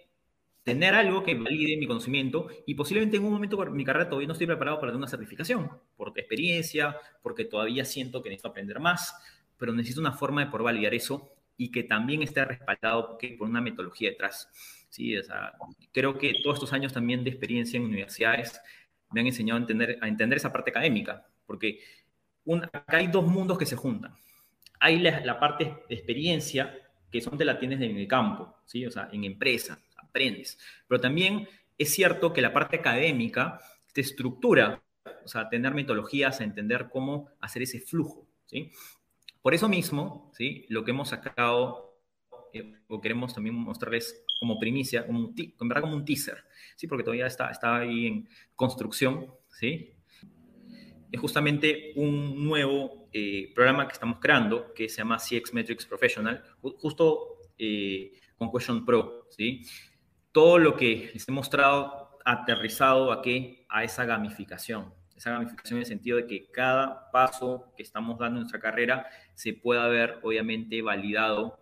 tener 0.62 0.94
algo 0.94 1.22
que 1.22 1.34
valide 1.34 1.76
mi 1.76 1.86
conocimiento 1.86 2.48
y 2.66 2.74
posiblemente 2.74 3.18
en 3.18 3.24
un 3.24 3.32
momento 3.32 3.56
de 3.56 3.70
mi 3.70 3.84
carrera 3.84 4.08
todavía 4.08 4.26
no 4.26 4.32
estoy 4.32 4.48
preparado 4.48 4.78
para 4.80 4.90
tener 4.90 4.98
una 4.98 5.06
certificación, 5.06 5.70
por 5.96 6.12
experiencia, 6.16 6.96
porque 7.22 7.44
todavía 7.44 7.84
siento 7.84 8.22
que 8.22 8.30
necesito 8.30 8.48
aprender 8.48 8.80
más, 8.80 9.14
pero 9.58 9.72
necesito 9.72 10.00
una 10.00 10.12
forma 10.12 10.44
de 10.44 10.50
poder 10.50 10.64
validar 10.64 10.92
eso 10.94 11.32
y 11.56 11.70
que 11.70 11.84
también 11.84 12.22
esté 12.22 12.44
respaldado 12.44 13.16
por 13.38 13.48
una 13.48 13.60
metodología 13.60 14.10
detrás. 14.10 14.48
Sí, 14.96 15.14
creo 15.92 16.16
que 16.16 16.40
todos 16.42 16.56
estos 16.56 16.72
años 16.72 16.90
también 16.90 17.22
de 17.22 17.28
experiencia 17.28 17.76
en 17.76 17.84
universidades 17.84 18.58
me 19.10 19.20
han 19.20 19.26
enseñado 19.26 19.58
a 19.58 19.60
entender, 19.60 19.98
a 20.00 20.08
entender 20.08 20.38
esa 20.38 20.50
parte 20.50 20.70
académica, 20.70 21.26
porque 21.44 21.80
acá 22.72 22.96
hay 22.96 23.08
dos 23.08 23.26
mundos 23.26 23.58
que 23.58 23.66
se 23.66 23.76
juntan. 23.76 24.14
Hay 24.80 24.98
la, 24.98 25.38
parte 25.38 25.84
de 25.86 25.94
experiencia, 25.94 26.74
que 27.12 27.20
son 27.20 27.36
te 27.36 27.44
la 27.44 27.58
tienes 27.58 27.78
en 27.82 27.94
el 27.94 28.08
campo, 28.08 28.56
¿sí? 28.64 28.86
o 28.86 28.90
sea, 28.90 29.10
en 29.12 29.24
empresa, 29.24 29.78
aprendes. 29.98 30.58
Pero 30.88 30.98
también 30.98 31.46
es 31.76 31.92
cierto 31.92 32.32
que 32.32 32.40
la 32.40 32.54
parte 32.54 32.76
académica 32.76 33.60
te 33.92 34.00
estructura, 34.00 34.82
o 35.22 35.28
sea, 35.28 35.50
tener 35.50 35.74
metodologías, 35.74 36.40
a 36.40 36.44
entender 36.44 36.88
cómo 36.90 37.28
hacer 37.42 37.60
ese 37.60 37.80
flujo, 37.80 38.26
¿sí? 38.46 38.72
Por 39.42 39.52
eso 39.52 39.68
mismo, 39.68 40.32
¿sí? 40.34 40.64
Lo 40.70 40.86
que 40.86 40.92
hemos 40.92 41.10
sacado, 41.10 42.00
eh, 42.54 42.72
o 42.88 42.98
queremos 43.02 43.34
también 43.34 43.56
mostrarles 43.56 44.24
como 44.38 44.58
primicia, 44.58 45.06
como 45.06 45.20
un, 45.20 45.34
en 45.36 45.68
verdad 45.68 45.82
como 45.82 45.96
un 45.96 46.04
teaser, 46.04 46.44
¿sí? 46.76 46.86
Porque 46.86 47.04
todavía 47.04 47.26
está, 47.26 47.50
está 47.50 47.78
ahí 47.78 48.06
en 48.06 48.28
construcción, 48.54 49.32
¿sí? 49.48 49.92
Es 51.10 51.20
justamente 51.20 51.92
un 51.96 52.44
nuevo 52.44 53.08
eh, 53.12 53.52
programa 53.54 53.86
que 53.86 53.94
estamos 53.94 54.18
creando 54.20 54.74
que 54.74 54.88
se 54.88 54.98
llama 54.98 55.16
CX 55.18 55.54
Metrics 55.54 55.86
Professional, 55.86 56.42
justo 56.60 57.38
eh, 57.58 58.12
con 58.36 58.50
Question 58.52 58.84
Pro, 58.84 59.26
¿sí? 59.30 59.62
Todo 60.32 60.58
lo 60.58 60.76
que 60.76 61.10
les 61.14 61.26
he 61.26 61.32
mostrado 61.32 62.18
aterrizado 62.24 63.12
a 63.12 63.22
qué? 63.22 63.64
A 63.68 63.84
esa 63.84 64.04
gamificación. 64.04 64.92
Esa 65.16 65.30
gamificación 65.30 65.78
en 65.78 65.82
el 65.82 65.86
sentido 65.86 66.18
de 66.18 66.26
que 66.26 66.50
cada 66.50 67.10
paso 67.10 67.72
que 67.74 67.82
estamos 67.82 68.18
dando 68.18 68.36
en 68.36 68.42
nuestra 68.42 68.60
carrera 68.60 69.06
se 69.34 69.54
pueda 69.54 69.88
ver, 69.88 70.18
obviamente, 70.22 70.82
validado, 70.82 71.58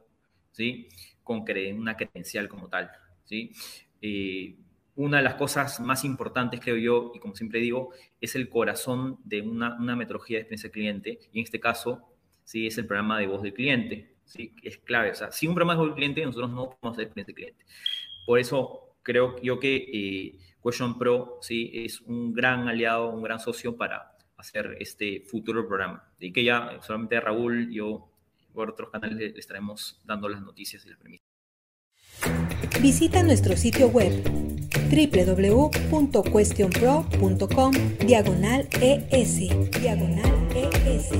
¿sí? 0.51 0.89
Con 1.25 1.45
una 1.77 1.97
credencial 1.97 2.49
como 2.49 2.69
tal, 2.69 2.91
¿sí? 3.25 3.51
Eh, 4.01 4.55
una 4.97 5.17
de 5.17 5.25
las 5.25 5.35
cosas 5.35 5.81
más 5.81 6.05
importantes, 6.05 6.61
creo 6.61 6.77
yo, 6.77 7.11
y 7.15 7.19
como 7.19 7.35
siempre 7.35 7.59
digo, 7.59 7.91
es 8.21 8.37
el 8.37 8.49
corazón 8.49 9.19
de 9.25 9.41
una, 9.41 9.77
una 9.81 9.97
metodología 9.97 10.37
de 10.37 10.43
experiencia 10.43 10.71
cliente, 10.71 11.19
y 11.33 11.41
en 11.41 11.45
este 11.45 11.59
caso, 11.59 12.15
sí, 12.45 12.69
es 12.69 12.79
el 12.79 12.87
programa 12.87 13.19
de 13.19 13.27
voz 13.27 13.43
del 13.43 13.55
cliente, 13.55 14.15
¿sí? 14.25 14.55
Es 14.63 14.79
clave, 14.79 15.11
o 15.11 15.15
sea, 15.15 15.33
sin 15.33 15.49
un 15.49 15.55
programa 15.57 15.75
de 15.75 15.79
voz 15.79 15.89
del 15.89 15.97
cliente, 15.97 16.25
nosotros 16.25 16.51
no 16.51 16.71
podemos 16.71 16.93
hacer 16.93 17.05
experiencia 17.07 17.35
cliente. 17.35 17.65
Por 18.27 18.39
eso 18.39 18.97
creo 19.03 19.41
yo 19.43 19.59
que 19.59 19.77
eh, 19.77 20.39
Question 20.65 20.99
Pro, 20.99 21.39
sí, 21.43 21.71
es 21.75 22.01
un 22.01 22.33
gran 22.33 22.69
aliado, 22.69 23.11
un 23.11 23.23
gran 23.23 23.39
socio 23.39 23.77
para 23.77 24.17
hacer 24.39 24.77
este 24.81 25.21
futuro 25.21 25.69
programa. 25.69 26.09
Y 26.19 26.33
que 26.33 26.43
ya 26.43 26.79
solamente 26.81 27.21
Raúl, 27.21 27.71
yo, 27.71 28.11
por 28.55 28.71
otros 28.71 28.89
canales 28.91 29.19
le 29.19 29.39
estaremos 29.39 30.01
dando 30.05 30.29
las 30.29 30.41
noticias 30.41 30.87
y 30.87 30.89
las 30.89 30.99
premisas. 30.99 31.27
Visita 32.81 33.23
nuestro 33.23 33.57
sitio 33.57 33.89
web 33.89 34.13
www.questionpro.com 34.91 37.73
diagonal 38.07 38.69
ES 38.81 39.39
diagonal 39.81 40.49
ES. 40.55 41.11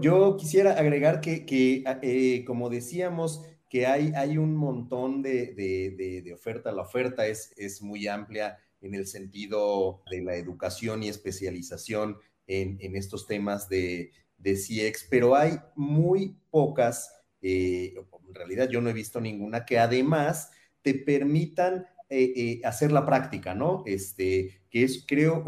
Yo 0.00 0.36
quisiera 0.36 0.72
agregar 0.72 1.20
que, 1.20 1.46
que 1.46 1.84
eh, 2.02 2.44
como 2.44 2.68
decíamos, 2.68 3.42
que 3.68 3.86
hay, 3.86 4.12
hay 4.14 4.36
un 4.36 4.54
montón 4.54 5.22
de, 5.22 5.54
de, 5.54 6.20
de, 6.22 6.34
oferta. 6.34 6.72
La 6.72 6.82
oferta 6.82 7.26
es, 7.26 7.54
es 7.56 7.80
muy 7.80 8.06
amplia 8.06 8.58
en 8.82 8.94
el 8.94 9.06
sentido 9.06 10.02
de 10.10 10.20
la 10.20 10.34
educación 10.34 11.02
y 11.02 11.08
especialización 11.08 12.18
en, 12.46 12.96
estos 12.96 13.26
temas 13.26 13.68
de, 13.68 14.12
de 14.38 14.54
CX, 14.54 15.06
pero 15.10 15.34
hay 15.34 15.58
muy 15.74 16.36
pocas 16.50 17.22
eh, 17.42 17.94
en 18.28 18.34
realidad 18.34 18.68
yo 18.70 18.80
no 18.80 18.88
he 18.88 18.92
visto 18.92 19.20
ninguna 19.20 19.66
que 19.66 19.78
además 19.78 20.52
te 20.80 20.94
permitan 20.94 21.86
eh, 22.08 22.32
eh, 22.36 22.60
hacer 22.64 22.92
la 22.92 23.04
práctica, 23.04 23.54
¿no? 23.54 23.82
Este, 23.84 24.62
que 24.70 24.84
es, 24.84 25.04
creo, 25.06 25.44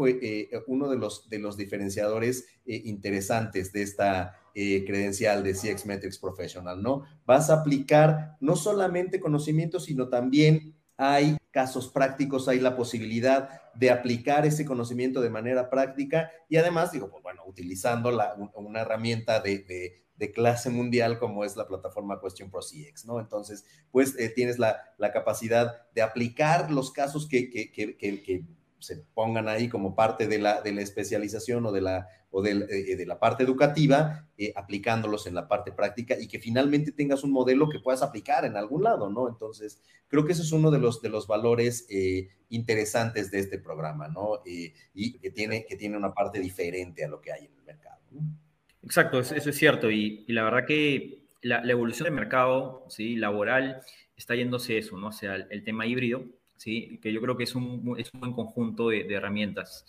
uno 0.67 0.89
de 0.89 0.97
los, 0.97 1.29
de 1.29 1.39
los 1.39 1.57
diferenciadores 1.57 2.45
interesantes 2.65 3.71
de 3.71 3.81
esta 3.83 4.35
credencial 4.53 5.43
de 5.43 5.53
CX 5.53 5.85
Metrics 5.85 6.17
Professional, 6.17 6.81
¿no? 6.81 7.03
Vas 7.25 7.49
a 7.49 7.61
aplicar 7.61 8.37
no 8.39 8.55
solamente 8.55 9.19
conocimiento, 9.19 9.79
sino 9.79 10.09
también 10.09 10.75
hay 10.97 11.37
casos 11.55 11.87
prácticos, 11.87 12.47
hay 12.49 12.59
la 12.59 12.75
posibilidad 12.75 13.71
de 13.73 13.89
aplicar 13.89 14.45
ese 14.45 14.65
conocimiento 14.65 15.21
de 15.21 15.29
manera 15.29 15.69
práctica 15.69 16.29
y 16.49 16.57
además, 16.57 16.91
digo, 16.91 17.09
pues 17.09 17.23
bueno, 17.23 17.43
utilizando 17.47 18.11
la, 18.11 18.35
una 18.55 18.81
herramienta 18.81 19.39
de 19.39 20.05
de 20.17 20.31
clase 20.31 20.69
mundial 20.69 21.19
como 21.19 21.43
es 21.43 21.55
la 21.55 21.67
plataforma 21.67 22.19
Question 22.21 22.49
Pro 22.49 22.61
CX, 22.61 23.05
¿no? 23.05 23.19
Entonces, 23.19 23.65
pues 23.91 24.17
eh, 24.17 24.29
tienes 24.29 24.59
la, 24.59 24.81
capacidad 25.13 25.89
de 25.93 26.01
aplicar 26.01 26.71
los 26.71 26.91
casos 26.91 27.27
que, 27.27 27.49
que, 27.49 28.45
se 28.85 28.97
pongan 29.13 29.47
ahí 29.47 29.69
como 29.69 29.95
parte 29.95 30.27
de 30.27 30.39
la, 30.39 30.61
de 30.61 30.73
la 30.73 30.81
especialización 30.81 31.65
o 31.65 31.71
de 31.71 31.81
la, 31.81 32.07
o 32.31 32.45
eh, 32.45 32.95
de, 32.95 33.05
la 33.05 33.19
parte 33.19 33.43
educativa, 33.43 34.27
eh, 34.37 34.53
aplicándolos 34.55 35.27
en 35.27 35.35
la 35.35 35.47
parte 35.47 35.71
práctica 35.71 36.15
y 36.19 36.27
que 36.27 36.39
finalmente 36.39 36.91
tengas 36.91 37.23
un 37.23 37.31
modelo 37.31 37.69
que 37.69 37.79
puedas 37.79 38.01
aplicar 38.01 38.45
en 38.45 38.57
algún 38.57 38.83
lado, 38.83 39.09
¿no? 39.09 39.27
Entonces, 39.27 39.81
creo 40.07 40.25
que 40.25 40.33
ese 40.33 40.43
es 40.43 40.51
uno 40.51 40.71
de 40.71 40.79
los, 40.79 41.01
de 41.01 41.09
los 41.09 41.27
valores 41.27 41.87
interesantes 42.49 43.31
de 43.31 43.39
este 43.39 43.57
programa, 43.57 44.07
¿no? 44.07 44.41
y 44.45 45.17
que 45.17 45.31
tiene, 45.31 45.65
que 45.65 45.75
tiene 45.75 45.97
una 45.97 46.13
parte 46.13 46.39
diferente 46.39 47.03
a 47.03 47.07
lo 47.07 47.19
que 47.19 47.31
hay 47.31 47.45
en 47.45 47.53
el 47.55 47.63
mercado. 47.63 47.99
Exacto, 48.85 49.19
eso, 49.19 49.35
es 49.35 49.57
cierto. 49.57 49.89
Y, 49.89 50.23
la 50.27 50.43
verdad 50.43 50.65
que 50.65 51.23
la, 51.41 51.63
evolución 51.69 52.05
del 52.05 52.13
mercado 52.13 52.85
¿sí? 52.87 53.15
laboral 53.15 53.81
está 54.15 54.35
yéndose 54.35 54.77
eso, 54.77 54.97
¿no? 54.97 55.07
O 55.07 55.11
sea, 55.11 55.35
el, 55.35 55.63
tema 55.63 55.87
híbrido, 55.87 56.23
¿sí? 56.57 56.99
que 57.01 57.11
yo 57.11 57.21
creo 57.21 57.37
que 57.37 57.43
es 57.43 57.55
un, 57.55 57.95
es 57.97 58.13
un 58.13 58.19
buen 58.19 58.33
conjunto 58.33 58.89
de, 58.89 59.13
herramientas. 59.13 59.85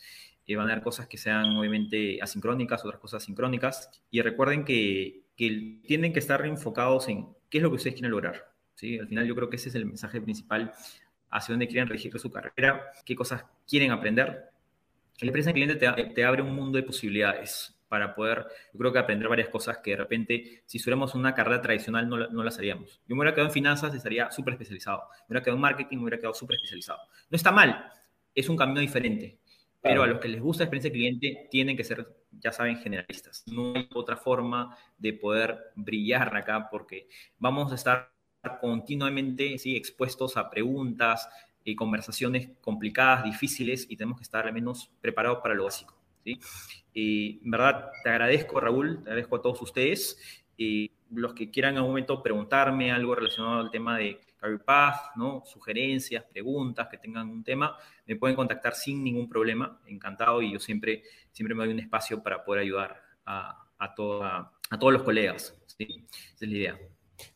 Eh, 0.46 0.56
van 0.56 0.68
a 0.68 0.72
haber 0.72 0.84
cosas 0.84 1.08
que 1.08 1.18
sean 1.18 1.56
obviamente 1.56 2.18
asincrónicas, 2.22 2.84
otras 2.84 3.00
cosas 3.00 3.24
sincrónicas. 3.24 3.90
Y 4.10 4.20
recuerden 4.22 4.64
que, 4.64 5.22
que 5.36 5.80
tienen 5.86 6.12
que 6.12 6.20
estar 6.20 6.44
enfocados 6.46 7.08
en 7.08 7.28
qué 7.50 7.58
es 7.58 7.62
lo 7.62 7.70
que 7.70 7.76
ustedes 7.76 7.94
quieren 7.94 8.12
lograr. 8.12 8.52
¿sí? 8.74 8.98
Al 8.98 9.08
final 9.08 9.26
yo 9.26 9.34
creo 9.34 9.50
que 9.50 9.56
ese 9.56 9.68
es 9.68 9.74
el 9.74 9.86
mensaje 9.86 10.20
principal 10.20 10.72
hacia 11.30 11.52
dónde 11.52 11.66
quieren 11.66 11.88
regir 11.88 12.16
su 12.18 12.30
carrera, 12.30 12.92
qué 13.04 13.14
cosas 13.14 13.44
quieren 13.68 13.90
aprender. 13.90 14.50
La 15.20 15.28
empresa 15.28 15.52
cliente 15.52 15.74
te, 15.76 15.90
te 16.06 16.24
abre 16.24 16.42
un 16.42 16.54
mundo 16.54 16.76
de 16.76 16.84
posibilidades 16.84 17.75
para 17.89 18.14
poder, 18.14 18.47
yo 18.72 18.78
creo 18.78 18.93
que 18.93 18.99
aprender 18.99 19.28
varias 19.28 19.49
cosas 19.49 19.78
que 19.78 19.93
de 19.93 19.97
repente, 19.97 20.62
si 20.66 20.78
fuéramos 20.78 21.14
una 21.14 21.34
carrera 21.34 21.61
tradicional, 21.62 22.09
no, 22.09 22.28
no 22.28 22.43
las 22.43 22.59
haríamos. 22.59 23.01
Yo 23.07 23.14
me 23.14 23.20
hubiera 23.20 23.34
quedado 23.34 23.49
en 23.49 23.55
finanzas, 23.55 23.95
estaría 23.95 24.30
súper 24.30 24.55
especializado. 24.55 25.05
Me 25.20 25.34
hubiera 25.34 25.43
quedado 25.43 25.57
en 25.57 25.62
marketing, 25.62 25.97
me 25.99 26.03
hubiera 26.05 26.18
quedado 26.18 26.34
súper 26.34 26.57
especializado. 26.57 26.99
No 27.30 27.37
está 27.37 27.53
mal, 27.53 27.93
es 28.34 28.49
un 28.49 28.57
camino 28.57 28.80
diferente. 28.80 29.39
Pero 29.80 30.03
a 30.03 30.07
los 30.07 30.18
que 30.18 30.28
les 30.28 30.41
gusta 30.41 30.64
la 30.64 30.66
experiencia 30.66 30.91
cliente, 30.91 31.49
tienen 31.49 31.76
que 31.76 31.84
ser, 31.84 32.07
ya 32.32 32.51
saben, 32.51 32.76
generalistas. 32.76 33.45
No 33.47 33.74
hay 33.74 33.89
otra 33.95 34.16
forma 34.16 34.76
de 34.99 35.12
poder 35.12 35.57
brillar 35.76 36.37
acá 36.37 36.68
porque 36.70 37.09
vamos 37.39 37.70
a 37.70 37.76
estar 37.76 38.11
continuamente 38.61 39.59
¿sí? 39.59 39.76
expuestos 39.76 40.37
a 40.37 40.51
preguntas 40.51 41.28
y 41.64 41.74
conversaciones 41.74 42.51
complicadas, 42.61 43.24
difíciles, 43.24 43.87
y 43.89 43.97
tenemos 43.97 44.18
que 44.18 44.24
estar 44.24 44.47
al 44.47 44.53
menos 44.53 44.91
preparados 45.01 45.39
para 45.41 45.55
lo 45.55 45.64
básico. 45.64 45.95
¿Sí? 46.26 46.40
Y 46.92 47.40
en 47.44 47.50
verdad 47.50 47.90
te 48.02 48.10
agradezco, 48.10 48.58
Raúl, 48.58 49.02
te 49.04 49.10
agradezco 49.10 49.36
a 49.36 49.42
todos 49.42 49.62
ustedes. 49.62 50.18
Y 50.56 50.90
los 51.10 51.34
que 51.34 51.50
quieran 51.50 51.72
en 51.72 51.78
algún 51.78 51.92
momento 51.92 52.22
preguntarme 52.22 52.90
algo 52.90 53.14
relacionado 53.14 53.60
al 53.60 53.70
tema 53.70 53.98
de 53.98 54.20
Career 54.38 54.64
Path, 54.64 55.16
¿no? 55.16 55.42
sugerencias, 55.44 56.24
preguntas, 56.24 56.88
que 56.90 56.98
tengan 56.98 57.28
un 57.28 57.44
tema, 57.44 57.76
me 58.06 58.16
pueden 58.16 58.34
contactar 58.34 58.74
sin 58.74 59.04
ningún 59.04 59.28
problema. 59.28 59.80
Encantado 59.86 60.42
y 60.42 60.52
yo 60.52 60.58
siempre, 60.58 61.02
siempre 61.32 61.54
me 61.54 61.64
doy 61.64 61.74
un 61.74 61.80
espacio 61.80 62.22
para 62.22 62.44
poder 62.44 62.62
ayudar 62.62 63.00
a, 63.24 63.66
a, 63.78 63.94
toda, 63.94 64.52
a 64.70 64.78
todos 64.78 64.92
los 64.92 65.02
colegas. 65.02 65.54
¿sí? 65.66 65.86
Esa 66.34 66.44
es 66.44 66.50
la 66.50 66.56
idea. 66.56 66.78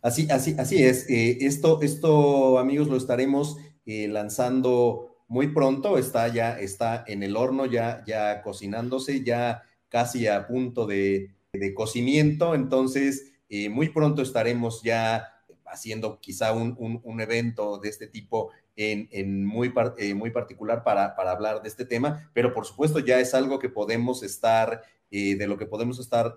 Así, 0.03 0.29
así, 0.31 0.55
así 0.59 0.83
es. 0.83 1.09
Eh, 1.09 1.39
esto, 1.41 1.81
esto, 1.83 2.59
amigos, 2.59 2.89
lo 2.89 2.97
estaremos 2.97 3.57
eh, 3.87 4.09
lanzando 4.09 5.10
muy 5.31 5.47
pronto, 5.47 5.97
está 5.97 6.27
ya, 6.27 6.59
está 6.59 7.05
en 7.07 7.23
el 7.23 7.37
horno, 7.37 7.65
ya, 7.65 8.03
ya 8.05 8.43
cocinándose, 8.43 9.23
ya 9.23 9.63
casi 9.89 10.27
a 10.27 10.49
punto 10.49 10.89
de, 10.89 11.31
cocimiento, 11.77 12.57
entonces 12.57 13.33
eh, 13.49 13.69
muy 13.69 13.91
pronto 13.91 14.23
estaremos 14.23 14.83
ya 14.83 15.29
haciendo 15.67 16.19
quizá 16.21 16.53
un, 16.53 17.21
evento 17.21 17.79
de 17.79 17.91
este 17.91 18.09
tipo 18.09 18.51
en, 18.75 19.47
muy, 19.47 19.73
eh, 19.99 20.15
muy 20.15 20.31
particular 20.31 20.83
para, 20.83 21.15
para, 21.15 21.31
hablar 21.31 21.63
de 21.63 21.69
este 21.69 21.85
tema, 21.85 22.29
pero 22.33 22.53
por 22.53 22.67
supuesto 22.67 22.99
ya 22.99 23.21
es 23.21 23.33
algo 23.33 23.61
que 23.61 23.69
podemos 23.69 24.25
estar, 24.25 24.83
eh, 25.13 25.37
de 25.37 25.47
lo 25.47 25.57
que 25.57 25.67
podemos 25.67 26.01
estar 26.01 26.37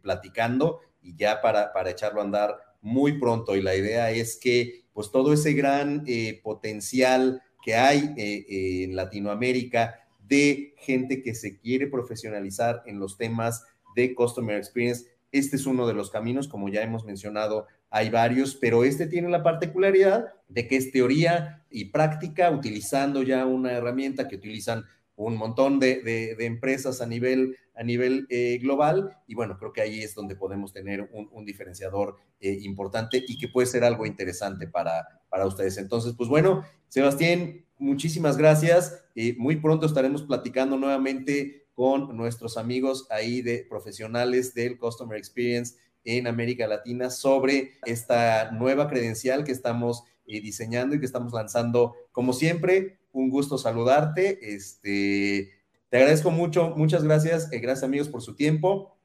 platicando 0.00 0.78
y 1.02 1.16
ya 1.16 1.40
para, 1.40 1.72
para 1.72 1.90
echarlo 1.90 2.20
a 2.20 2.24
andar 2.24 2.56
muy 2.82 3.18
pronto. 3.18 3.56
Y 3.56 3.62
la 3.62 3.74
idea 3.74 4.12
es 4.12 4.36
que 4.36 4.84
pues 4.92 5.10
todo 5.10 5.32
ese 5.32 5.54
gran 5.54 6.04
potencial 6.44 7.42
que 7.62 7.74
hay 7.74 8.12
eh, 8.16 8.46
eh, 8.48 8.84
en 8.84 8.96
Latinoamérica 8.96 10.00
de 10.28 10.74
gente 10.78 11.22
que 11.22 11.34
se 11.34 11.58
quiere 11.58 11.86
profesionalizar 11.86 12.82
en 12.86 12.98
los 12.98 13.16
temas 13.16 13.64
de 13.94 14.14
Customer 14.14 14.56
Experience. 14.56 15.06
Este 15.30 15.56
es 15.56 15.66
uno 15.66 15.86
de 15.86 15.94
los 15.94 16.10
caminos, 16.10 16.48
como 16.48 16.68
ya 16.68 16.82
hemos 16.82 17.04
mencionado, 17.04 17.66
hay 17.90 18.10
varios, 18.10 18.54
pero 18.54 18.84
este 18.84 19.06
tiene 19.06 19.28
la 19.28 19.42
particularidad 19.42 20.32
de 20.48 20.66
que 20.66 20.76
es 20.76 20.92
teoría 20.92 21.62
y 21.70 21.86
práctica 21.86 22.50
utilizando 22.50 23.22
ya 23.22 23.46
una 23.46 23.72
herramienta 23.72 24.28
que 24.28 24.36
utilizan 24.36 24.84
un 25.14 25.36
montón 25.36 25.78
de, 25.78 26.36
empresas 26.40 27.00
a 27.00 27.06
nivel, 27.06 27.56
a 27.74 27.82
nivel 27.82 28.26
eh, 28.28 28.58
global 28.60 29.16
y 29.26 29.34
bueno, 29.34 29.56
creo 29.58 29.72
que 29.72 29.80
ahí 29.80 30.00
es 30.00 30.14
donde 30.14 30.36
podemos 30.36 30.72
tener 30.72 31.08
un, 31.12 31.44
diferenciador 31.44 32.16
importante 32.40 33.22
y 33.26 33.38
que 33.38 33.48
puede 33.48 33.66
ser 33.66 33.84
algo 33.84 34.04
interesante 34.04 34.66
para, 34.66 35.22
para 35.28 35.46
ustedes. 35.46 35.78
Entonces, 35.78 36.14
pues 36.16 36.28
bueno, 36.28 36.64
Sebastián, 36.88 37.64
muchísimas 37.78 38.36
gracias. 38.36 39.02
Eh, 39.14 39.34
muy 39.38 39.56
pronto 39.56 39.86
estaremos 39.86 40.22
platicando 40.22 40.76
nuevamente 40.76 41.66
con 41.74 42.16
nuestros 42.16 42.58
amigos 42.58 43.06
ahí 43.10 43.40
de 43.42 43.66
profesionales 43.68 44.52
del 44.54 44.78
Customer 44.78 45.16
Experience 45.16 45.76
en 46.04 46.26
América 46.26 46.66
Latina 46.66 47.08
sobre 47.08 47.72
esta 47.86 48.50
nueva 48.52 48.88
credencial 48.88 49.44
que 49.44 49.52
estamos 49.52 50.04
eh, 50.26 50.40
diseñando 50.40 50.94
y 50.94 51.00
que 51.00 51.06
estamos 51.06 51.32
lanzando. 51.32 51.94
Como 52.12 52.32
siempre, 52.32 52.98
un 53.12 53.30
gusto 53.30 53.56
saludarte. 53.56 54.54
Este, 54.54 55.50
te 55.92 55.98
agradezco 55.98 56.30
mucho, 56.30 56.70
muchas 56.70 57.04
gracias. 57.04 57.52
Eh, 57.52 57.58
gracias 57.58 57.84
amigos 57.84 58.08
por 58.08 58.22
su 58.22 58.34
tiempo. 58.34 58.96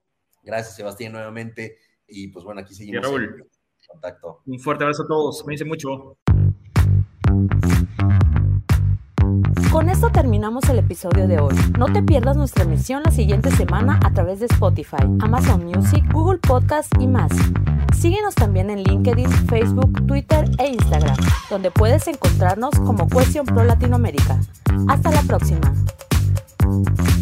Gracias 0.41 0.77
Sebastián 0.77 1.11
nuevamente. 1.11 1.79
Y 2.07 2.29
pues 2.29 2.45
bueno, 2.45 2.61
aquí 2.61 2.73
seguimos 2.73 3.05
en 3.05 3.43
contacto. 3.89 4.41
Un 4.45 4.57
fuerte 4.57 4.85
abrazo 4.85 5.03
a 5.03 5.07
todos. 5.07 5.43
Cuídense 5.43 5.65
mucho. 5.65 6.17
Con 9.69 9.89
esto 9.89 10.09
terminamos 10.13 10.69
el 10.69 10.79
episodio 10.79 11.27
de 11.27 11.41
hoy. 11.41 11.53
No 11.77 11.91
te 11.91 12.01
pierdas 12.03 12.37
nuestra 12.37 12.63
emisión 12.63 13.03
la 13.03 13.11
siguiente 13.11 13.51
semana 13.51 13.99
a 14.01 14.13
través 14.13 14.39
de 14.39 14.45
Spotify, 14.45 15.03
Amazon 15.19 15.65
Music, 15.65 16.05
Google 16.13 16.39
Podcast 16.39 16.89
y 17.01 17.07
más. 17.07 17.33
Síguenos 17.97 18.33
también 18.33 18.69
en 18.69 18.83
LinkedIn, 18.83 19.29
Facebook, 19.49 20.07
Twitter 20.07 20.45
e 20.57 20.69
Instagram, 20.69 21.17
donde 21.49 21.69
puedes 21.69 22.07
encontrarnos 22.07 22.75
como 22.75 23.09
Question 23.09 23.45
Pro 23.45 23.65
Latinoamérica. 23.65 24.39
Hasta 24.87 25.11
la 25.11 25.21
próxima. 25.23 25.73
Bye. 26.67 27.16